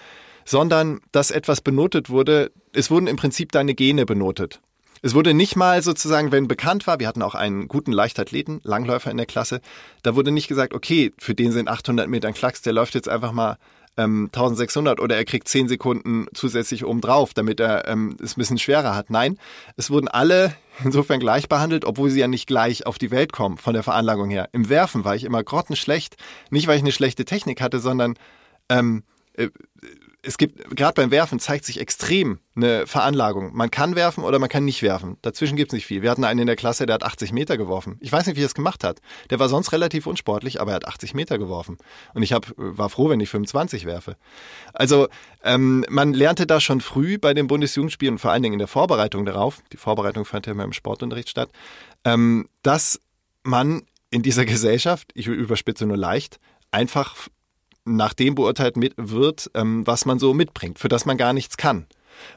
sondern 0.46 1.02
dass 1.12 1.32
etwas 1.32 1.62
benotet 1.62 2.10
wurde. 2.10 2.52
Es 2.74 2.90
wurden 2.90 3.08
im 3.08 3.18
Prinzip 3.18 3.52
deine 3.52 3.76
Gene 3.76 4.06
benotet. 4.06 4.62
Es 5.04 5.16
wurde 5.16 5.34
nicht 5.34 5.56
mal 5.56 5.82
sozusagen, 5.82 6.32
wenn 6.32 6.48
bekannt 6.48 6.86
war, 6.86 7.00
wir 7.00 7.08
hatten 7.08 7.24
auch 7.24 7.34
einen 7.34 7.68
guten 7.68 7.92
Leichtathleten, 7.92 8.62
Langläufer 8.64 9.10
in 9.10 9.18
der 9.18 9.26
Klasse, 9.26 9.60
da 10.04 10.16
wurde 10.16 10.32
nicht 10.32 10.48
gesagt, 10.48 10.76
okay, 10.76 11.12
für 11.18 11.34
den 11.34 11.52
sind 11.52 11.68
800 11.68 12.08
Meter 12.08 12.28
ein 12.28 12.36
Klacks, 12.36 12.62
der 12.62 12.74
läuft 12.74 12.94
jetzt 12.94 13.10
einfach 13.10 13.32
mal 13.32 13.58
ähm, 13.98 14.26
1600 14.28 15.00
oder 15.00 15.16
er 15.16 15.26
kriegt 15.26 15.48
10 15.48 15.68
Sekunden 15.68 16.28
zusätzlich 16.34 16.86
obendrauf, 16.86 17.34
damit 17.34 17.60
er 17.60 17.88
ähm, 17.88 18.18
es 18.22 18.36
ein 18.36 18.40
bisschen 18.40 18.58
schwerer 18.58 18.96
hat. 18.96 19.10
Nein, 19.10 19.38
es 19.78 19.90
wurden 19.90 20.08
alle 20.08 20.56
insofern 20.84 21.20
gleich 21.20 21.50
behandelt, 21.50 21.86
obwohl 21.86 22.10
sie 22.10 22.20
ja 22.20 22.28
nicht 22.28 22.48
gleich 22.48 22.86
auf 22.86 22.98
die 22.98 23.12
Welt 23.12 23.34
kommen 23.34 23.58
von 23.58 23.74
der 23.74 23.84
Veranlagung 23.84 24.30
her. 24.30 24.50
Im 24.52 24.70
Werfen 24.70 25.04
war 25.04 25.16
ich 25.16 25.24
immer 25.24 25.44
grottenschlecht, 25.44 26.16
nicht 26.50 26.68
weil 26.68 26.78
ich 26.78 26.84
eine 26.84 26.92
schlechte 26.92 27.26
Technik 27.26 27.62
hatte, 27.62 27.80
sondern 27.80 28.16
ähm, 28.70 29.04
äh, 29.34 29.50
es 30.24 30.38
gibt, 30.38 30.76
gerade 30.76 30.94
beim 30.94 31.10
Werfen 31.10 31.40
zeigt 31.40 31.66
sich 31.66 31.80
extrem 31.80 32.40
eine 32.56 32.86
Veranlagung. 32.86 33.56
Man 33.56 33.72
kann 33.72 33.96
werfen 33.96 34.24
oder 34.24 34.38
man 34.38 34.50
kann 34.50 34.66
nicht 34.66 34.84
werfen. 34.84 35.18
Dazwischen 35.24 35.56
gibt's 35.56 35.74
nicht 35.74 35.88
viel. 35.88 36.04
Wir 36.04 36.12
hatten 36.12 36.24
einen 36.24 36.42
in 36.42 36.48
der 36.48 36.56
Klasse, 36.56 36.86
der 36.86 36.96
hat 36.96 37.04
80 37.04 37.32
Meter 37.32 37.58
geworfen. 37.58 37.98
Ich 38.02 38.12
weiß 38.12 38.28
nicht, 38.28 38.36
wie 38.36 38.44
er 38.44 38.46
es 38.46 38.54
gemacht 38.54 38.84
hat. 38.84 39.02
Der 39.32 39.40
war 39.40 39.50
sonst 39.50 39.72
relativ 39.72 40.06
unsportlich, 40.06 40.62
aber 40.62 40.72
er 40.72 40.76
hat 40.76 40.88
80 40.88 41.16
Meter 41.16 41.40
geworfen. 41.40 41.78
Und 42.14 42.22
ich 42.22 42.34
hab, 42.34 42.54
war 42.56 42.90
froh, 42.90 43.10
wenn 43.10 43.20
ich 43.20 43.30
25 43.30 43.86
werfe. 43.86 44.16
Also 44.74 45.08
ähm, 45.44 45.86
man 45.90 46.14
lernte 46.14 46.46
da 46.46 46.60
schon 46.60 46.82
früh 46.82 47.18
bei 47.18 47.34
den 47.34 47.48
Bundesjugendspielen 47.48 48.16
und 48.16 48.20
vor 48.20 48.32
allen 48.32 48.44
Dingen 48.44 48.54
in 48.54 48.60
der 48.60 48.68
Vorbereitung 48.68 49.26
darauf, 49.26 49.64
die 49.74 49.78
Vorbereitung 49.78 50.26
fand 50.26 50.46
ja 50.46 50.52
immer 50.52 50.66
im 50.66 50.74
Sportunterricht 50.74 51.30
statt, 51.30 51.50
ähm, 52.06 52.48
dass 52.62 53.00
man 53.44 53.82
in 54.12 54.22
dieser 54.22 54.46
Gesellschaft, 54.46 55.12
ich 55.16 55.28
überspitze 55.28 55.88
nur 55.88 55.98
leicht, 55.98 56.40
einfach 56.70 57.16
nach 57.86 58.14
dem 58.14 58.36
beurteilt 58.36 58.76
wird, 58.98 59.50
ähm, 59.54 59.86
was 59.86 60.06
man 60.06 60.20
so 60.20 60.34
mitbringt, 60.34 60.80
für 60.80 60.90
das 60.90 61.06
man 61.06 61.18
gar 61.18 61.34
nichts 61.34 61.58
kann. 61.58 61.88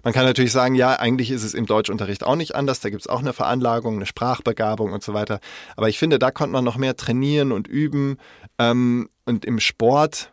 Man 0.02 0.12
kann 0.12 0.24
natürlich 0.24 0.52
sagen, 0.52 0.74
ja, 0.74 0.98
eigentlich 0.98 1.30
ist 1.30 1.42
es 1.42 1.54
im 1.54 1.66
Deutschunterricht 1.66 2.24
auch 2.24 2.36
nicht 2.36 2.54
anders, 2.54 2.80
da 2.80 2.90
gibt 2.90 3.02
es 3.02 3.08
auch 3.08 3.20
eine 3.20 3.32
Veranlagung, 3.32 3.96
eine 3.96 4.06
Sprachbegabung 4.06 4.92
und 4.92 5.02
so 5.02 5.14
weiter. 5.14 5.40
Aber 5.76 5.88
ich 5.88 5.98
finde, 5.98 6.18
da 6.18 6.30
konnte 6.30 6.52
man 6.52 6.64
noch 6.64 6.76
mehr 6.76 6.96
trainieren 6.96 7.52
und 7.52 7.68
üben. 7.68 8.18
Ähm, 8.58 9.08
und 9.24 9.44
im 9.44 9.60
Sport, 9.60 10.30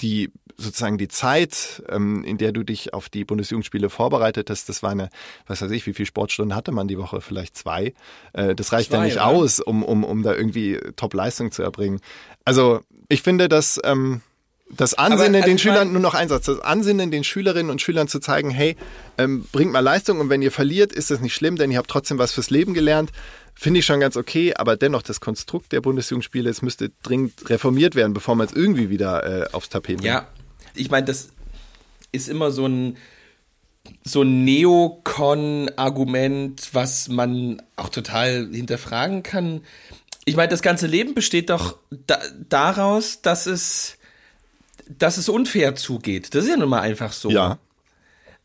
die 0.00 0.30
sozusagen 0.56 0.98
die 0.98 1.08
Zeit, 1.08 1.82
ähm, 1.88 2.22
in 2.24 2.36
der 2.36 2.52
du 2.52 2.62
dich 2.62 2.92
auf 2.92 3.08
die 3.08 3.24
Bundesjugendspiele 3.24 3.88
vorbereitet 3.88 4.50
hast, 4.50 4.68
das 4.68 4.82
war 4.82 4.90
eine, 4.90 5.08
was 5.46 5.62
weiß 5.62 5.70
ich, 5.70 5.86
wie 5.86 5.94
viele 5.94 6.06
Sportstunden 6.06 6.54
hatte 6.54 6.72
man 6.72 6.86
die 6.86 6.98
Woche? 6.98 7.20
Vielleicht 7.20 7.56
zwei. 7.56 7.94
Äh, 8.32 8.54
das 8.54 8.72
reicht 8.72 8.90
zwei, 8.90 8.98
ja 8.98 9.04
nicht 9.04 9.16
oder? 9.16 9.26
aus, 9.26 9.60
um, 9.60 9.82
um, 9.82 10.04
um 10.04 10.22
da 10.22 10.34
irgendwie 10.34 10.78
Top-Leistung 10.96 11.50
zu 11.50 11.62
erbringen. 11.62 12.00
Also 12.44 12.80
ich 13.08 13.22
finde, 13.22 13.48
dass 13.48 13.80
ähm, 13.84 14.20
das 14.76 14.94
Ansinnen 14.94 15.36
also 15.36 15.48
den 15.48 15.58
Schülern, 15.58 15.92
nur 15.92 16.00
noch 16.00 16.14
ein 16.14 16.28
Satz, 16.28 16.46
das 16.46 16.60
Ansinnen 16.60 17.10
den 17.10 17.24
Schülerinnen 17.24 17.70
und 17.70 17.82
Schülern 17.82 18.08
zu 18.08 18.20
zeigen, 18.20 18.50
hey, 18.50 18.76
ähm, 19.18 19.46
bringt 19.52 19.72
mal 19.72 19.80
Leistung 19.80 20.20
und 20.20 20.30
wenn 20.30 20.42
ihr 20.42 20.52
verliert, 20.52 20.92
ist 20.92 21.10
das 21.10 21.20
nicht 21.20 21.34
schlimm, 21.34 21.56
denn 21.56 21.70
ihr 21.70 21.78
habt 21.78 21.90
trotzdem 21.90 22.18
was 22.18 22.32
fürs 22.32 22.50
Leben 22.50 22.74
gelernt. 22.74 23.10
Finde 23.54 23.80
ich 23.80 23.86
schon 23.86 24.00
ganz 24.00 24.16
okay, 24.16 24.54
aber 24.54 24.76
dennoch 24.76 25.02
das 25.02 25.20
Konstrukt 25.20 25.72
der 25.72 25.80
Bundesjugendspiele, 25.80 26.48
es 26.48 26.62
müsste 26.62 26.90
dringend 27.02 27.50
reformiert 27.50 27.94
werden, 27.94 28.14
bevor 28.14 28.36
man 28.36 28.46
es 28.46 28.52
irgendwie 28.52 28.90
wieder 28.90 29.26
äh, 29.26 29.46
aufs 29.52 29.68
Tapet 29.68 29.98
bringt. 29.98 30.04
Ja, 30.04 30.28
ich 30.74 30.90
meine, 30.90 31.06
das 31.06 31.30
ist 32.12 32.28
immer 32.28 32.50
so 32.50 32.66
ein 32.66 32.96
so 34.04 34.22
ein 34.22 34.44
Neokon-Argument, 34.44 36.68
was 36.72 37.08
man 37.08 37.62
auch 37.76 37.88
total 37.88 38.48
hinterfragen 38.52 39.22
kann. 39.22 39.62
Ich 40.26 40.36
meine, 40.36 40.48
das 40.48 40.60
ganze 40.62 40.86
Leben 40.86 41.14
besteht 41.14 41.50
doch 41.50 41.78
da, 41.90 42.18
daraus, 42.48 43.22
dass 43.22 43.46
es 43.46 43.98
dass 44.98 45.16
es 45.16 45.28
unfair 45.28 45.76
zugeht. 45.76 46.34
Das 46.34 46.44
ist 46.44 46.50
ja 46.50 46.56
nun 46.56 46.68
mal 46.68 46.80
einfach 46.80 47.12
so. 47.12 47.30
Ja. 47.30 47.58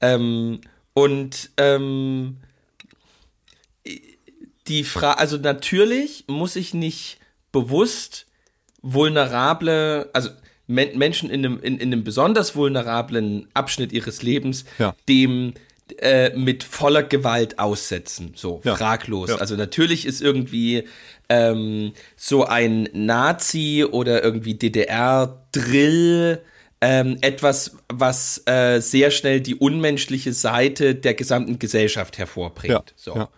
Ähm, 0.02 0.62
und 0.94 1.50
ähm, 1.58 2.38
die 4.68 4.84
Frage, 4.84 5.20
also 5.20 5.38
natürlich 5.38 6.26
muss 6.28 6.56
ich 6.56 6.74
nicht 6.74 7.20
bewusst 7.52 8.26
vulnerable, 8.82 10.10
also 10.14 10.30
Men 10.68 10.98
Menschen 10.98 11.30
in 11.30 11.46
einem, 11.46 11.60
in, 11.60 11.78
in 11.78 11.94
einem 11.94 12.04
besonders 12.04 12.56
vulnerablen 12.56 13.48
Abschnitt 13.54 13.92
ihres 13.92 14.24
Lebens 14.24 14.66
ja. 14.80 14.96
dem 15.08 15.54
äh, 16.00 16.36
mit 16.36 16.64
voller 16.64 17.04
Gewalt 17.04 17.60
aussetzen, 17.60 18.34
so 18.36 18.62
ja. 18.64 18.76
fraglos. 18.76 19.30
Ja. 19.30 19.36
Also 19.36 19.56
natürlich 19.56 20.08
ist 20.08 20.22
irgendwie 20.22 20.86
ähm, 21.30 21.94
so 22.16 22.46
ein 22.46 22.90
Nazi 22.94 23.86
oder 23.90 24.24
irgendwie 24.24 24.56
DDR-Drill 24.56 26.42
ähm, 26.82 27.18
etwas, 27.22 27.78
was 27.92 28.44
äh, 28.46 28.80
sehr 28.80 29.12
schnell 29.12 29.42
die 29.42 29.56
unmenschliche 29.56 30.34
Seite 30.34 30.96
der 30.96 31.14
gesamten 31.14 31.58
Gesellschaft 31.58 32.18
hervorbringt. 32.18 32.74
Ja. 32.74 32.84
So. 32.96 33.16
Ja. 33.16 33.30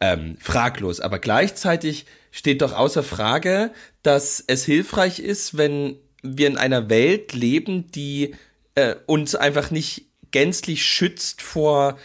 Ähm, 0.00 0.36
fraglos. 0.40 1.00
Aber 1.00 1.18
gleichzeitig 1.18 2.06
steht 2.30 2.62
doch 2.62 2.72
außer 2.72 3.02
Frage, 3.02 3.70
dass 4.02 4.42
es 4.46 4.64
hilfreich 4.64 5.18
ist, 5.18 5.58
wenn 5.58 5.96
wir 6.22 6.46
in 6.46 6.56
einer 6.56 6.88
Welt 6.88 7.32
leben, 7.32 7.90
die 7.92 8.34
äh, 8.74 8.94
uns 9.06 9.34
einfach 9.34 9.70
nicht 9.70 10.06
gänzlich 10.30 10.84
schützt 10.84 11.42
vor, 11.42 11.98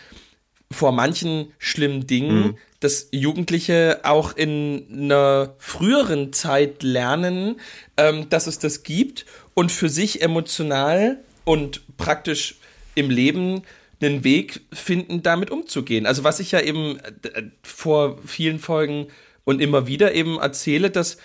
vor 0.76 0.92
manchen 0.92 1.54
schlimmen 1.58 2.06
Dingen, 2.06 2.38
mhm. 2.38 2.58
dass 2.82 3.08
Jugendliche 3.12 4.02
auch 4.04 4.36
in 4.36 4.86
einer 4.92 5.56
früheren 5.58 6.34
Zeit 6.34 6.84
lernen, 6.84 7.56
ähm, 7.98 8.28
dass 8.30 8.46
es 8.46 8.60
das 8.60 8.84
gibt 8.84 9.26
und 9.54 9.72
für 9.72 9.90
sich 9.90 10.22
emotional 10.22 11.20
und 11.46 11.82
praktisch 11.98 12.56
im 12.94 13.10
Leben 13.10 13.64
einen 14.02 14.24
Weg 14.26 14.62
finden, 14.74 15.24
damit 15.24 15.50
umzugehen. 15.50 16.06
Also 16.06 16.24
was 16.26 16.42
ich 16.42 16.52
ja 16.52 16.60
eben 16.60 17.00
äh, 17.00 17.44
vor 17.64 18.18
vielen 18.26 18.60
Folgen 18.60 19.08
und 19.46 19.62
immer 19.62 19.88
wieder 19.88 20.14
eben 20.14 20.38
erzähle, 20.40 20.92
dass 20.92 21.18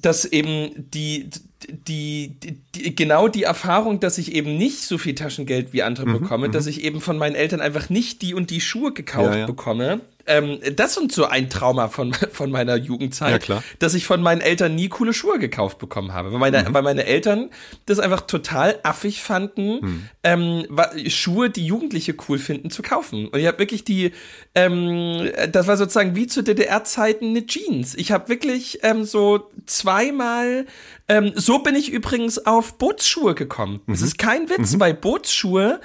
dass 0.00 0.24
eben 0.24 0.70
die, 0.76 1.28
die, 1.68 2.34
die, 2.74 2.94
genau 2.94 3.28
die 3.28 3.44
Erfahrung, 3.44 4.00
dass 4.00 4.18
ich 4.18 4.34
eben 4.34 4.56
nicht 4.56 4.80
so 4.80 4.98
viel 4.98 5.14
Taschengeld 5.14 5.72
wie 5.72 5.82
andere 5.82 6.06
mhm, 6.06 6.20
bekomme, 6.20 6.50
dass 6.50 6.64
mhm. 6.64 6.70
ich 6.70 6.84
eben 6.84 7.00
von 7.00 7.18
meinen 7.18 7.34
Eltern 7.34 7.60
einfach 7.60 7.90
nicht 7.90 8.22
die 8.22 8.34
und 8.34 8.50
die 8.50 8.60
Schuhe 8.60 8.92
gekauft 8.92 9.34
ja, 9.34 9.40
ja. 9.40 9.46
bekomme, 9.46 10.00
ähm, 10.26 10.58
das 10.76 10.96
ist 10.96 11.12
so 11.12 11.26
ein 11.26 11.50
Trauma 11.50 11.88
von, 11.88 12.12
von 12.32 12.50
meiner 12.50 12.76
Jugendzeit, 12.76 13.48
Ja, 13.48 13.62
dass 13.78 13.94
ich 13.94 14.06
von 14.06 14.22
meinen 14.22 14.40
Eltern 14.40 14.74
nie 14.74 14.88
coole 14.88 15.12
Schuhe 15.12 15.38
gekauft 15.38 15.78
bekommen 15.78 16.12
habe. 16.12 16.32
Weil 16.32 16.38
meine, 16.38 16.62
Mhm. 16.62 16.74
weil 16.74 16.82
meine 16.82 17.04
Eltern 17.06 17.50
das 17.86 17.98
einfach 17.98 18.22
total 18.22 18.78
affig 18.82 19.22
fanden, 19.22 19.80
Mhm. 19.80 20.08
ähm, 20.22 20.66
Schuhe, 21.08 21.50
die 21.50 21.66
Jugendliche 21.66 22.14
cool 22.28 22.38
finden, 22.38 22.70
zu 22.70 22.82
kaufen. 22.82 23.28
Und 23.28 23.38
ich 23.38 23.46
habe 23.46 23.58
wirklich 23.58 23.84
die, 23.84 24.12
ähm, 24.54 25.30
das 25.50 25.66
war 25.66 25.76
sozusagen 25.76 26.14
wie 26.14 26.26
zu 26.26 26.42
DDR-Zeiten 26.42 27.28
eine 27.28 27.46
Jeans. 27.46 27.94
Ich 27.94 28.12
habe 28.12 28.28
wirklich 28.28 28.80
ähm, 28.82 29.04
so 29.04 29.50
zweimal, 29.66 30.66
ähm, 31.12 31.32
so 31.34 31.58
bin 31.58 31.74
ich 31.74 31.90
übrigens 31.90 32.46
auf 32.46 32.78
Bootsschuhe 32.78 33.34
gekommen. 33.34 33.80
Mhm. 33.84 33.94
Es 33.94 34.00
ist 34.00 34.16
kein 34.16 34.48
Witz, 34.48 34.78
weil 34.78 34.94
Bootsschuhe 34.94 35.80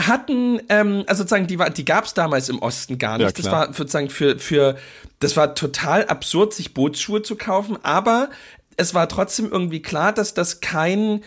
hatten, 0.00 0.60
ähm, 0.68 1.04
also 1.06 1.22
sozusagen, 1.22 1.46
die, 1.46 1.58
war, 1.58 1.70
die 1.70 1.84
gab 1.84 2.04
es 2.04 2.14
damals 2.14 2.48
im 2.48 2.58
Osten 2.58 2.98
gar 2.98 3.18
nicht. 3.18 3.26
Ja, 3.26 3.30
das 3.30 3.52
war 3.52 3.72
sozusagen 3.72 4.10
für, 4.10 4.40
für, 4.40 4.76
das 5.20 5.36
war 5.36 5.54
total 5.54 6.06
absurd, 6.06 6.52
sich 6.52 6.74
Bootsschuhe 6.74 7.22
zu 7.22 7.36
kaufen, 7.36 7.78
aber 7.84 8.30
es 8.76 8.92
war 8.92 9.08
trotzdem 9.08 9.52
irgendwie 9.52 9.82
klar, 9.82 10.12
dass 10.12 10.34
das 10.34 10.60
kein, 10.60 11.22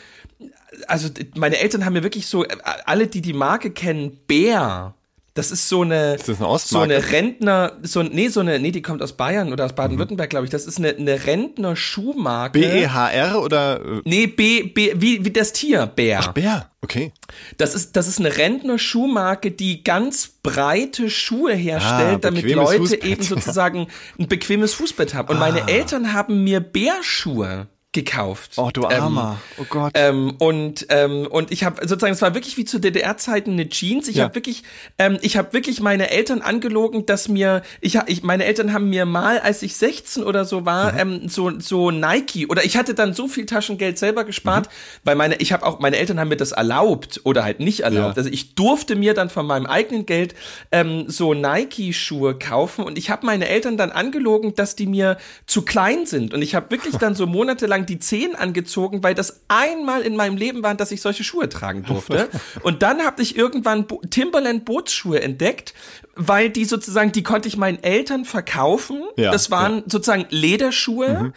also 0.88 1.10
meine 1.36 1.58
Eltern 1.60 1.86
haben 1.86 1.93
mir 1.93 2.03
wirklich 2.03 2.28
so, 2.28 2.43
äh, 2.43 2.58
alle, 2.86 3.08
die 3.08 3.22
die 3.22 3.34
Marke 3.34 3.72
kennen, 3.72 4.20
Bär. 4.28 4.95
Das 5.36 5.52
ist 5.52 5.68
so 5.70 5.82
eine, 5.82 6.16
Ist 6.16 6.30
das 6.30 6.42
eine 6.42 6.58
so 6.60 6.80
eine 6.80 7.12
Rentner, 7.12 7.74
so 7.84 8.02
nee, 8.02 8.30
so 8.30 8.40
eine, 8.40 8.58
nee, 8.58 8.72
die 8.72 8.82
kommt 8.82 9.02
aus 9.04 9.14
Bayern 9.14 9.52
oder 9.52 9.66
aus 9.66 9.72
Mhm. 9.72 9.76
Baden-Württemberg, 9.76 10.30
glaube 10.30 10.46
ich. 10.46 10.50
Das 10.52 10.66
ist 10.66 10.78
eine, 10.80 10.96
eine 10.96 11.26
Rentner-Schuhmarke. 11.26 12.58
B-E-H-R 12.60 13.42
oder 13.42 13.82
Nee, 14.06 14.28
B, 14.28 14.64
B, 14.64 14.94
wie, 14.96 15.26
wie 15.26 15.32
das 15.32 15.52
Tier, 15.52 15.88
Bär. 15.88 16.32
Bär? 16.34 16.70
Okay. 16.82 17.12
Das 17.58 17.76
ist, 17.76 17.96
das 17.98 18.08
ist 18.08 18.20
eine 18.20 18.38
Rentner-Schuhmarke, 18.38 19.52
die 19.52 19.84
ganz 19.84 20.28
breite 20.42 21.10
Schuhe 21.10 21.54
herstellt, 21.54 22.16
Ah, 22.16 22.18
damit 22.22 22.50
Leute 22.50 22.78
Fußbett. 22.78 23.04
eben 23.04 23.22
sozusagen 23.24 23.88
ein 24.18 24.28
bequemes 24.28 24.74
Fußbett 24.74 25.14
haben. 25.16 25.28
Und 25.30 25.38
Ah. 25.38 25.40
meine 25.52 25.68
Eltern 25.68 26.14
haben 26.14 26.44
mir 26.46 26.60
Bärschuhe 26.62 27.68
gekauft. 27.96 28.52
Oh, 28.58 28.70
du 28.72 28.84
Ähm, 28.84 29.02
Armer. 29.02 29.41
oh 29.60 29.66
Gott. 29.68 29.93
ähm, 29.96 30.36
und 30.38 30.86
ähm, 30.89 31.26
und 31.28 31.52
ich 31.52 31.64
habe 31.64 31.82
sozusagen, 31.88 32.14
es 32.14 32.22
war 32.22 32.36
wirklich 32.36 32.58
wie 32.58 32.66
zu 32.66 32.78
DDR-Zeiten 32.80 33.52
eine 33.54 33.68
Jeans. 33.70 34.08
Ich 34.08 34.18
Ja. 34.18 34.26
habe 34.26 34.36
wirklich, 34.36 34.62
ähm, 35.00 35.18
ich 35.22 35.38
habe 35.38 35.54
wirklich 35.54 35.80
meine 35.80 36.12
Eltern 36.12 36.41
angelogen, 36.41 37.06
dass 37.08 37.28
mir, 37.28 37.64
ich, 37.82 37.98
ich, 38.06 38.22
meine 38.22 38.46
Eltern 38.46 38.74
haben 38.74 38.89
mir 38.89 39.06
mal, 39.06 39.39
als 39.39 39.64
ich 39.64 39.76
16 39.78 40.24
oder 40.24 40.46
so 40.46 40.66
war, 40.66 40.96
ähm, 41.00 41.28
so 41.30 41.60
so 41.60 41.89
Nike 41.89 42.46
oder 42.48 42.64
ich 42.66 42.78
hatte 42.78 42.93
dann 42.93 43.14
so 43.14 43.28
viel 43.28 43.46
Taschengeld 43.48 43.98
selber 43.98 44.26
gespart, 44.26 44.70
weil 45.04 45.16
meine, 45.16 45.36
ich 45.38 45.52
habe 45.54 45.66
auch, 45.66 45.80
meine 45.80 45.98
Eltern 45.98 46.20
haben 46.20 46.28
mir 46.28 46.38
das 46.38 46.52
erlaubt 46.52 47.22
oder 47.24 47.43
halt 47.43 47.60
nicht 47.62 47.80
erlaubt. 47.80 48.18
Ja. 48.18 48.22
Also 48.24 48.30
ich 48.30 48.56
durfte 48.56 48.96
mir 48.96 49.14
dann 49.14 49.30
von 49.30 49.48
meinem 49.48 49.66
eigenen 49.66 50.06
Geld 50.06 50.36
ähm, 50.72 51.06
so 51.08 51.34
Nike-Schuhe 51.34 52.38
kaufen 52.38 52.84
und 52.84 52.98
ich 52.98 53.10
habe 53.10 53.26
meine 53.26 53.48
Eltern 53.48 53.78
dann 53.78 53.91
angelogen, 53.91 54.54
dass 54.56 54.76
die 54.76 54.86
mir 54.86 55.18
zu 55.48 55.62
klein 55.64 56.06
sind 56.06 56.34
und 56.34 56.41
ich 56.41 56.56
habe 56.56 56.70
wirklich 56.72 56.96
dann 56.98 57.16
so 57.16 57.26
monatelang 57.36 57.85
die 57.86 58.00
Zehen 58.00 58.36
angezogen, 58.36 59.04
weil 59.04 59.16
das 59.16 59.42
einmal 59.48 60.02
in 60.02 60.16
meinem 60.16 60.38
Leben 60.38 60.64
war, 60.64 60.76
dass 60.76 60.92
ich 60.92 61.02
solche 61.02 61.24
Schuhe 61.24 61.48
tragen 61.50 61.84
durfte. 61.84 62.30
Und 62.62 62.82
dann 62.82 63.06
habe 63.06 63.22
ich 63.22 63.38
irgendwann 63.38 63.88
Bo 63.88 64.02
Timberland 64.10 64.66
Bootsschuhe 64.66 65.22
entdeckt, 65.22 65.74
weil 66.16 66.50
die 66.50 66.66
sozusagen, 66.66 67.12
die 67.12 67.24
konnte 67.24 67.48
ich 67.48 67.58
meinen 67.58 67.82
Eltern 67.84 68.26
verkaufen. 68.26 69.04
Ja, 69.18 69.32
das 69.32 69.52
waren 69.52 69.84
sozusagen 69.88 70.26
Lederschuhe. 70.30 71.34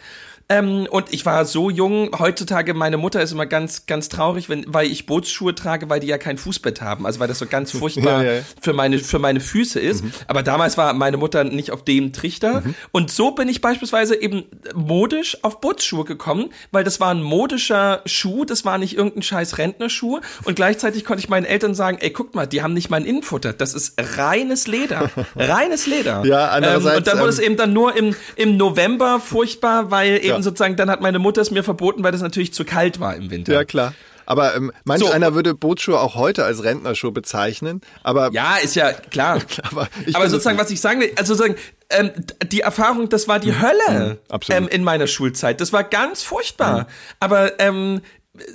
Ähm, 0.51 0.87
und 0.89 1.13
ich 1.13 1.25
war 1.27 1.45
so 1.45 1.69
jung, 1.69 2.09
heutzutage, 2.17 2.73
meine 2.73 2.97
Mutter 2.97 3.21
ist 3.21 3.31
immer 3.31 3.45
ganz, 3.45 3.85
ganz 3.85 4.09
traurig, 4.09 4.49
wenn, 4.49 4.65
weil 4.67 4.87
ich 4.87 5.05
Bootsschuhe 5.05 5.53
trage, 5.53 5.89
weil 5.91 5.99
die 5.99 6.07
ja 6.07 6.17
kein 6.17 6.39
Fußbett 6.39 6.81
haben. 6.81 7.05
Also 7.05 7.19
weil 7.19 7.27
das 7.27 7.37
so 7.37 7.45
ganz 7.45 7.71
furchtbar 7.77 8.23
Ja, 8.23 8.33
ja, 8.33 8.41
für 8.59 8.73
meine, 8.73 8.97
für 8.97 9.19
meine 9.19 9.41
Füße 9.41 9.79
ist. 9.79 10.03
Aber 10.27 10.41
damals 10.41 10.75
war 10.75 10.93
meine 10.93 11.17
Mutter 11.17 11.43
nicht 11.43 11.69
auf 11.71 11.83
dem 11.83 12.13
Trichter. 12.13 12.63
Und 12.91 13.11
so 13.11 13.31
bin 13.31 13.47
ich 13.47 13.61
beispielsweise 13.61 14.19
eben 14.19 14.45
modisch 14.73 15.37
auf 15.43 15.61
Bootsschuhe 15.61 16.03
gekommen, 16.03 16.49
weil 16.71 16.83
das 16.83 16.99
war 16.99 17.11
ein 17.13 17.21
modischer 17.21 18.01
Schuh, 18.07 18.43
das 18.43 18.65
war 18.65 18.79
nicht 18.79 18.97
irgendein 18.97 19.21
scheiß 19.21 19.59
Rentnerschuh. 19.59 20.19
Und 20.45 20.55
gleichzeitig 20.55 21.05
konnte 21.05 21.21
ich 21.21 21.29
meinen 21.29 21.45
Eltern 21.45 21.75
sagen, 21.75 21.99
ey, 22.01 22.09
guck 22.09 22.33
mal, 22.33 22.47
die 22.47 22.63
haben 22.63 22.73
nicht 22.73 22.89
mein 22.89 23.05
Innenfutter. 23.05 23.53
Das 23.53 23.75
ist 23.75 23.93
reines 24.17 24.65
Leder. 24.65 25.11
Reines 25.35 25.85
Leder. 25.85 26.25
Ja, 26.25 26.49
andererseits, 26.49 26.91
Ähm, 26.93 26.97
und 26.97 27.07
dann 27.07 27.17
wurde 27.19 27.27
ähm, 27.27 27.33
es 27.33 27.39
eben 27.39 27.55
dann 27.57 27.71
nur 27.73 27.95
im, 27.95 28.15
im 28.35 28.57
November 28.57 29.19
furchtbar, 29.19 29.91
weil 29.91 30.17
eben 30.17 30.27
Ja. 30.27 30.38
Sozusagen, 30.43 30.75
dann 30.75 30.89
hat 30.89 31.01
meine 31.01 31.19
Mutter 31.19 31.41
es 31.41 31.51
mir 31.51 31.63
verboten, 31.63 32.03
weil 32.03 32.11
das 32.11 32.21
natürlich 32.21 32.53
zu 32.53 32.65
kalt 32.65 32.99
war 32.99 33.15
im 33.15 33.29
Winter. 33.31 33.53
Ja, 33.53 33.63
klar. 33.65 33.93
Aber 34.25 34.55
ähm, 34.55 34.71
manch 34.83 35.01
So. 35.03 35.09
einer 35.09 35.33
würde 35.33 35.55
Bootsschuhe 35.55 35.99
auch 35.99 36.13
heute 36.13 36.45
als 36.45 36.63
Rentnerschuh 36.63 37.11
bezeichnen. 37.11 37.81
Aber 38.03 38.29
Ja, 38.31 38.57
ist 38.57 38.75
ja 38.75 38.91
klar. 38.93 39.41
Aber 39.71 39.87
Aber 40.13 40.29
sozusagen, 40.29 40.59
was 40.59 40.69
ich 40.69 40.79
sagen 40.79 41.01
will, 41.01 41.11
also 41.17 41.33
sozusagen, 41.33 41.59
ähm, 41.89 42.11
die 42.51 42.59
Erfahrung, 42.61 43.09
das 43.09 43.27
war 43.27 43.39
die 43.39 43.59
Hölle 43.59 44.19
Mhm. 44.31 44.37
ähm, 44.49 44.67
in 44.67 44.83
meiner 44.83 45.07
Schulzeit. 45.07 45.59
Das 45.61 45.73
war 45.73 45.83
ganz 45.83 46.21
furchtbar. 46.21 46.87
Aber 47.19 47.59
ähm, 47.59 48.01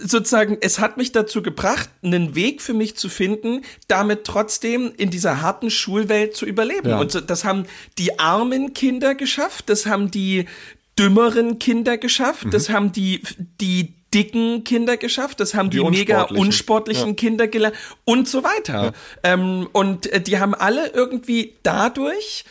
sozusagen, 0.01 0.59
es 0.61 0.79
hat 0.79 0.97
mich 0.97 1.11
dazu 1.11 1.43
gebracht, 1.43 1.91
einen 2.05 2.37
Weg 2.37 2.63
für 2.63 2.73
mich 2.75 2.97
zu 2.97 3.09
finden, 3.09 3.63
damit 3.89 4.23
trotzdem 4.25 4.93
in 4.97 5.11
dieser 5.11 5.41
harten 5.43 5.71
Schulwelt 5.71 6.37
zu 6.37 6.47
überleben. 6.47 6.91
Ja. 6.91 6.99
Und 7.01 7.29
das 7.29 7.45
haben 7.45 7.67
die 7.99 8.19
armen 8.21 8.75
Kinder 8.75 9.17
geschafft, 9.17 9.69
das 9.69 9.87
haben 9.87 10.11
die 10.13 10.47
dümmeren 10.99 11.59
Kinder 11.59 11.99
geschafft, 11.99 12.47
das 12.53 12.69
haben 12.71 12.93
die, 12.93 13.23
die 13.61 13.95
dicken 14.13 14.63
Kinder 14.63 14.97
geschafft, 14.97 15.41
das 15.41 15.55
haben 15.55 15.71
die, 15.71 15.79
Die 15.79 15.85
mega 15.85 16.23
unsportlichen. 16.23 16.47
unsportlichen 16.47 17.17
Kinder 17.17 17.49
gelernt 17.49 17.77
und 18.05 18.29
so 18.29 18.45
weiter. 18.45 18.93
Ähm, 19.25 19.69
und 19.73 20.07
äh, 20.07 20.21
die 20.21 20.39
haben 20.39 20.55
alle 20.55 20.89
irgendwie 20.91 21.55
dadurch, 21.65 22.45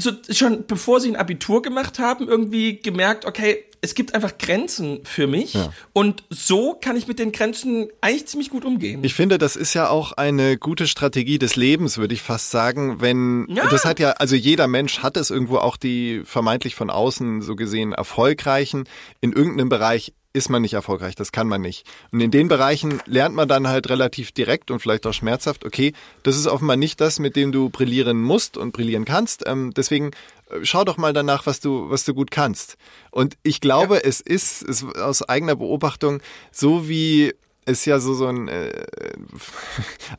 so 0.00 0.10
schon 0.30 0.66
bevor 0.66 1.00
sie 1.00 1.08
ein 1.08 1.16
Abitur 1.16 1.62
gemacht 1.62 1.98
haben, 1.98 2.28
irgendwie 2.28 2.80
gemerkt, 2.80 3.24
okay, 3.24 3.64
es 3.82 3.94
gibt 3.94 4.14
einfach 4.14 4.36
Grenzen 4.36 5.00
für 5.04 5.26
mich 5.26 5.56
und 5.94 6.22
so 6.28 6.74
kann 6.74 6.96
ich 6.96 7.06
mit 7.08 7.18
den 7.18 7.32
Grenzen 7.32 7.88
eigentlich 8.02 8.26
ziemlich 8.26 8.50
gut 8.50 8.66
umgehen. 8.66 9.02
Ich 9.04 9.14
finde, 9.14 9.38
das 9.38 9.56
ist 9.56 9.72
ja 9.72 9.88
auch 9.88 10.12
eine 10.12 10.58
gute 10.58 10.86
Strategie 10.86 11.38
des 11.38 11.56
Lebens, 11.56 11.96
würde 11.96 12.12
ich 12.12 12.20
fast 12.20 12.50
sagen, 12.50 13.00
wenn 13.00 13.46
Ja. 13.48 13.66
das 13.68 13.86
hat 13.86 13.98
ja, 13.98 14.10
also 14.12 14.36
jeder 14.36 14.66
Mensch 14.66 14.98
hat 14.98 15.16
es 15.16 15.30
irgendwo 15.30 15.56
auch 15.56 15.78
die 15.78 16.20
vermeintlich 16.26 16.74
von 16.74 16.90
außen 16.90 17.40
so 17.40 17.56
gesehen 17.56 17.92
erfolgreichen. 17.92 18.84
In 19.22 19.32
irgendeinem 19.32 19.70
Bereich 19.70 20.12
ist 20.32 20.48
man 20.48 20.62
nicht 20.62 20.74
erfolgreich, 20.74 21.14
das 21.14 21.32
kann 21.32 21.48
man 21.48 21.60
nicht. 21.60 21.86
Und 22.12 22.20
in 22.20 22.30
den 22.30 22.48
Bereichen 22.48 23.00
lernt 23.06 23.34
man 23.34 23.48
dann 23.48 23.66
halt 23.66 23.88
relativ 23.88 24.32
direkt 24.32 24.70
und 24.70 24.80
vielleicht 24.80 25.06
auch 25.06 25.12
schmerzhaft, 25.12 25.64
okay, 25.64 25.92
das 26.22 26.36
ist 26.36 26.46
offenbar 26.46 26.76
nicht 26.76 27.00
das, 27.00 27.18
mit 27.18 27.36
dem 27.36 27.52
du 27.52 27.68
brillieren 27.68 28.20
musst 28.22 28.56
und 28.56 28.72
brillieren 28.72 29.04
kannst. 29.04 29.44
Ähm, 29.46 29.72
deswegen 29.74 30.12
äh, 30.50 30.60
schau 30.62 30.84
doch 30.84 30.96
mal 30.96 31.12
danach, 31.12 31.46
was 31.46 31.60
du, 31.60 31.90
was 31.90 32.04
du 32.04 32.14
gut 32.14 32.30
kannst. 32.30 32.76
Und 33.10 33.36
ich 33.42 33.60
glaube, 33.60 34.04
es 34.04 34.20
ist, 34.20 34.62
es 34.62 34.84
aus 34.84 35.28
eigener 35.28 35.56
Beobachtung 35.56 36.20
so 36.52 36.88
wie 36.88 37.34
es 37.64 37.84
ja 37.84 38.00
so 38.00 38.14
so 38.14 38.26
ein, 38.26 38.48
äh, 38.48 38.86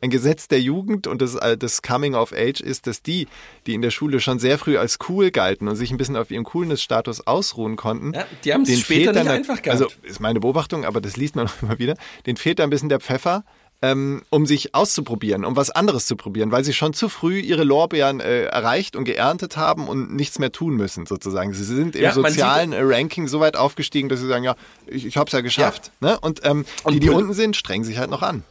ein 0.01 0.09
Gesetz 0.09 0.47
der 0.47 0.61
Jugend 0.61 1.07
und 1.07 1.21
das, 1.21 1.35
äh, 1.35 1.57
das 1.57 1.81
Coming 1.81 2.15
of 2.15 2.33
Age 2.33 2.61
ist, 2.61 2.87
dass 2.87 3.01
die, 3.01 3.27
die 3.65 3.73
in 3.73 3.81
der 3.81 3.91
Schule 3.91 4.19
schon 4.19 4.39
sehr 4.39 4.57
früh 4.57 4.77
als 4.77 4.99
cool 5.09 5.31
galten 5.31 5.67
und 5.67 5.75
sich 5.75 5.91
ein 5.91 5.97
bisschen 5.97 6.15
auf 6.15 6.31
ihrem 6.31 6.43
Coolness-Status 6.43 7.27
ausruhen 7.27 7.75
konnten. 7.75 8.13
Ja, 8.13 8.25
die 8.43 8.53
haben's 8.53 8.69
denen 8.69 8.81
später 8.81 9.03
fehlt 9.03 9.15
dann 9.15 9.23
nicht 9.25 9.35
einfach 9.49 9.61
gehabt. 9.61 9.81
Also 9.81 9.93
ist 10.03 10.19
meine 10.19 10.39
Beobachtung, 10.39 10.85
aber 10.85 11.01
das 11.01 11.17
liest 11.17 11.35
man 11.35 11.47
auch 11.47 11.53
immer 11.61 11.79
wieder. 11.79 11.95
Den 12.25 12.37
fehlt 12.37 12.59
da 12.59 12.63
ein 12.63 12.69
bisschen 12.69 12.89
der 12.89 12.99
Pfeffer. 12.99 13.43
Ähm, 13.83 14.21
um 14.29 14.45
sich 14.45 14.75
auszuprobieren, 14.75 15.43
um 15.43 15.55
was 15.55 15.71
anderes 15.71 16.05
zu 16.05 16.15
probieren, 16.15 16.51
weil 16.51 16.63
sie 16.63 16.71
schon 16.71 16.93
zu 16.93 17.09
früh 17.09 17.39
ihre 17.39 17.63
Lorbeeren 17.63 18.19
äh, 18.19 18.43
erreicht 18.43 18.95
und 18.95 19.05
geerntet 19.05 19.57
haben 19.57 19.87
und 19.87 20.13
nichts 20.15 20.37
mehr 20.37 20.51
tun 20.51 20.75
müssen, 20.75 21.07
sozusagen. 21.07 21.51
Sie 21.55 21.63
sind 21.63 21.95
im 21.95 22.03
Ja, 22.03 22.13
sozialen 22.13 22.73
Ranking 22.73 23.27
so 23.27 23.39
weit 23.39 23.57
aufgestiegen, 23.57 24.07
dass 24.07 24.19
sie 24.19 24.27
sagen, 24.27 24.43
ja, 24.43 24.55
ich, 24.85 25.07
ich 25.07 25.17
habe 25.17 25.29
es 25.29 25.33
ja 25.33 25.41
geschafft. 25.41 25.91
Ne? 25.99 26.19
Und, 26.19 26.41
ähm, 26.43 26.65
Und 26.83 26.93
die, 26.93 26.99
die 26.99 27.09
unten 27.09 27.33
sind, 27.33 27.55
strengen 27.55 27.83
sich 27.83 27.97
halt 27.97 28.11
noch 28.11 28.21
an. 28.21 28.43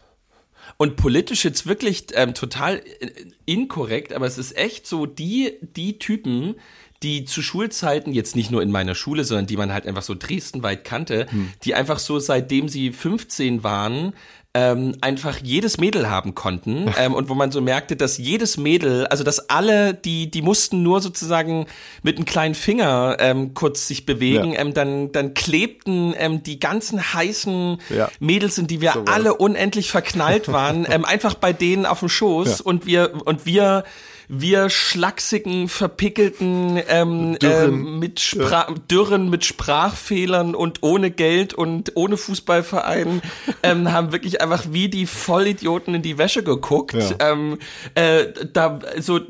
Und 0.78 0.97
politisch 0.97 1.45
jetzt 1.45 1.66
wirklich 1.66 2.07
ähm, 2.14 2.35
total 2.35 2.83
äh, 3.01 3.11
inkorrekt, 3.45 4.12
aber 4.12 4.26
es 4.26 4.39
ist 4.39 4.57
echt 4.57 4.87
so, 4.87 5.07
die, 5.07 5.59
die 5.61 5.99
Typen, 5.99 6.57
die 7.03 7.24
zu 7.24 7.40
Schulzeiten, 7.42 8.12
jetzt 8.12 8.36
nicht 8.36 8.51
nur 8.51 8.62
in 8.62 8.70
meiner 8.70 8.94
Schule, 8.94 9.24
sondern 9.24 9.46
die 9.46 9.57
man 9.57 9.72
halt 9.72 9.86
einfach 9.86 10.03
so 10.03 10.14
dresdenweit 10.14 10.84
kannte, 10.84 11.26
die 11.64 11.74
einfach 11.74 11.98
so 11.98 12.18
seitdem 12.18 12.68
sie 12.68 12.92
15 12.92 13.64
waren, 13.64 14.12
ähm, 14.53 14.96
einfach 15.01 15.38
jedes 15.40 15.78
Mädel 15.78 16.11
haben 16.11 16.34
konnten 16.34 16.92
ähm, 16.98 17.14
und 17.14 17.28
wo 17.28 17.34
man 17.34 17.53
so 17.53 17.61
merkte, 17.61 17.94
dass 17.94 18.18
jedes 18.18 18.57
Mädel, 18.57 19.07
also 19.07 19.22
dass 19.22 19.48
alle, 19.48 19.94
die 19.94 20.28
die 20.28 20.42
mussten 20.42 20.82
nur 20.82 21.01
sozusagen 21.01 21.66
mit 22.03 22.16
einem 22.16 22.24
kleinen 22.26 22.57
Finger 22.57 23.16
ähm, 23.20 23.55
kurz 23.55 23.86
sich 23.86 24.07
bewegen, 24.07 24.53
Ja. 24.55 24.59
ähm, 24.61 24.74
dann 24.74 25.12
dann 25.12 25.34
klebten 25.34 26.14
ähm, 26.18 26.42
die 26.42 26.59
ganzen 26.59 27.14
heißen 27.14 27.78
Ja. 27.96 28.11
Mädels, 28.18 28.59
in 28.59 28.66
die 28.66 28.80
wir 28.80 28.92
So 28.94 29.05
alle 29.05 29.34
unendlich 29.34 29.88
verknallt 29.90 30.48
waren, 30.48 30.84
ähm, 30.90 31.05
einfach 31.05 31.34
bei 31.34 31.53
denen 31.53 31.86
auf 31.86 32.01
dem 32.01 32.09
Schoß 32.09 32.59
Ja. 32.59 32.64
und 32.64 32.86
wir 32.86 33.12
und 33.24 33.46
wir 33.46 33.84
wir 34.33 34.70
schlachsigen, 34.70 35.68
verpickelten, 35.68 36.81
ähm, 36.89 37.37
ähm, 37.43 37.99
mit 37.99 38.20
Spra 38.20 38.68
ja. 38.68 38.74
Dürren, 38.89 39.28
mit 39.28 39.45
Sprachfehlern 39.45 40.55
und 40.55 40.85
ohne 40.85 41.11
Geld 41.11 41.53
und 41.53 41.97
ohne 41.97 42.16
Fußballverein 42.16 43.22
ähm, 43.64 43.91
haben 43.91 44.12
wirklich 44.12 44.41
einfach 44.41 44.66
wie 44.70 44.89
die 44.89 45.07
Vollidioten 45.07 45.97
in 45.97 46.03
die 46.03 46.16
Wäsche 46.16 46.45
geguckt. 46.45 46.95
Ja. 46.95 47.33
Ähm, 47.33 47.59
äh, 47.97 48.26
da 48.53 48.78
so, 48.99 49.16
äh, 49.16 49.20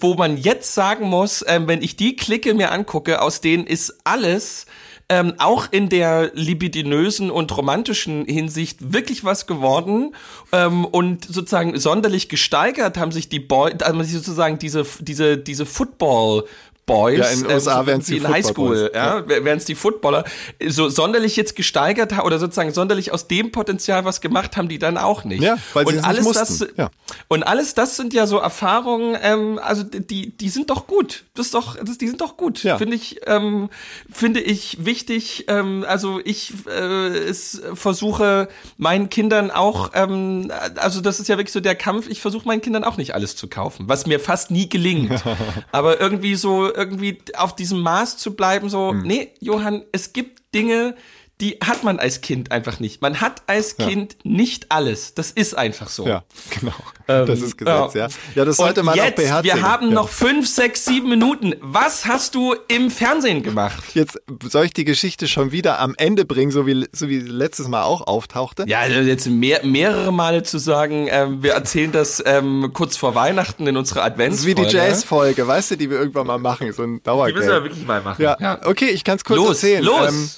wo 0.00 0.14
man 0.14 0.38
jetzt 0.38 0.74
sagen 0.74 1.06
muss, 1.06 1.42
äh, 1.42 1.60
wenn 1.66 1.82
ich 1.82 1.96
die 1.96 2.16
Clique 2.16 2.54
mir 2.54 2.72
angucke, 2.72 3.20
aus 3.20 3.42
denen 3.42 3.66
ist 3.66 3.98
alles 4.04 4.64
ähm, 5.10 5.34
auch 5.38 5.68
in 5.70 5.88
der 5.88 6.30
libidinösen 6.34 7.30
und 7.30 7.56
romantischen 7.56 8.26
Hinsicht 8.26 8.92
wirklich 8.92 9.24
was 9.24 9.46
geworden. 9.46 10.14
Ähm, 10.52 10.84
und 10.84 11.24
sozusagen 11.24 11.78
sonderlich 11.78 12.28
gesteigert 12.28 12.98
haben 12.98 13.12
sich 13.12 13.28
die 13.28 13.40
Boy, 13.40 13.72
also 13.80 14.02
sozusagen 14.02 14.58
diese 14.58 14.84
diese 15.00 15.38
diese 15.38 15.64
Football 15.64 16.44
Boys, 16.88 17.18
ja, 17.18 17.26
in 17.26 17.42
den 17.44 17.52
USA 17.52 17.80
ähm, 17.80 17.86
wären 17.86 18.00
es 18.00 18.06
die 18.06 18.16
in 18.16 18.28
Highschool, 18.28 18.90
ja, 18.92 19.18
ja. 19.18 19.28
wären 19.28 19.58
es 19.58 19.64
die 19.64 19.76
Footballer, 19.76 20.24
so 20.66 20.88
sonderlich 20.88 21.36
jetzt 21.36 21.54
gesteigert 21.54 22.18
oder 22.24 22.40
sozusagen 22.40 22.72
sonderlich 22.72 23.12
aus 23.12 23.28
dem 23.28 23.52
Potenzial 23.52 24.04
was 24.04 24.20
gemacht 24.20 24.56
haben, 24.56 24.68
die 24.68 24.80
dann 24.80 24.96
auch 24.96 25.22
nicht. 25.24 25.42
Ja, 25.42 25.56
weil 25.74 25.86
sie 25.86 25.98
und 25.98 26.04
alles 26.04 26.24
nicht 26.24 26.36
das 26.36 26.66
ja. 26.76 26.90
und 27.28 27.42
alles 27.44 27.74
das 27.74 27.96
sind 27.96 28.14
ja 28.14 28.26
so 28.26 28.38
Erfahrungen, 28.38 29.16
ähm, 29.22 29.60
also 29.62 29.84
die 29.84 30.36
die 30.36 30.48
sind 30.48 30.70
doch 30.70 30.86
gut, 30.86 31.24
das 31.34 31.46
ist 31.46 31.54
doch, 31.54 31.76
das, 31.76 31.98
die 31.98 32.08
sind 32.08 32.20
doch 32.20 32.36
gut, 32.36 32.64
ja. 32.64 32.78
finde 32.78 32.96
ich, 32.96 33.20
ähm, 33.26 33.68
finde 34.10 34.40
ich 34.40 34.84
wichtig. 34.84 35.44
Ähm, 35.48 35.84
also 35.86 36.20
ich 36.24 36.52
äh, 36.66 37.08
es 37.08 37.62
versuche 37.74 38.48
meinen 38.76 39.10
Kindern 39.10 39.50
auch, 39.50 39.90
ähm, 39.94 40.50
also 40.76 41.00
das 41.00 41.20
ist 41.20 41.28
ja 41.28 41.36
wirklich 41.36 41.52
so 41.52 41.60
der 41.60 41.74
Kampf. 41.74 42.08
Ich 42.08 42.20
versuche 42.20 42.46
meinen 42.46 42.60
Kindern 42.60 42.84
auch 42.84 42.96
nicht 42.96 43.14
alles 43.14 43.36
zu 43.36 43.46
kaufen, 43.46 43.88
was 43.88 44.06
mir 44.06 44.20
fast 44.20 44.50
nie 44.50 44.68
gelingt, 44.68 45.22
aber 45.72 46.00
irgendwie 46.00 46.34
so 46.34 46.72
irgendwie 46.78 47.18
auf 47.36 47.56
diesem 47.56 47.80
Maß 47.80 48.16
zu 48.16 48.34
bleiben, 48.34 48.68
so, 48.68 48.92
mhm. 48.92 49.02
nee, 49.02 49.34
Johann, 49.40 49.84
es 49.92 50.12
gibt 50.12 50.54
Dinge, 50.54 50.94
die 51.40 51.58
hat 51.64 51.84
man 51.84 52.00
als 52.00 52.20
Kind 52.20 52.50
einfach 52.50 52.80
nicht. 52.80 53.00
Man 53.00 53.20
hat 53.20 53.42
als 53.46 53.76
Kind 53.76 54.16
ja. 54.24 54.30
nicht 54.30 54.72
alles. 54.72 55.14
Das 55.14 55.30
ist 55.30 55.56
einfach 55.56 55.88
so. 55.88 56.06
Ja, 56.06 56.24
genau. 56.58 56.74
Ähm, 57.06 57.26
das 57.26 57.40
ist 57.40 57.56
Gesetz, 57.56 57.94
ja. 57.94 58.08
Ja, 58.34 58.44
das 58.44 58.56
sollte 58.56 58.82
man 58.82 58.96
jetzt, 58.96 59.12
auch 59.12 59.14
beherzigen. 59.14 59.56
Wir 59.56 59.62
haben 59.62 59.88
ja. 59.88 59.94
noch 59.94 60.08
fünf, 60.08 60.48
sechs, 60.48 60.84
sieben 60.84 61.08
Minuten. 61.08 61.54
Was 61.60 62.06
hast 62.06 62.34
du 62.34 62.56
im 62.66 62.90
Fernsehen 62.90 63.44
gemacht? 63.44 63.84
Jetzt 63.94 64.20
soll 64.48 64.66
ich 64.66 64.72
die 64.72 64.84
Geschichte 64.84 65.28
schon 65.28 65.52
wieder 65.52 65.78
am 65.78 65.94
Ende 65.96 66.24
bringen, 66.24 66.50
so 66.50 66.66
wie, 66.66 66.88
so 66.92 67.08
wie 67.08 67.20
letztes 67.20 67.68
Mal 67.68 67.84
auch 67.84 68.06
auftauchte. 68.06 68.64
Ja, 68.66 68.80
also 68.80 69.00
jetzt 69.00 69.28
mehr, 69.28 69.64
mehrere 69.64 70.12
Male 70.12 70.42
zu 70.42 70.58
sagen, 70.58 71.06
ähm, 71.08 71.42
wir 71.42 71.52
erzählen 71.52 71.92
das 71.92 72.20
ähm, 72.26 72.72
kurz 72.72 72.96
vor 72.96 73.14
Weihnachten 73.14 73.66
in 73.68 73.76
unserer 73.76 74.02
Adventsfolge. 74.02 74.54
Das 74.54 74.64
ist 74.64 74.72
wie 74.74 74.76
die 74.76 74.76
Jazz-Folge, 74.76 75.46
weißt 75.46 75.70
du, 75.70 75.76
die 75.76 75.88
wir 75.88 75.98
irgendwann 75.98 76.26
mal 76.26 76.38
machen, 76.38 76.72
so 76.72 76.82
ein 76.82 77.00
Dauergeld. 77.04 77.36
Die 77.36 77.40
müssen 77.40 77.52
wir 77.52 77.62
wirklich 77.62 77.86
mal 77.86 78.02
machen. 78.02 78.20
Ja, 78.20 78.36
ja. 78.40 78.60
okay, 78.66 78.88
ich 78.88 79.04
kann 79.04 79.16
es 79.16 79.24
kurz 79.24 79.38
los, 79.38 79.62
erzählen. 79.62 79.84
Los, 79.84 80.08
ähm, 80.10 80.30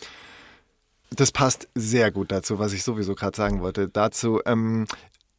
das 1.11 1.33
passt 1.33 1.69
sehr 1.75 2.11
gut 2.11 2.31
dazu, 2.33 2.59
was 2.59 2.73
ich 2.73 2.83
sowieso 2.83 3.15
gerade 3.15 3.37
sagen 3.37 3.61
wollte. 3.61 3.89
Dazu, 3.89 4.41
ähm, 4.47 4.87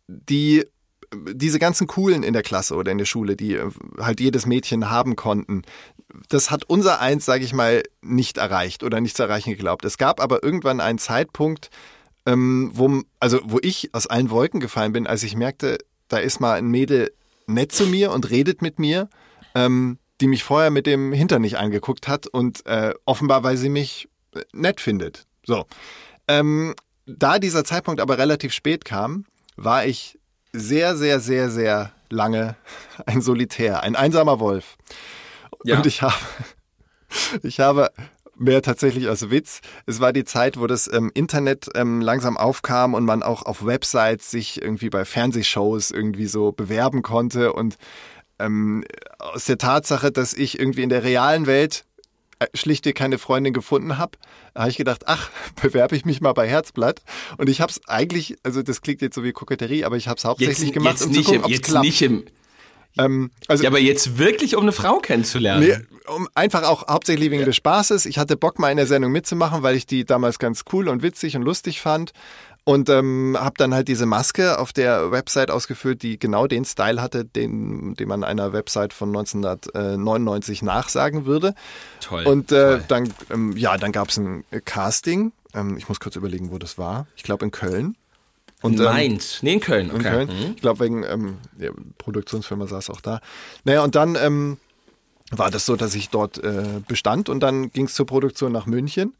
die 0.08 0.66
diese 1.14 1.60
ganzen 1.60 1.88
Coolen 1.88 2.24
in 2.24 2.34
der 2.34 2.42
Klasse 2.42 2.76
oder 2.76 2.92
in 2.92 2.98
der 2.98 3.06
Schule, 3.06 3.36
die 3.36 3.56
äh, 3.56 3.70
halt 4.00 4.20
jedes 4.22 4.46
Mädchen 4.46 4.90
haben 4.90 5.16
konnten, 5.16 5.64
das 6.30 6.52
hat 6.52 6.64
unser 6.66 7.00
Eins, 7.00 7.26
sage 7.26 7.44
ich 7.44 7.54
mal, 7.54 7.84
nicht 8.02 8.38
erreicht 8.38 8.84
oder 8.84 9.02
nicht 9.02 9.16
zu 9.16 9.24
erreichen 9.24 9.52
geglaubt. 9.52 9.86
Es 9.86 9.98
gab 9.98 10.22
aber 10.22 10.44
irgendwann 10.44 10.80
einen 10.80 11.00
Zeitpunkt, 11.00 11.70
ähm, 12.26 12.72
wo, 12.74 13.02
also 13.20 13.40
wo 13.44 13.60
ich 13.62 13.94
aus 13.94 14.08
allen 14.08 14.30
Wolken 14.30 14.60
gefallen 14.60 14.94
bin, 14.94 15.08
als 15.08 15.24
ich 15.24 15.36
merkte, 15.36 15.80
da 16.08 16.18
ist 16.18 16.40
mal 16.40 16.54
ein 16.54 16.68
Mädel 16.68 17.12
nett 17.48 17.72
zu 17.72 17.88
mir 17.88 18.12
und 18.12 18.30
redet 18.30 18.62
mit 18.62 18.80
mir, 18.80 19.10
ähm, 19.56 19.98
die 20.20 20.28
mich 20.28 20.44
vorher 20.44 20.70
mit 20.70 20.86
dem 20.86 21.12
Hintern 21.14 21.42
nicht 21.42 21.58
angeguckt 21.58 22.08
hat 22.08 22.28
und 22.28 22.66
äh, 22.66 22.94
offenbar, 23.06 23.44
weil 23.44 23.58
sie 23.58 23.70
mich 23.70 24.08
äh, 24.34 24.42
nett 24.54 24.80
findet. 24.80 25.26
So. 25.46 25.66
Ähm, 26.28 26.76
da 27.06 27.40
dieser 27.40 27.64
Zeitpunkt 27.64 28.00
aber 28.00 28.18
relativ 28.18 28.54
spät 28.54 28.86
kam, 28.86 29.26
war 29.56 29.86
ich 29.86 30.20
sehr, 30.54 30.96
sehr, 30.96 31.20
sehr, 31.20 31.50
sehr 31.50 31.92
lange 32.10 32.56
ein 33.06 33.22
Solitär, 33.22 33.84
ein 33.84 33.96
einsamer 33.96 34.40
Wolf. 34.40 34.78
Ja. 35.64 35.78
Und 35.78 35.86
ich 35.86 36.02
habe, 36.02 36.16
ich 37.44 37.60
habe 37.60 37.92
mehr 38.36 38.62
tatsächlich 38.62 39.08
als 39.08 39.30
Witz. 39.30 39.62
Es 39.86 40.00
war 40.00 40.14
die 40.14 40.24
Zeit, 40.24 40.60
wo 40.60 40.68
das 40.68 40.92
ähm, 40.92 41.12
Internet 41.14 41.70
ähm, 41.76 42.02
langsam 42.02 42.38
aufkam 42.38 42.94
und 42.94 43.06
man 43.06 43.24
auch 43.24 43.44
auf 43.44 43.66
Websites 43.66 44.32
sich 44.32 44.62
irgendwie 44.62 44.90
bei 44.90 45.06
Fernsehshows 45.06 45.92
irgendwie 45.92 46.26
so 46.26 46.52
bewerben 46.52 47.04
konnte 47.04 47.54
und 47.54 47.78
ähm, 48.40 48.84
aus 49.20 49.46
der 49.46 49.60
Tatsache, 49.60 50.12
dass 50.12 50.34
ich 50.34 50.60
irgendwie 50.60 50.82
in 50.82 50.90
der 50.90 51.04
realen 51.04 51.46
Welt 51.46 51.86
äh, 52.42 52.48
schlichte 52.56 52.94
keine 52.94 53.20
Freundin 53.20 53.54
gefunden 53.54 54.00
habe, 54.00 54.18
habe 54.56 54.70
ich 54.70 54.78
gedacht, 54.78 55.04
ach, 55.06 55.30
bewerbe 55.62 55.96
ich 55.96 56.06
mich 56.06 56.22
mal 56.22 56.34
bei 56.34 56.48
Herzblatt. 56.48 57.02
Und 57.38 57.50
ich 57.50 57.62
habe 57.62 57.72
es 57.72 57.80
eigentlich, 57.88 58.36
also 58.42 58.64
das 58.64 58.82
klingt 58.82 59.02
jetzt 59.02 59.14
so 59.14 59.24
wie 59.24 59.32
Koketterie, 59.32 59.86
aber 59.86 59.96
ich 59.96 60.08
habe 60.08 60.18
es 60.18 60.26
hauptsächlich 60.26 60.60
jetzt, 60.60 60.74
gemacht, 60.74 60.94
jetzt 60.94 61.06
um 61.06 61.12
nicht 61.12 61.26
zu 61.26 61.34
gucken, 61.34 61.46
ob 61.46 61.52
es 61.52 61.62
klappt. 61.62 61.86
Nicht 61.86 62.02
im 62.02 62.24
ähm, 62.98 63.32
also, 63.48 63.64
ja, 63.64 63.70
aber 63.70 63.80
jetzt 63.80 64.18
wirklich, 64.18 64.56
um 64.56 64.64
eine 64.64 64.74
Frau 64.74 64.98
kennenzulernen. 64.98 65.66
Nee, 65.66 66.14
um, 66.14 66.28
einfach 66.36 66.64
auch 66.64 66.88
hauptsächlich 66.88 67.32
wegen 67.32 67.42
ja. 67.42 67.46
des 67.46 67.56
Spaßes. 67.56 68.06
Ich 68.06 68.18
hatte 68.18 68.36
Bock, 68.36 68.60
mal 68.60 68.70
in 68.70 68.78
der 68.78 68.88
Sendung 68.88 69.12
mitzumachen, 69.12 69.64
weil 69.64 69.76
ich 69.76 69.86
die 69.86 70.04
damals 70.04 70.40
ganz 70.40 70.64
cool 70.74 70.90
und 70.90 71.02
witzig 71.02 71.36
und 71.36 71.44
lustig 71.44 71.80
fand. 71.80 72.12
Und 72.64 72.90
ähm, 72.90 73.36
habe 73.40 73.56
dann 73.58 73.74
halt 73.74 73.88
diese 73.88 74.06
Maske 74.06 74.60
auf 74.60 74.72
der 74.72 75.12
Website 75.12 75.50
ausgefüllt, 75.50 76.04
die 76.04 76.20
genau 76.20 76.46
den 76.46 76.64
Style 76.64 77.02
hatte, 77.02 77.26
den, 77.26 77.96
den 77.96 78.08
man 78.08 78.24
einer 78.24 78.54
Website 78.54 78.94
von 78.94 79.10
1999 79.10 80.62
nachsagen 80.62 81.26
würde. 81.26 81.56
Toll. 82.02 82.26
Und 82.26 82.52
äh, 82.52 82.78
toll. 82.78 82.84
dann, 82.88 83.14
ähm, 83.32 83.58
ja, 83.58 83.78
dann 83.78 83.92
gab 83.92 84.10
es 84.10 84.18
ein 84.18 84.44
Casting. 84.64 85.32
Ähm, 85.56 85.76
ich 85.78 85.90
muss 85.90 86.00
kurz 86.00 86.16
überlegen, 86.16 86.52
wo 86.52 86.60
das 86.60 86.78
war. 86.78 87.08
Ich 87.16 87.24
glaube 87.24 87.46
in 87.46 87.52
Köln. 87.52 87.96
Und, 88.62 88.74
in 88.74 88.80
ähm, 88.80 88.86
Mainz. 88.86 89.40
Nee, 89.42 89.54
in 89.54 89.60
Köln. 89.60 89.90
Okay. 89.90 89.98
In 89.98 90.04
Köln. 90.04 90.28
Mhm. 90.28 90.54
Ich 90.56 90.62
glaube, 90.62 90.80
wegen 90.82 91.04
ähm, 91.04 91.38
ja, 91.58 91.72
Produktionsfirma 91.98 92.68
saß 92.68 92.92
auch 92.92 93.02
da. 93.02 93.22
Naja, 93.64 93.84
und 93.84 93.96
dann 93.96 94.16
ähm, 94.16 94.58
war 95.32 95.50
das 95.50 95.66
so, 95.66 95.76
dass 95.76 95.96
ich 95.96 96.10
dort 96.10 96.38
äh, 96.44 96.82
bestand 96.88 97.28
und 97.28 97.40
dann 97.40 97.72
ging 97.72 97.86
es 97.86 97.96
zur 97.96 98.06
Produktion 98.06 98.52
nach 98.52 98.68
München. 98.68 99.16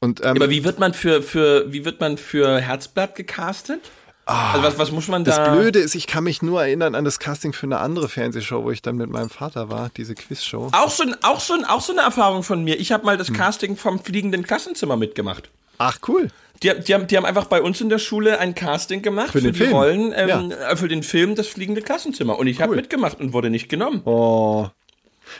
Und, 0.00 0.20
ähm, 0.20 0.36
aber 0.36 0.50
wie 0.50 0.64
wird 0.64 0.78
man 0.78 0.94
für, 0.94 1.22
für, 1.22 1.72
wie 1.72 1.84
wird 1.84 2.00
man 2.00 2.18
für 2.18 2.60
Herzblatt 2.60 3.14
gecastet? 3.16 3.80
Ah, 4.26 4.52
also 4.52 4.66
was, 4.66 4.78
was 4.78 4.92
muss 4.92 5.08
man 5.08 5.24
da? 5.24 5.36
Das 5.36 5.56
Blöde 5.56 5.78
ist, 5.78 5.94
ich 5.94 6.06
kann 6.06 6.22
mich 6.22 6.42
nur 6.42 6.62
erinnern 6.62 6.94
an 6.94 7.04
das 7.06 7.18
Casting 7.18 7.54
für 7.54 7.64
eine 7.64 7.78
andere 7.78 8.10
Fernsehshow, 8.10 8.62
wo 8.62 8.70
ich 8.70 8.82
dann 8.82 8.96
mit 8.96 9.08
meinem 9.08 9.30
Vater 9.30 9.70
war, 9.70 9.90
diese 9.96 10.14
Quizshow. 10.14 10.68
Auch 10.72 10.90
so, 10.90 11.04
auch 11.22 11.40
so, 11.40 11.54
auch 11.66 11.80
so 11.80 11.92
eine 11.92 12.02
Erfahrung 12.02 12.42
von 12.42 12.62
mir. 12.62 12.78
Ich 12.78 12.92
habe 12.92 13.06
mal 13.06 13.16
das 13.16 13.28
hm. 13.28 13.36
Casting 13.36 13.76
vom 13.76 13.98
fliegenden 13.98 14.42
Klassenzimmer 14.42 14.96
mitgemacht. 14.98 15.48
Ach 15.78 15.98
cool. 16.08 16.28
Die, 16.62 16.72
die, 16.86 16.94
haben, 16.94 17.06
die 17.06 17.16
haben 17.16 17.24
einfach 17.24 17.46
bei 17.46 17.62
uns 17.62 17.80
in 17.80 17.88
der 17.88 17.98
Schule 17.98 18.38
ein 18.38 18.54
Casting 18.54 19.00
gemacht 19.00 19.30
für, 19.30 19.40
für 19.40 19.52
die 19.52 19.58
Film. 19.58 19.72
Rollen, 19.72 20.12
ähm, 20.14 20.50
ja. 20.50 20.76
für 20.76 20.88
den 20.88 21.02
Film 21.02 21.34
Das 21.34 21.46
fliegende 21.46 21.80
Klassenzimmer. 21.80 22.38
Und 22.38 22.48
ich 22.48 22.58
cool. 22.58 22.64
habe 22.64 22.76
mitgemacht 22.76 23.20
und 23.20 23.32
wurde 23.32 23.48
nicht 23.48 23.68
genommen. 23.68 24.02
Oh. 24.04 24.68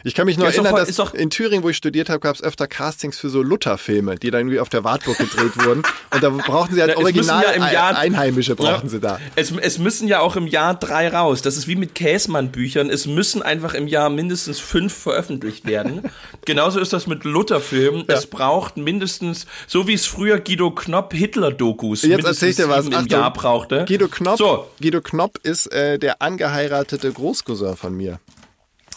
Ich 0.05 0.15
kann 0.15 0.27
mich 0.27 0.37
nur 0.37 0.47
ja, 0.47 0.53
erinnern, 0.53 0.73
voll, 0.73 0.85
dass 0.85 1.13
in 1.15 1.31
Thüringen, 1.31 1.63
wo 1.63 1.69
ich 1.69 1.77
studiert 1.77 2.09
habe, 2.09 2.21
gab 2.21 2.35
es 2.35 2.43
öfter 2.43 2.67
Castings 2.67 3.19
für 3.19 3.29
so 3.29 3.43
Luther-Filme, 3.43 4.17
die 4.17 4.31
dann 4.31 4.41
irgendwie 4.41 4.61
auf 4.61 4.69
der 4.69 4.85
Wartburg 4.85 5.19
gedreht 5.19 5.57
wurden. 5.65 5.83
Und 6.11 6.23
da 6.23 6.31
brauchten 6.31 6.75
sie 6.75 6.81
halt 6.81 6.93
ja, 6.93 6.99
original 6.99 7.43
ja 7.43 7.51
im 7.51 7.63
Jahr, 7.63 7.97
Einheimische 7.97 8.57
brauchten 8.57 8.87
ja, 8.87 8.91
sie 8.91 9.01
da. 9.01 9.21
Es, 9.37 9.53
es 9.53 9.79
müssen 9.79 10.09
ja 10.09 10.21
auch 10.21 10.37
im 10.37 10.47
Jahr 10.47 10.75
drei 10.75 11.09
raus. 11.09 11.43
Das 11.43 11.57
ist 11.57 11.69
wie 11.69 11.77
mit 11.77 11.95
Käsmann-Büchern. 11.95 12.91
Es 12.91 13.07
müssen 13.07 13.43
einfach 13.43 13.75
im 13.75 13.87
Jahr 13.87 14.11
mindestens 14.11 14.59
fünf 14.59 14.95
veröffentlicht 14.95 15.67
werden. 15.67 16.03
Genauso 16.45 16.81
ist 16.81 16.93
das 16.93 17.07
mit 17.07 17.25
Luther-Filmen. 17.25 18.05
Es 18.09 18.27
braucht 18.27 18.77
mindestens, 18.77 19.47
so 19.67 19.87
wie 19.87 19.95
es 19.95 20.07
früher 20.07 20.39
Guido 20.39 20.71
Knopp 20.71 21.13
Hitler-Dokus 21.13 22.03
Jetzt 22.03 22.25
erzähl 22.25 22.51
ich 22.51 22.57
dir 22.57 22.69
was. 22.69 22.87
im 22.87 22.95
Achtung, 22.95 23.09
Jahr 23.09 23.33
brauchte. 23.33 23.85
Guido 23.87 24.09
Knopp, 24.09 24.39
so. 24.39 24.67
Guido 24.81 25.01
Knopp 25.01 25.39
ist 25.43 25.67
äh, 25.73 25.99
der 25.99 26.23
angeheiratete 26.23 27.13
Großcousin 27.13 27.77
von 27.77 27.97
mir. 27.97 28.19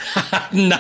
Nein. 0.52 0.80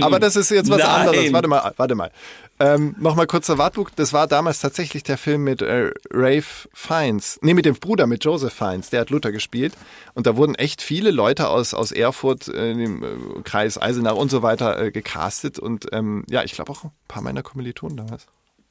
Doch, 0.00 0.06
aber 0.06 0.18
das 0.18 0.36
ist 0.36 0.50
jetzt 0.50 0.70
was 0.70 0.78
Nein. 0.78 0.88
anderes. 0.88 1.32
Warte 1.32 1.48
mal, 1.48 1.72
warte 1.76 1.94
mal. 1.94 2.10
Ähm, 2.58 2.94
Nochmal 2.98 3.26
kurzer 3.26 3.58
Wartburg. 3.58 3.94
Das 3.96 4.12
war 4.12 4.26
damals 4.26 4.60
tatsächlich 4.60 5.02
der 5.02 5.18
Film 5.18 5.44
mit 5.44 5.60
äh, 5.60 5.90
Rafe 6.10 6.68
Fiennes. 6.72 7.38
Nee, 7.42 7.54
mit 7.54 7.66
dem 7.66 7.74
Bruder, 7.74 8.06
mit 8.06 8.24
Joseph 8.24 8.54
Fiennes. 8.54 8.90
Der 8.90 9.00
hat 9.00 9.10
Luther 9.10 9.32
gespielt. 9.32 9.74
Und 10.14 10.26
da 10.26 10.36
wurden 10.36 10.54
echt 10.54 10.80
viele 10.80 11.10
Leute 11.10 11.48
aus, 11.48 11.74
aus 11.74 11.92
Erfurt, 11.92 12.48
äh, 12.48 12.74
dem 12.74 13.02
äh, 13.02 13.42
Kreis 13.42 13.80
Eisenach 13.80 14.14
und 14.14 14.30
so 14.30 14.42
weiter 14.42 14.80
äh, 14.80 14.90
gecastet. 14.90 15.58
Und 15.58 15.86
ähm, 15.92 16.24
ja, 16.30 16.44
ich 16.44 16.52
glaube 16.52 16.72
auch 16.72 16.84
ein 16.84 16.90
paar 17.08 17.22
meiner 17.22 17.42
Kommilitonen 17.42 17.98
damals. 17.98 18.26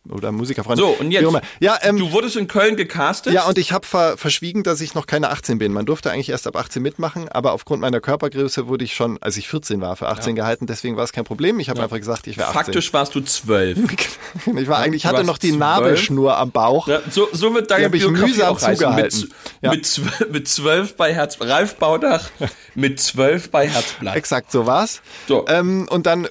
Oder 0.10 0.32
Musikerfreunde. 0.32 0.82
So, 0.82 0.90
und 0.90 1.12
jetzt, 1.12 1.28
ja, 1.60 1.78
ähm, 1.82 1.98
du 1.98 2.12
wurdest 2.12 2.36
in 2.36 2.48
Köln 2.48 2.76
gecastet? 2.76 3.34
Ja, 3.34 3.46
und 3.46 3.58
ich 3.58 3.72
habe 3.72 3.86
ver 3.86 4.18
verschwiegen, 4.18 4.64
dass 4.64 4.82
ich 4.82 4.94
noch 4.96 5.08
keine 5.08 5.30
18 5.30 5.58
bin. 5.58 5.74
Man 5.74 5.86
durfte 5.86 6.12
eigentlich 6.12 6.30
erst 6.30 6.48
ab 6.48 6.56
18 6.56 6.82
mitmachen, 6.82 7.30
aber 7.30 7.54
aufgrund 7.54 7.82
meiner 7.82 8.00
Körpergröße 8.00 8.68
wurde 8.68 8.86
ich 8.86 8.96
schon, 8.96 9.22
als 9.22 9.38
ich 9.38 9.48
14 9.48 9.82
war, 9.82 9.96
für 9.96 10.08
18 10.08 10.36
ja. 10.36 10.44
gehalten. 10.44 10.68
Deswegen 10.68 10.98
war 10.98 11.04
es 11.04 11.12
kein 11.12 11.24
Problem. 11.24 11.60
Ich 11.60 11.70
habe 11.70 11.80
ja. 11.80 11.86
einfach 11.86 11.98
gesagt, 11.98 12.28
ich 12.28 12.38
wäre 12.38 12.50
18. 12.50 12.64
Faktisch 12.66 12.94
warst 12.94 13.16
du 13.16 13.22
12. 13.22 13.80
ich 14.58 14.68
war 14.68 14.80
eigentlich, 14.80 15.04
ich 15.04 15.06
hatte 15.06 15.24
noch 15.24 15.38
die 15.38 15.50
12. 15.50 15.60
Nabelschnur 15.60 16.38
am 16.38 16.52
Bauch. 16.52 16.88
Ja, 16.88 17.02
so, 17.10 17.28
so 17.32 17.54
wird 17.54 17.72
deine 17.72 17.90
Biografie 17.90 18.44
auch 18.44 18.60
zugehalten. 18.60 19.30
Mit, 19.62 19.72
mit, 19.72 19.86
12, 19.86 20.30
mit 20.32 20.48
12 20.48 20.96
bei 20.96 21.14
Herz, 21.14 21.38
Ralf 21.40 21.76
Baudach 21.76 22.30
mit 22.76 23.00
12 23.00 23.50
bei 23.52 23.68
Herzblatt. 23.68 24.16
Exakt, 24.16 24.52
so 24.52 24.66
war's. 24.66 25.02
So. 25.28 25.46
Ähm, 25.48 25.88
und 25.90 26.06
dann 26.06 26.28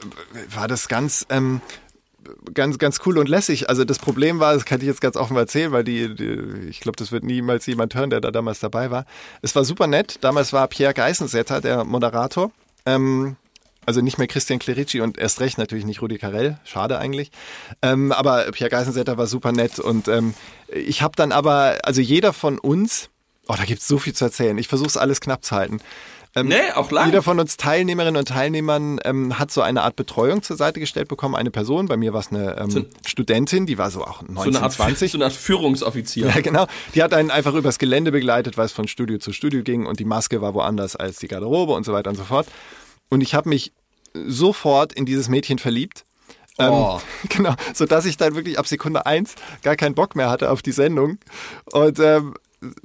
war 0.55 0.69
das 0.69 0.89
ganz, 0.89 1.27
ähm, 1.31 1.61
ganz, 2.53 2.79
ganz 2.79 3.01
cool 3.07 3.19
und 3.19 3.29
lässig. 3.29 3.69
Also 3.69 3.85
das 3.85 3.99
Problem 3.99 4.41
war, 4.41 4.55
das 4.55 4.65
kann 4.65 4.81
ich 4.81 4.87
jetzt 4.87 5.01
ganz 5.01 5.17
offen 5.17 5.37
erzählen, 5.37 5.73
weil 5.73 5.85
die, 5.85 6.15
die 6.15 6.69
ich 6.69 6.81
glaube, 6.81 6.97
das 6.97 7.13
wird 7.13 7.25
niemals 7.25 7.67
jemand 7.67 7.95
hören, 7.95 8.11
der 8.11 8.21
da 8.21 8.31
damals 8.31 8.61
dabei 8.61 8.91
war. 8.91 9.07
Es 9.43 9.55
war 9.55 9.65
super 9.65 9.87
nett. 9.87 10.19
Damals 10.21 10.53
war 10.53 10.69
Pierre 10.69 10.95
Geissensetter 10.95 11.61
der 11.61 11.85
Moderator. 11.85 12.51
Ähm, 12.87 13.37
also 13.87 14.01
nicht 14.01 14.19
mehr 14.19 14.27
Christian 14.27 14.59
Clerici 14.59 15.01
und 15.01 15.19
erst 15.19 15.41
recht 15.41 15.59
natürlich 15.59 15.85
nicht 15.85 16.03
Rudi 16.03 16.19
Carell. 16.19 16.59
Schade 16.65 16.99
eigentlich. 16.99 17.31
Ähm, 17.83 18.13
aber 18.13 18.51
Pierre 18.53 18.71
Geissensetter 18.71 19.19
war 19.19 19.27
super 19.27 19.53
nett 19.53 19.79
und 19.79 20.09
ähm, 20.09 20.35
ich 20.69 21.03
habe 21.03 21.17
dann 21.17 21.33
aber, 21.33 21.79
also 21.83 22.01
jeder 22.01 22.33
von 22.33 22.59
uns, 22.59 23.11
oh, 23.47 23.55
da 23.57 23.65
gibt's 23.65 23.87
so 23.87 23.99
viel 23.99 24.15
zu 24.15 24.25
erzählen. 24.25 24.57
Ich 24.59 24.69
versuche 24.69 24.89
es 24.89 24.97
alles 24.97 25.21
knapp 25.21 25.45
zu 25.45 25.55
halten. 25.55 25.81
Ähm, 26.37 26.49
nee, 26.49 26.73
auch 26.75 26.91
lang. 26.91 27.07
Jeder 27.07 27.23
von 27.23 27.39
uns 27.39 27.57
Teilnehmerinnen 27.57 28.17
und 28.17 28.29
Teilnehmern 28.29 28.99
ähm, 29.05 29.39
hat 29.39 29.53
so 29.53 29.61
eine 29.61 29.83
Art 29.83 29.95
Betreuung 29.95 30.43
zur 30.43 30.57
Seite 30.57 30.81
gestellt 30.81 31.09
bekommen. 31.09 31.37
Eine 31.37 31.51
Person, 31.51 31.87
bei 31.87 31.97
mir 31.97 32.13
war 32.13 32.21
es 32.21 32.31
eine 32.31 32.57
ähm, 32.59 32.71
so, 32.71 32.85
Studentin, 33.07 33.67
die 33.67 33.79
war 33.79 33.91
so 33.91 34.03
auch 34.03 34.23
19, 34.23 34.35
so 34.35 34.59
eine 34.59 34.63
Art, 34.63 34.73
20. 34.73 35.13
So 35.13 35.19
eine 35.19 35.27
Art 35.27 35.33
Führungsoffizier. 35.33 36.27
Ja, 36.27 36.41
genau. 36.41 36.67
Die 36.95 37.03
hat 37.03 37.15
einen 37.15 37.31
einfach 37.31 37.55
übers 37.55 37.79
Gelände 37.79 38.11
begleitet, 38.11 38.59
weil 38.59 38.67
es 38.67 38.73
von 38.73 38.89
Studio 38.89 39.19
zu 39.19 39.33
Studio 39.33 39.63
ging 39.63 39.87
und 39.87 40.01
die 40.01 40.05
Maske 40.05 40.41
war 40.41 40.55
woanders 40.55 40.97
als 40.97 41.19
die 41.19 41.29
Garderobe 41.29 41.73
und 41.73 41.85
so 41.85 41.93
weiter 41.93 42.11
und 42.11 42.17
so 42.17 42.25
fort. 42.25 42.49
Und 43.11 43.21
ich 43.21 43.35
habe 43.35 43.49
mich 43.49 43.73
sofort 44.13 44.93
in 44.93 45.07
dieses 45.07 45.29
Mädchen 45.29 45.59
verliebt. 45.59 46.05
Ähm, 46.59 46.73
oh. 46.73 47.01
Ähm, 47.23 47.29
genau, 47.29 47.55
so 47.75 47.87
dass 47.87 48.07
ich 48.07 48.17
dann 48.17 48.35
wirklich 48.35 48.59
ab 48.59 48.67
Sekunde 48.67 49.07
eins 49.07 49.35
gar 49.63 49.77
keinen 49.77 49.95
Bock 49.95 50.17
mehr 50.17 50.31
hatte 50.31 50.51
auf 50.51 50.63
die 50.63 50.73
Sendung. 50.73 51.19
Und 51.73 51.99
ähm, 52.01 52.35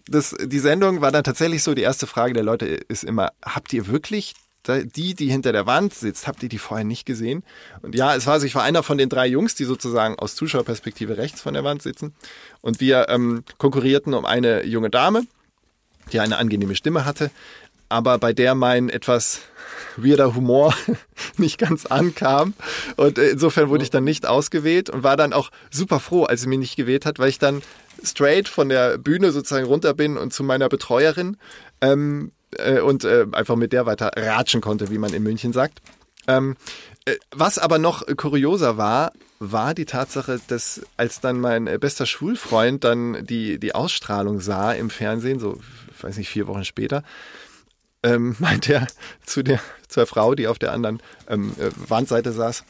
das, 0.07 0.35
die 0.39 0.59
Sendung 0.59 1.01
war 1.01 1.11
dann 1.11 1.23
tatsächlich 1.23 1.63
so, 1.63 1.73
die 1.73 1.81
erste 1.81 2.07
Frage 2.07 2.33
der 2.33 2.43
Leute 2.43 2.65
ist 2.65 3.03
immer, 3.03 3.31
habt 3.43 3.73
ihr 3.73 3.87
wirklich 3.87 4.33
die, 4.67 5.15
die 5.15 5.29
hinter 5.29 5.51
der 5.51 5.65
Wand 5.65 5.93
sitzt, 5.93 6.27
habt 6.27 6.43
ihr 6.43 6.49
die 6.49 6.57
vorher 6.57 6.85
nicht 6.85 7.05
gesehen? 7.05 7.43
Und 7.81 7.95
ja, 7.95 8.15
es 8.15 8.27
war 8.27 8.33
also, 8.33 8.45
ich 8.45 8.55
war 8.55 8.63
einer 8.63 8.83
von 8.83 8.97
den 8.97 9.09
drei 9.09 9.27
Jungs, 9.27 9.55
die 9.55 9.63
sozusagen 9.63 10.19
aus 10.19 10.35
Zuschauerperspektive 10.35 11.17
rechts 11.17 11.41
von 11.41 11.53
der 11.53 11.63
Wand 11.63 11.81
sitzen. 11.81 12.13
Und 12.61 12.79
wir 12.79 13.09
ähm, 13.09 13.43
konkurrierten 13.57 14.13
um 14.13 14.25
eine 14.25 14.65
junge 14.65 14.89
Dame, 14.89 15.25
die 16.11 16.19
eine 16.19 16.37
angenehme 16.37 16.75
Stimme 16.75 17.05
hatte, 17.05 17.31
aber 17.87 18.17
bei 18.19 18.33
der 18.33 18.53
mein 18.53 18.89
etwas 18.89 19.41
weirder 19.97 20.35
Humor 20.35 20.73
nicht 21.37 21.57
ganz 21.57 21.85
ankam. 21.85 22.53
Und 22.95 23.17
insofern 23.17 23.69
wurde 23.69 23.83
ich 23.83 23.89
dann 23.89 24.03
nicht 24.03 24.27
ausgewählt 24.27 24.89
und 24.89 25.03
war 25.03 25.17
dann 25.17 25.33
auch 25.33 25.49
super 25.71 25.99
froh, 25.99 26.25
als 26.25 26.41
sie 26.41 26.47
mich 26.47 26.59
nicht 26.59 26.75
gewählt 26.75 27.05
hat, 27.05 27.19
weil 27.19 27.29
ich 27.29 27.39
dann 27.39 27.61
straight 28.03 28.47
von 28.47 28.69
der 28.69 28.97
Bühne 28.97 29.31
sozusagen 29.31 29.65
runter 29.65 29.93
bin 29.93 30.17
und 30.17 30.33
zu 30.33 30.43
meiner 30.43 30.69
Betreuerin 30.69 31.37
ähm, 31.81 32.31
äh, 32.57 32.79
und 32.79 33.03
äh, 33.03 33.25
einfach 33.31 33.55
mit 33.55 33.73
der 33.73 33.85
weiter 33.85 34.11
ratschen 34.15 34.61
konnte, 34.61 34.89
wie 34.89 34.97
man 34.97 35.13
in 35.13 35.23
München 35.23 35.53
sagt. 35.53 35.81
Ähm, 36.27 36.55
äh, 37.05 37.15
was 37.31 37.57
aber 37.57 37.79
noch 37.79 38.05
kurioser 38.17 38.77
war, 38.77 39.11
war 39.39 39.73
die 39.73 39.85
Tatsache, 39.85 40.39
dass 40.47 40.81
als 40.97 41.21
dann 41.21 41.39
mein 41.39 41.67
äh, 41.67 41.77
bester 41.79 42.05
Schulfreund 42.05 42.83
dann 42.83 43.25
die, 43.25 43.59
die 43.59 43.73
Ausstrahlung 43.73 44.41
sah 44.41 44.73
im 44.73 44.89
Fernsehen, 44.89 45.39
so, 45.39 45.59
weiß 46.01 46.17
nicht, 46.17 46.29
vier 46.29 46.47
Wochen 46.47 46.65
später, 46.65 47.03
ähm, 48.03 48.35
meint 48.39 48.69
er 48.69 48.87
zu 49.25 49.43
der, 49.43 49.59
zur 49.87 50.05
Frau, 50.05 50.35
die 50.35 50.47
auf 50.47 50.59
der 50.59 50.73
anderen 50.73 51.01
ähm, 51.27 51.53
äh, 51.57 51.69
Wandseite 51.89 52.31
saß, 52.31 52.63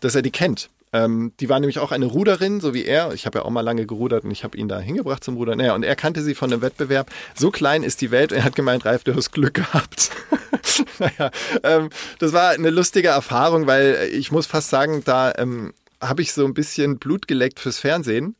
dass 0.00 0.14
er 0.14 0.22
die 0.22 0.32
kennt. 0.32 0.68
Ähm, 0.92 1.32
die 1.40 1.48
war 1.48 1.58
nämlich 1.60 1.78
auch 1.78 1.92
eine 1.92 2.06
Ruderin, 2.06 2.60
so 2.60 2.72
wie 2.72 2.84
er. 2.84 3.12
Ich 3.12 3.26
habe 3.26 3.38
ja 3.38 3.44
auch 3.44 3.50
mal 3.50 3.60
lange 3.60 3.86
gerudert 3.86 4.24
und 4.24 4.30
ich 4.30 4.44
habe 4.44 4.56
ihn 4.56 4.68
da 4.68 4.78
hingebracht 4.78 5.24
zum 5.24 5.36
Rudern. 5.36 5.58
Naja, 5.58 5.74
und 5.74 5.82
er 5.82 5.96
kannte 5.96 6.22
sie 6.22 6.34
von 6.34 6.52
einem 6.52 6.62
Wettbewerb. 6.62 7.10
So 7.34 7.50
klein 7.50 7.82
ist 7.82 8.00
die 8.00 8.10
Welt. 8.10 8.32
Er 8.32 8.44
hat 8.44 8.54
gemeint, 8.54 8.84
Ralf, 8.84 9.04
du 9.04 9.14
hast 9.14 9.32
Glück 9.32 9.54
gehabt. 9.54 10.10
naja, 10.98 11.30
ähm, 11.62 11.90
das 12.18 12.32
war 12.32 12.50
eine 12.50 12.70
lustige 12.70 13.08
Erfahrung, 13.08 13.66
weil 13.66 14.08
ich 14.12 14.30
muss 14.30 14.46
fast 14.46 14.70
sagen, 14.70 15.02
da 15.04 15.32
ähm, 15.36 15.74
habe 16.00 16.22
ich 16.22 16.32
so 16.32 16.44
ein 16.44 16.54
bisschen 16.54 16.98
Blut 16.98 17.26
geleckt 17.26 17.60
fürs 17.60 17.78
Fernsehen. 17.78 18.36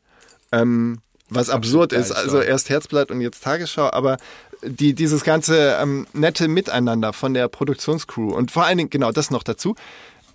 Ähm, 0.51 0.99
was 1.29 1.49
absurd 1.49 1.91
ist. 1.91 2.11
Also 2.11 2.39
erst 2.41 2.69
Herzblatt 2.69 3.11
und 3.11 3.19
jetzt 3.21 3.43
Tagesschau, 3.43 3.91
aber 3.91 4.17
die, 4.63 4.93
dieses 4.93 5.23
ganze 5.23 5.77
ähm, 5.81 6.07
nette 6.13 6.47
Miteinander 6.47 7.13
von 7.13 7.33
der 7.33 7.47
Produktionscrew 7.47 8.33
und 8.33 8.51
vor 8.51 8.65
allen 8.65 8.77
Dingen, 8.77 8.89
genau 8.89 9.11
das 9.11 9.29
noch 9.29 9.43
dazu, 9.43 9.75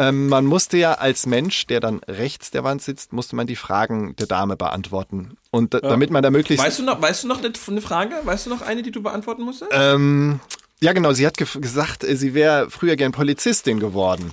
ähm, 0.03 0.29
man 0.29 0.47
musste 0.47 0.77
ja 0.77 0.95
als 0.95 1.27
Mensch, 1.27 1.67
der 1.67 1.81
dann 1.81 2.01
rechts 2.09 2.51
der 2.51 2.65
Wand 2.65 2.83
sitzt, 2.83 3.13
musste 3.13 3.37
man 3.37 3.47
die 3.47 3.57
Fragen 3.57 4.17
der 4.17 4.27
Dame 4.27 4.57
beantworten. 4.57 5.37
Und 5.51 5.75
ja. 5.75 5.81
damit 5.81 6.11
man 6.11 6.23
da 6.23 6.31
möglichst. 6.31 6.65
Weißt 6.65 6.81
du 6.81 6.83
noch, 6.83 7.01
weißt 7.01 7.25
du 7.25 7.29
noch 7.29 7.41
eine 7.43 7.81
Frage? 7.81 8.15
Weißt 8.25 8.47
du 8.47 8.51
noch 8.51 8.63
eine, 8.63 8.83
die 8.83 8.91
du 8.91 9.03
beantworten 9.03 9.43
musstest? 9.43 9.71
Ähm, 9.75 10.41
ja, 10.83 10.93
genau. 10.93 11.13
Sie 11.13 11.25
hat 11.25 11.37
ge 11.37 11.47
gesagt, 11.61 12.03
äh, 12.03 12.17
sie 12.17 12.35
wäre 12.35 12.69
früher 12.69 12.97
gern 12.97 13.13
Polizistin 13.13 13.79
geworden. 13.79 14.33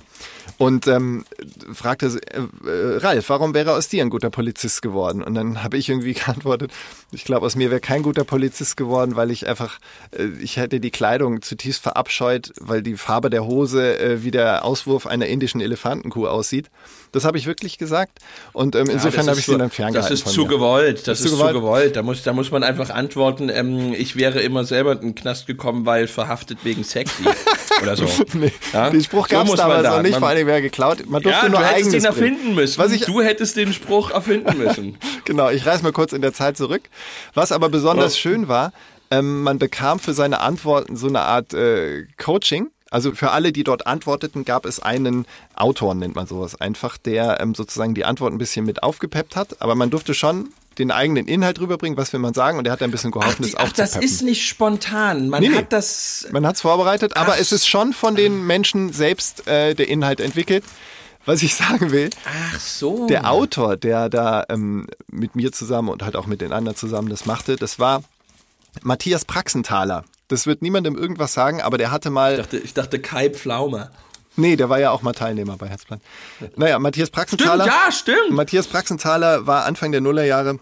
Und 0.58 0.86
ähm, 0.88 1.24
fragte 1.72 2.06
äh, 2.06 2.68
äh, 2.68 2.96
Ralf, 2.98 3.30
warum 3.30 3.54
wäre 3.54 3.72
aus 3.72 3.88
dir 3.88 4.02
ein 4.02 4.10
guter 4.10 4.28
Polizist 4.28 4.82
geworden? 4.82 5.22
Und 5.22 5.34
dann 5.34 5.62
habe 5.62 5.78
ich 5.78 5.88
irgendwie 5.88 6.12
geantwortet, 6.14 6.72
ich 7.12 7.24
glaube, 7.24 7.46
aus 7.46 7.56
mir 7.56 7.70
wäre 7.70 7.80
kein 7.80 8.02
guter 8.02 8.24
Polizist 8.24 8.76
geworden, 8.76 9.16
weil 9.16 9.30
ich 9.30 9.46
einfach, 9.46 9.78
äh, 10.10 10.26
ich 10.42 10.56
hätte 10.56 10.80
die 10.80 10.90
Kleidung 10.90 11.40
zutiefst 11.40 11.82
verabscheut, 11.82 12.52
weil 12.60 12.82
die 12.82 12.96
Farbe 12.96 13.30
der 13.30 13.46
Hose 13.46 13.98
äh, 13.98 14.22
wie 14.22 14.30
der 14.30 14.64
Auswurf 14.64 15.06
einer 15.06 15.28
indischen 15.28 15.62
Elefantenkuh 15.62 16.26
aussieht. 16.26 16.68
Das 17.12 17.24
habe 17.24 17.38
ich 17.38 17.46
wirklich 17.46 17.78
gesagt. 17.78 18.18
Und 18.52 18.76
ähm, 18.76 18.90
insofern 18.90 19.24
ja, 19.24 19.30
habe 19.30 19.40
ich 19.40 19.46
sie 19.46 19.56
dann 19.56 19.70
ferngehalten. 19.70 20.14
Das 20.14 20.26
ist 20.26 20.28
zu 20.28 20.46
gewollt. 20.46 21.08
Das, 21.08 21.20
ist, 21.20 21.30
zu 21.30 21.36
gewollt. 21.36 21.54
gewollt. 21.54 21.96
Da 21.96 22.02
muss, 22.02 22.22
da 22.22 22.32
muss 22.32 22.50
man 22.50 22.64
einfach 22.64 22.90
antworten, 22.90 23.48
ähm, 23.48 23.94
ich 23.94 24.14
wäre 24.14 24.40
immer 24.40 24.64
selber 24.64 24.92
in 24.92 25.00
den 25.00 25.14
Knast 25.14 25.46
gekommen, 25.46 25.86
weil 25.86 26.06
verhaftet 26.06 26.39
wegen 26.62 26.84
sexy. 26.84 27.24
oder 27.82 27.96
so. 27.96 28.06
nee, 28.34 28.52
ja? 28.72 28.90
Den 28.90 29.02
Spruch 29.02 29.28
gab 29.28 29.44
es 29.44 29.50
so 29.50 29.56
damals 29.56 29.82
da. 29.82 29.96
noch 29.96 30.02
nicht, 30.02 30.12
man, 30.12 30.20
vor 30.20 30.28
allem 30.28 30.46
wer 30.46 30.60
geklaut. 30.62 31.08
Man 31.08 31.22
durfte 31.22 31.46
ja, 31.46 31.48
nur 31.48 31.60
du 31.60 31.66
hättest 31.66 31.92
den 31.92 32.04
erfinden 32.04 32.54
müssen. 32.54 32.78
Was 32.78 32.92
ich, 32.92 33.02
du 33.02 33.22
hättest 33.22 33.56
den 33.56 33.72
Spruch 33.72 34.10
erfinden 34.10 34.58
müssen. 34.58 34.98
genau, 35.24 35.50
ich 35.50 35.66
reiß 35.66 35.82
mal 35.82 35.92
kurz 35.92 36.12
in 36.12 36.22
der 36.22 36.32
Zeit 36.32 36.56
zurück. 36.56 36.82
Was 37.34 37.52
aber 37.52 37.68
besonders 37.68 38.14
oh. 38.14 38.18
schön 38.18 38.48
war, 38.48 38.72
ähm, 39.10 39.42
man 39.42 39.58
bekam 39.58 39.98
für 39.98 40.14
seine 40.14 40.40
Antworten 40.40 40.96
so 40.96 41.08
eine 41.08 41.20
Art 41.20 41.54
äh, 41.54 42.06
Coaching. 42.16 42.70
Also 42.90 43.12
für 43.12 43.30
alle, 43.30 43.52
die 43.52 43.62
dort 43.62 43.86
antworteten, 43.86 44.44
gab 44.44 44.66
es 44.66 44.80
einen 44.80 45.24
Autor, 45.54 45.94
nennt 45.94 46.16
man 46.16 46.26
sowas 46.26 46.60
einfach, 46.60 46.98
der 46.98 47.40
ähm, 47.40 47.54
sozusagen 47.54 47.94
die 47.94 48.04
Antwort 48.04 48.32
ein 48.32 48.38
bisschen 48.38 48.66
mit 48.66 48.82
aufgepeppt 48.82 49.36
hat. 49.36 49.62
Aber 49.62 49.76
man 49.76 49.90
durfte 49.90 50.12
schon 50.12 50.48
den 50.78 50.90
eigenen 50.90 51.26
Inhalt 51.26 51.60
rüberbringen, 51.60 51.96
was 51.96 52.12
will 52.12 52.20
man 52.20 52.34
sagen, 52.34 52.58
und 52.58 52.66
er 52.66 52.72
hat 52.72 52.82
ein 52.82 52.90
bisschen 52.90 53.10
geholfen, 53.10 53.44
ach, 53.56 53.72
das 53.72 53.94
Ach, 53.94 53.96
das 53.96 53.96
ist 53.96 54.22
nicht 54.22 54.46
spontan. 54.46 55.28
Man 55.28 55.42
nee, 55.42 55.54
hat 55.54 55.72
das. 55.72 56.26
Man 56.32 56.46
hat 56.46 56.56
es 56.56 56.62
vorbereitet, 56.62 57.16
aber 57.16 57.32
ach. 57.32 57.40
es 57.40 57.52
ist 57.52 57.66
schon 57.66 57.92
von 57.92 58.14
den 58.14 58.46
Menschen 58.46 58.92
selbst 58.92 59.46
äh, 59.46 59.74
der 59.74 59.88
Inhalt 59.88 60.20
entwickelt. 60.20 60.64
Was 61.26 61.42
ich 61.42 61.54
sagen 61.54 61.90
will, 61.90 62.08
ach 62.24 62.58
so. 62.58 63.06
der 63.06 63.30
Autor, 63.30 63.76
der 63.76 64.08
da 64.08 64.44
ähm, 64.48 64.86
mit 65.08 65.36
mir 65.36 65.52
zusammen 65.52 65.90
und 65.90 66.02
halt 66.02 66.16
auch 66.16 66.26
mit 66.26 66.40
den 66.40 66.52
anderen 66.52 66.76
zusammen 66.76 67.10
das 67.10 67.26
machte, 67.26 67.56
das 67.56 67.78
war 67.78 68.02
Matthias 68.82 69.26
Praxenthaler. 69.26 70.04
Das 70.28 70.46
wird 70.46 70.62
niemandem 70.62 70.96
irgendwas 70.96 71.34
sagen, 71.34 71.60
aber 71.60 71.76
der 71.76 71.90
hatte 71.90 72.10
mal. 72.10 72.32
Ich 72.32 72.38
dachte, 72.38 72.58
ich 72.58 72.74
dachte 72.74 73.00
Kai 73.00 73.28
Pflaume. 73.30 73.90
Nee, 74.40 74.56
der 74.56 74.68
war 74.68 74.80
ja 74.80 74.90
auch 74.90 75.02
mal 75.02 75.12
Teilnehmer 75.12 75.56
bei 75.56 75.68
Herzplan. 75.68 76.00
Naja, 76.56 76.78
Matthias 76.78 77.10
Praxenthaler. 77.10 77.64
Stimmt, 77.64 77.76
ja, 77.76 77.92
stimmt. 77.92 78.30
Matthias 78.30 78.66
Praxenthaler 78.66 79.46
war 79.46 79.64
Anfang 79.64 79.92
der 79.92 80.00
Nullerjahre 80.00 80.58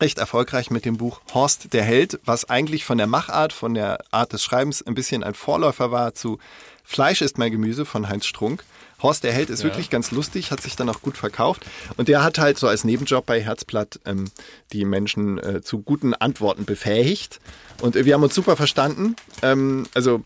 recht 0.00 0.18
erfolgreich 0.18 0.70
mit 0.70 0.84
dem 0.84 0.96
Buch 0.96 1.20
Horst 1.32 1.72
der 1.72 1.82
Held, 1.82 2.20
was 2.24 2.50
eigentlich 2.50 2.84
von 2.84 2.98
der 2.98 3.06
Machart, 3.06 3.52
von 3.52 3.74
der 3.74 3.98
Art 4.10 4.32
des 4.32 4.42
Schreibens 4.42 4.82
ein 4.82 4.94
bisschen 4.94 5.24
ein 5.24 5.34
Vorläufer 5.34 5.90
war 5.90 6.14
zu 6.14 6.38
Fleisch 6.84 7.20
ist 7.20 7.36
mein 7.36 7.50
Gemüse 7.50 7.84
von 7.84 8.08
Heinz 8.08 8.26
Strunk. 8.26 8.64
Horst 9.02 9.24
der 9.24 9.32
Held 9.32 9.50
ist 9.50 9.62
ja. 9.62 9.66
wirklich 9.66 9.90
ganz 9.90 10.10
lustig, 10.10 10.50
hat 10.50 10.62
sich 10.62 10.76
dann 10.76 10.88
auch 10.88 11.02
gut 11.02 11.16
verkauft. 11.16 11.64
Und 11.96 12.08
der 12.08 12.24
hat 12.24 12.38
halt 12.38 12.58
so 12.58 12.66
als 12.66 12.84
Nebenjob 12.84 13.26
bei 13.26 13.40
Herzblatt 13.42 14.00
ähm, 14.04 14.30
die 14.72 14.84
Menschen 14.84 15.38
äh, 15.38 15.62
zu 15.62 15.80
guten 15.80 16.14
Antworten 16.14 16.64
befähigt. 16.64 17.40
Und 17.82 17.94
wir 17.94 18.14
haben 18.14 18.22
uns 18.22 18.34
super 18.34 18.56
verstanden. 18.56 19.16
Ähm, 19.42 19.86
also 19.94 20.22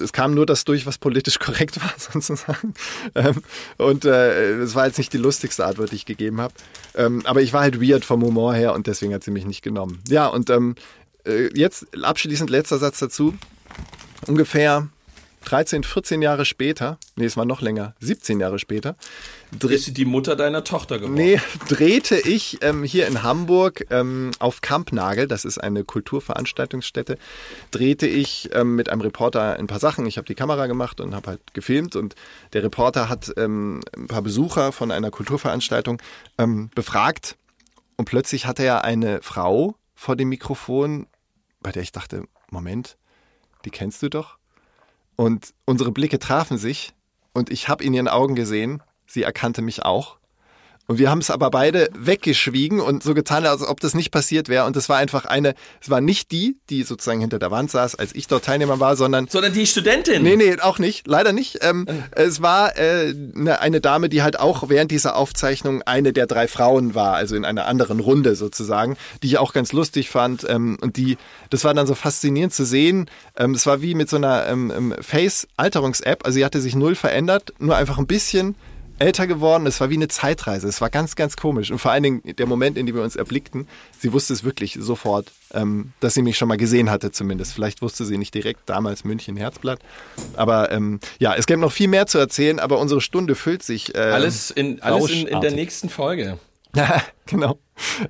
es 0.00 0.12
kam 0.12 0.34
nur 0.34 0.46
das 0.46 0.64
durch, 0.64 0.86
was 0.86 0.98
politisch 0.98 1.38
korrekt 1.40 1.80
war, 1.82 1.92
sozusagen. 1.98 2.74
Ähm, 3.14 3.42
und 3.78 4.04
äh, 4.04 4.58
es 4.58 4.74
war 4.74 4.86
jetzt 4.86 4.98
nicht 4.98 5.12
die 5.12 5.18
lustigste 5.18 5.64
Antwort, 5.64 5.90
die 5.90 5.96
ich 5.96 6.06
gegeben 6.06 6.40
habe. 6.40 6.54
Ähm, 6.94 7.22
aber 7.24 7.42
ich 7.42 7.52
war 7.52 7.62
halt 7.62 7.80
weird 7.80 8.04
vom 8.04 8.22
Humor 8.22 8.54
her 8.54 8.74
und 8.74 8.86
deswegen 8.86 9.12
hat 9.12 9.24
sie 9.24 9.32
mich 9.32 9.44
nicht 9.46 9.62
genommen. 9.62 10.00
Ja, 10.08 10.28
und 10.28 10.50
ähm, 10.50 10.76
äh, 11.26 11.48
jetzt 11.58 11.86
abschließend 12.02 12.50
letzter 12.50 12.78
Satz 12.78 13.00
dazu. 13.00 13.34
Ungefähr 14.26 14.88
13, 15.44 15.84
14 15.84 16.22
Jahre 16.22 16.44
später, 16.44 16.98
nee, 17.16 17.24
es 17.24 17.36
war 17.36 17.44
noch 17.44 17.60
länger, 17.60 17.94
17 18.00 18.40
Jahre 18.40 18.58
später, 18.58 18.96
ist 19.62 19.84
sie 19.84 19.94
die 19.94 20.04
Mutter 20.04 20.36
deiner 20.36 20.64
Tochter 20.64 20.98
geworden? 20.98 21.14
Nee, 21.14 21.40
drehte 21.68 22.16
ich 22.16 22.58
ähm, 22.62 22.82
hier 22.82 23.06
in 23.06 23.22
Hamburg 23.22 23.86
ähm, 23.90 24.32
auf 24.38 24.60
Kampnagel, 24.60 25.28
das 25.28 25.44
ist 25.44 25.58
eine 25.58 25.84
Kulturveranstaltungsstätte, 25.84 27.18
drehte 27.70 28.06
ich 28.06 28.50
ähm, 28.52 28.74
mit 28.74 28.88
einem 28.88 29.02
Reporter 29.02 29.56
ein 29.58 29.66
paar 29.66 29.80
Sachen. 29.80 30.06
Ich 30.06 30.16
habe 30.16 30.26
die 30.26 30.34
Kamera 30.34 30.66
gemacht 30.66 31.00
und 31.00 31.14
habe 31.14 31.28
halt 31.28 31.54
gefilmt 31.54 31.96
und 31.96 32.14
der 32.52 32.62
Reporter 32.62 33.08
hat 33.08 33.32
ähm, 33.36 33.80
ein 33.96 34.06
paar 34.06 34.22
Besucher 34.22 34.72
von 34.72 34.90
einer 34.90 35.10
Kulturveranstaltung 35.10 36.00
ähm, 36.38 36.70
befragt 36.74 37.36
und 37.96 38.06
plötzlich 38.06 38.46
hatte 38.46 38.64
er 38.64 38.84
eine 38.84 39.22
Frau 39.22 39.76
vor 39.94 40.16
dem 40.16 40.28
Mikrofon, 40.28 41.06
bei 41.60 41.70
der 41.70 41.82
ich 41.82 41.92
dachte, 41.92 42.24
Moment, 42.50 42.96
die 43.64 43.70
kennst 43.70 44.02
du 44.02 44.08
doch? 44.08 44.38
Und 45.16 45.54
unsere 45.64 45.92
Blicke 45.92 46.18
trafen 46.18 46.58
sich 46.58 46.94
und 47.32 47.50
ich 47.50 47.68
habe 47.68 47.84
in 47.84 47.94
ihren 47.94 48.08
Augen 48.08 48.34
gesehen, 48.34 48.82
sie 49.06 49.22
erkannte 49.22 49.62
mich 49.62 49.84
auch. 49.84 50.18
Und 50.86 50.98
wir 50.98 51.10
haben 51.10 51.20
es 51.20 51.30
aber 51.30 51.50
beide 51.50 51.88
weggeschwiegen 51.98 52.80
und 52.80 53.02
so 53.02 53.14
getan, 53.14 53.46
als 53.46 53.62
ob 53.62 53.80
das 53.80 53.94
nicht 53.94 54.10
passiert 54.10 54.48
wäre. 54.48 54.66
Und 54.66 54.76
es 54.76 54.88
war 54.88 54.98
einfach 54.98 55.24
eine, 55.24 55.54
es 55.80 55.88
war 55.88 56.00
nicht 56.00 56.30
die, 56.30 56.56
die 56.68 56.82
sozusagen 56.82 57.20
hinter 57.20 57.38
der 57.38 57.50
Wand 57.50 57.70
saß, 57.70 57.94
als 57.94 58.14
ich 58.14 58.26
dort 58.26 58.44
Teilnehmer 58.44 58.80
war, 58.80 58.96
sondern. 58.96 59.26
Sondern 59.28 59.54
die 59.54 59.66
Studentin. 59.66 60.22
Nee, 60.22 60.36
nee, 60.36 60.60
auch 60.60 60.78
nicht. 60.78 61.06
Leider 61.06 61.32
nicht. 61.32 61.58
Ähm, 61.62 61.86
es 62.10 62.42
war 62.42 62.76
äh, 62.76 63.14
eine, 63.34 63.60
eine 63.60 63.80
Dame, 63.80 64.10
die 64.10 64.22
halt 64.22 64.38
auch 64.38 64.68
während 64.68 64.90
dieser 64.90 65.16
Aufzeichnung 65.16 65.82
eine 65.82 66.12
der 66.12 66.26
drei 66.26 66.48
Frauen 66.48 66.94
war, 66.94 67.14
also 67.14 67.34
in 67.34 67.46
einer 67.46 67.66
anderen 67.66 68.00
Runde 68.00 68.36
sozusagen, 68.36 68.96
die 69.22 69.28
ich 69.28 69.38
auch 69.38 69.54
ganz 69.54 69.72
lustig 69.72 70.10
fand. 70.10 70.44
Ähm, 70.48 70.76
und 70.82 70.98
die, 70.98 71.16
das 71.48 71.64
war 71.64 71.72
dann 71.72 71.86
so 71.86 71.94
faszinierend 71.94 72.52
zu 72.52 72.66
sehen. 72.66 73.10
Ähm, 73.38 73.54
das 73.54 73.64
war 73.64 73.80
wie 73.80 73.94
mit 73.94 74.10
so 74.10 74.16
einer 74.16 74.46
ähm, 74.48 74.70
ähm 74.76 74.94
Face-Alterungs-App. 75.00 76.26
Also 76.26 76.36
sie 76.36 76.44
hatte 76.44 76.60
sich 76.60 76.74
null 76.74 76.94
verändert, 76.94 77.54
nur 77.58 77.76
einfach 77.76 77.96
ein 77.96 78.06
bisschen 78.06 78.54
älter 78.98 79.26
geworden. 79.26 79.66
Es 79.66 79.80
war 79.80 79.90
wie 79.90 79.94
eine 79.94 80.08
Zeitreise. 80.08 80.68
Es 80.68 80.80
war 80.80 80.90
ganz, 80.90 81.16
ganz 81.16 81.36
komisch. 81.36 81.70
Und 81.70 81.78
vor 81.78 81.90
allen 81.90 82.02
Dingen 82.02 82.22
der 82.36 82.46
Moment, 82.46 82.78
in 82.78 82.86
dem 82.86 82.94
wir 82.94 83.02
uns 83.02 83.16
erblickten, 83.16 83.66
sie 83.98 84.12
wusste 84.12 84.32
es 84.32 84.44
wirklich 84.44 84.78
sofort, 84.80 85.32
ähm, 85.52 85.92
dass 86.00 86.14
sie 86.14 86.22
mich 86.22 86.38
schon 86.38 86.48
mal 86.48 86.56
gesehen 86.56 86.90
hatte 86.90 87.10
zumindest. 87.10 87.52
Vielleicht 87.54 87.82
wusste 87.82 88.04
sie 88.04 88.18
nicht 88.18 88.34
direkt 88.34 88.60
damals 88.66 89.04
München 89.04 89.36
Herzblatt. 89.36 89.80
Aber 90.34 90.70
ähm, 90.70 91.00
ja, 91.18 91.34
es 91.34 91.46
gäbe 91.46 91.60
noch 91.60 91.72
viel 91.72 91.88
mehr 91.88 92.06
zu 92.06 92.18
erzählen, 92.18 92.58
aber 92.58 92.78
unsere 92.78 93.00
Stunde 93.00 93.34
füllt 93.34 93.62
sich. 93.62 93.94
Äh, 93.94 93.98
alles 93.98 94.50
in, 94.50 94.80
alles 94.82 95.10
in, 95.10 95.26
in 95.26 95.40
der 95.40 95.52
nächsten 95.52 95.88
Folge. 95.88 96.38
genau. 97.26 97.58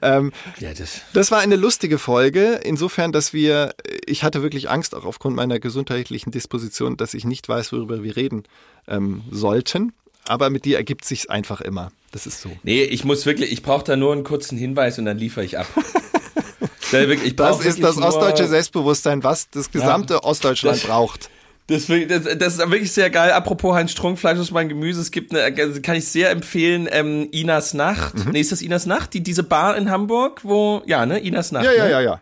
Ähm, 0.03 0.33
ja, 0.59 0.73
das. 0.73 1.03
das 1.13 1.31
war 1.31 1.41
eine 1.41 1.57
lustige 1.57 1.99
Folge, 1.99 2.61
insofern, 2.65 3.13
dass 3.13 3.33
wir, 3.33 3.75
ich 4.07 4.23
hatte 4.23 4.43
wirklich 4.43 4.71
Angst, 4.71 4.95
auch 4.95 5.05
aufgrund 5.05 5.37
meiner 5.37 5.59
gesundheitlichen 5.59 6.31
Disposition, 6.31 6.97
dass 6.97 7.15
ich 7.15 7.25
nicht 7.25 7.49
weiß, 7.49 7.73
worüber 7.73 8.03
wir 8.03 8.17
reden 8.17 8.45
ähm, 8.89 9.23
sollten 9.31 9.93
aber 10.29 10.51
mit 10.51 10.65
dir 10.65 10.77
ergibt 10.77 11.05
sich's 11.05 11.27
einfach 11.27 11.61
immer. 11.61 11.93
Das 12.13 12.27
ist 12.27 12.41
so. 12.41 12.51
Nee, 12.63 12.85
ich 12.85 13.05
muss 13.05 13.27
wirklich, 13.27 13.53
ich 13.53 13.63
brauche 13.63 13.85
da 13.85 13.97
nur 13.97 14.13
einen 14.13 14.25
kurzen 14.25 14.57
Hinweis 14.57 14.99
und 14.99 15.05
dann 15.05 15.19
liefere 15.19 15.45
ich 15.45 15.59
ab. 15.59 15.67
ich 16.93 17.37
das 17.37 17.65
ist 17.65 17.83
das 17.83 17.97
ostdeutsche 17.97 18.47
Selbstbewusstsein, 18.47 19.25
was 19.25 19.51
das 19.51 19.71
gesamte 19.71 20.15
ja, 20.15 20.23
Ostdeutschland 20.23 20.77
das, 20.77 20.87
braucht. 20.87 21.31
Das, 21.67 21.87
das, 21.87 22.39
das, 22.39 22.55
ist 22.55 22.59
wirklich 22.59 22.93
sehr 22.93 23.09
geil. 23.09 23.33
Apropos 23.33 23.75
Heinz 23.75 23.91
Strunk, 23.91 24.19
Fleisch 24.19 24.39
aus 24.39 24.51
meinem 24.51 24.69
Gemüse. 24.69 25.01
Es 25.01 25.11
gibt 25.11 25.35
eine, 25.35 25.43
also 25.61 25.81
kann 25.81 25.97
ich 25.97 26.07
sehr 26.07 26.31
empfehlen, 26.31 26.89
ähm, 26.91 27.29
Inas 27.33 27.73
Nacht. 27.73 28.15
Mhm. 28.15 28.33
Nee, 28.33 28.41
ist 28.41 28.53
das 28.53 28.61
Inas 28.61 28.85
Nacht? 28.85 29.15
Die, 29.15 29.23
diese 29.23 29.43
Bar 29.43 29.77
in 29.77 29.91
Hamburg, 29.91 30.41
wo, 30.45 30.83
ja, 30.87 31.07
ne, 31.07 31.19
Inas 31.19 31.53
Nacht. 31.53 31.65
Ja, 31.65 31.71
ne? 31.71 31.79
ja, 31.79 31.89
ja, 31.89 32.01
ja. 32.01 32.21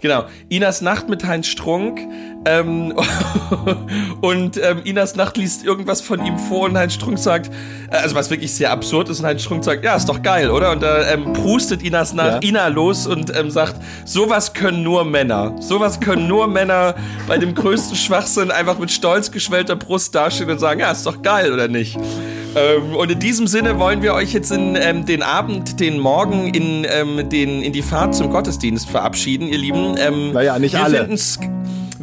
Genau, 0.00 0.26
Inas 0.48 0.82
Nacht 0.82 1.08
mit 1.08 1.24
Heinz 1.24 1.48
Strunk. 1.48 1.98
Ähm, 2.44 2.94
und 4.20 4.56
ähm, 4.62 4.82
Inas 4.84 5.16
Nacht 5.16 5.36
liest 5.36 5.64
irgendwas 5.64 6.00
von 6.00 6.24
ihm 6.24 6.38
vor 6.38 6.66
und 6.66 6.78
Heinz 6.78 6.94
Strunk 6.94 7.18
sagt, 7.18 7.50
äh, 7.90 7.96
also 7.96 8.14
was 8.14 8.30
wirklich 8.30 8.54
sehr 8.54 8.70
absurd 8.70 9.08
ist, 9.08 9.20
und 9.20 9.26
Heinz 9.26 9.42
Strunk 9.42 9.64
sagt, 9.64 9.84
ja, 9.84 9.96
ist 9.96 10.08
doch 10.08 10.22
geil, 10.22 10.50
oder? 10.50 10.70
Und 10.72 10.82
da 10.82 11.08
ähm, 11.10 11.32
prustet 11.32 11.82
Inas 11.82 12.14
Nacht 12.14 12.44
ja. 12.44 12.48
Ina 12.48 12.68
los 12.68 13.06
und 13.06 13.36
ähm, 13.36 13.50
sagt, 13.50 13.76
sowas 14.04 14.52
können 14.52 14.82
nur 14.82 15.04
Männer. 15.04 15.56
Sowas 15.60 15.98
können 16.00 16.28
nur 16.28 16.46
Männer 16.48 16.94
bei 17.26 17.38
dem 17.38 17.54
größten 17.54 17.96
Schwachsinn 17.96 18.50
einfach 18.50 18.78
mit 18.78 18.90
stolz 18.90 19.30
geschwellter 19.30 19.76
Brust 19.76 20.14
dastehen 20.14 20.50
und 20.50 20.58
sagen, 20.58 20.80
ja, 20.80 20.92
ist 20.92 21.06
doch 21.06 21.22
geil, 21.22 21.52
oder 21.52 21.68
nicht? 21.68 21.98
Ähm, 22.56 22.94
und 22.94 23.10
in 23.10 23.18
diesem 23.18 23.46
Sinne 23.46 23.78
wollen 23.78 24.02
wir 24.02 24.14
euch 24.14 24.32
jetzt 24.32 24.50
in 24.50 24.76
ähm, 24.76 25.04
den 25.04 25.22
Abend, 25.22 25.78
den 25.78 25.98
Morgen, 25.98 26.54
in, 26.54 26.86
ähm, 26.88 27.28
den, 27.28 27.62
in 27.62 27.72
die 27.72 27.82
Fahrt 27.82 28.14
zum 28.14 28.30
Gottesdienst 28.30 28.88
verabschieden, 28.88 29.48
ihr 29.48 29.58
Lieben. 29.58 29.96
Ähm, 29.98 30.32
naja, 30.32 30.58
nicht 30.58 30.74
wir 30.74 30.84
alle. 30.84 31.08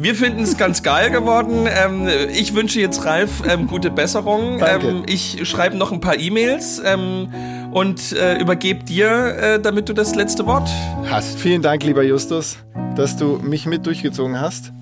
Wir 0.04 0.14
finden 0.14 0.42
es 0.42 0.58
ganz 0.58 0.82
geil 0.82 1.10
geworden. 1.10 1.66
Ähm, 1.66 2.06
ich 2.30 2.54
wünsche 2.54 2.78
jetzt 2.78 3.06
Ralf 3.06 3.42
ähm, 3.48 3.66
gute 3.66 3.90
Besserung. 3.90 4.60
Ähm, 4.60 5.04
ich 5.06 5.48
schreibe 5.48 5.78
noch 5.78 5.92
ein 5.92 6.00
paar 6.00 6.18
E-Mails 6.18 6.82
ähm, 6.84 7.28
und 7.72 8.12
äh, 8.12 8.38
übergebe 8.38 8.84
dir, 8.84 9.08
äh, 9.08 9.58
damit 9.58 9.88
du 9.88 9.94
das 9.94 10.14
letzte 10.14 10.44
Wort 10.44 10.68
hast. 11.08 11.38
Vielen 11.38 11.62
Dank, 11.62 11.84
lieber 11.84 12.02
Justus, 12.02 12.58
dass 12.96 13.16
du 13.16 13.38
mich 13.38 13.64
mit 13.64 13.86
durchgezogen 13.86 14.38
hast. 14.38 14.74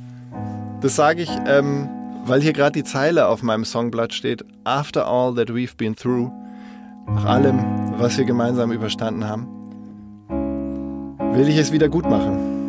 Das 0.80 0.96
sage 0.96 1.22
ich 1.22 1.30
ähm, 1.46 1.88
weil 2.24 2.40
hier 2.40 2.52
gerade 2.52 2.72
die 2.72 2.84
Zeile 2.84 3.28
auf 3.28 3.44
meinem 3.44 3.64
Songblatt 3.64 4.12
steht, 4.12 4.44
After 4.64 5.06
all 5.06 5.36
that 5.36 5.50
we've 5.50 5.76
been 5.76 5.94
through, 5.94 6.32
nach 7.06 7.26
allem, 7.26 7.60
was 7.96 8.18
wir 8.18 8.24
gemeinsam 8.24 8.72
überstanden 8.72 9.28
haben, 9.28 9.46
will 11.32 11.48
ich 11.48 11.58
es 11.58 11.70
wieder 11.70 11.88
gut 11.88 12.10
machen. 12.10 12.61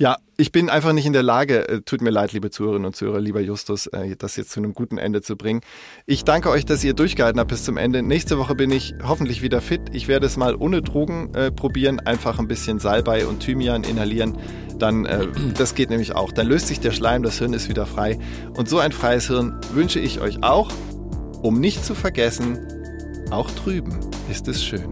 Ja, 0.00 0.16
ich 0.38 0.50
bin 0.50 0.70
einfach 0.70 0.94
nicht 0.94 1.04
in 1.04 1.12
der 1.12 1.22
Lage, 1.22 1.68
äh, 1.68 1.82
tut 1.82 2.00
mir 2.00 2.08
leid, 2.08 2.32
liebe 2.32 2.48
Zuhörerinnen 2.48 2.86
und 2.86 2.96
Zuhörer, 2.96 3.20
lieber 3.20 3.42
Justus, 3.42 3.86
äh, 3.88 4.16
das 4.16 4.34
jetzt 4.36 4.50
zu 4.50 4.58
einem 4.58 4.72
guten 4.72 4.96
Ende 4.96 5.20
zu 5.20 5.36
bringen. 5.36 5.60
Ich 6.06 6.24
danke 6.24 6.48
euch, 6.48 6.64
dass 6.64 6.82
ihr 6.82 6.94
durchgehalten 6.94 7.38
habt 7.38 7.50
bis 7.50 7.64
zum 7.64 7.76
Ende. 7.76 8.02
Nächste 8.02 8.38
Woche 8.38 8.54
bin 8.54 8.70
ich 8.70 8.94
hoffentlich 9.06 9.42
wieder 9.42 9.60
fit. 9.60 9.82
Ich 9.92 10.08
werde 10.08 10.24
es 10.24 10.38
mal 10.38 10.54
ohne 10.54 10.80
Drogen 10.80 11.34
äh, 11.34 11.50
probieren, 11.50 12.00
einfach 12.00 12.38
ein 12.38 12.48
bisschen 12.48 12.78
Salbei 12.78 13.26
und 13.26 13.40
Thymian 13.40 13.84
inhalieren. 13.84 14.38
Dann, 14.78 15.04
äh, 15.04 15.26
das 15.58 15.74
geht 15.74 15.90
nämlich 15.90 16.14
auch. 16.14 16.32
Dann 16.32 16.46
löst 16.46 16.68
sich 16.68 16.80
der 16.80 16.92
Schleim, 16.92 17.22
das 17.22 17.36
Hirn 17.36 17.52
ist 17.52 17.68
wieder 17.68 17.84
frei. 17.84 18.18
Und 18.56 18.70
so 18.70 18.78
ein 18.78 18.92
freies 18.92 19.26
Hirn 19.26 19.60
wünsche 19.74 20.00
ich 20.00 20.22
euch 20.22 20.42
auch, 20.42 20.72
um 21.42 21.60
nicht 21.60 21.84
zu 21.84 21.94
vergessen, 21.94 22.58
auch 23.30 23.50
drüben 23.50 24.00
ist 24.30 24.48
es 24.48 24.64
schön. 24.64 24.88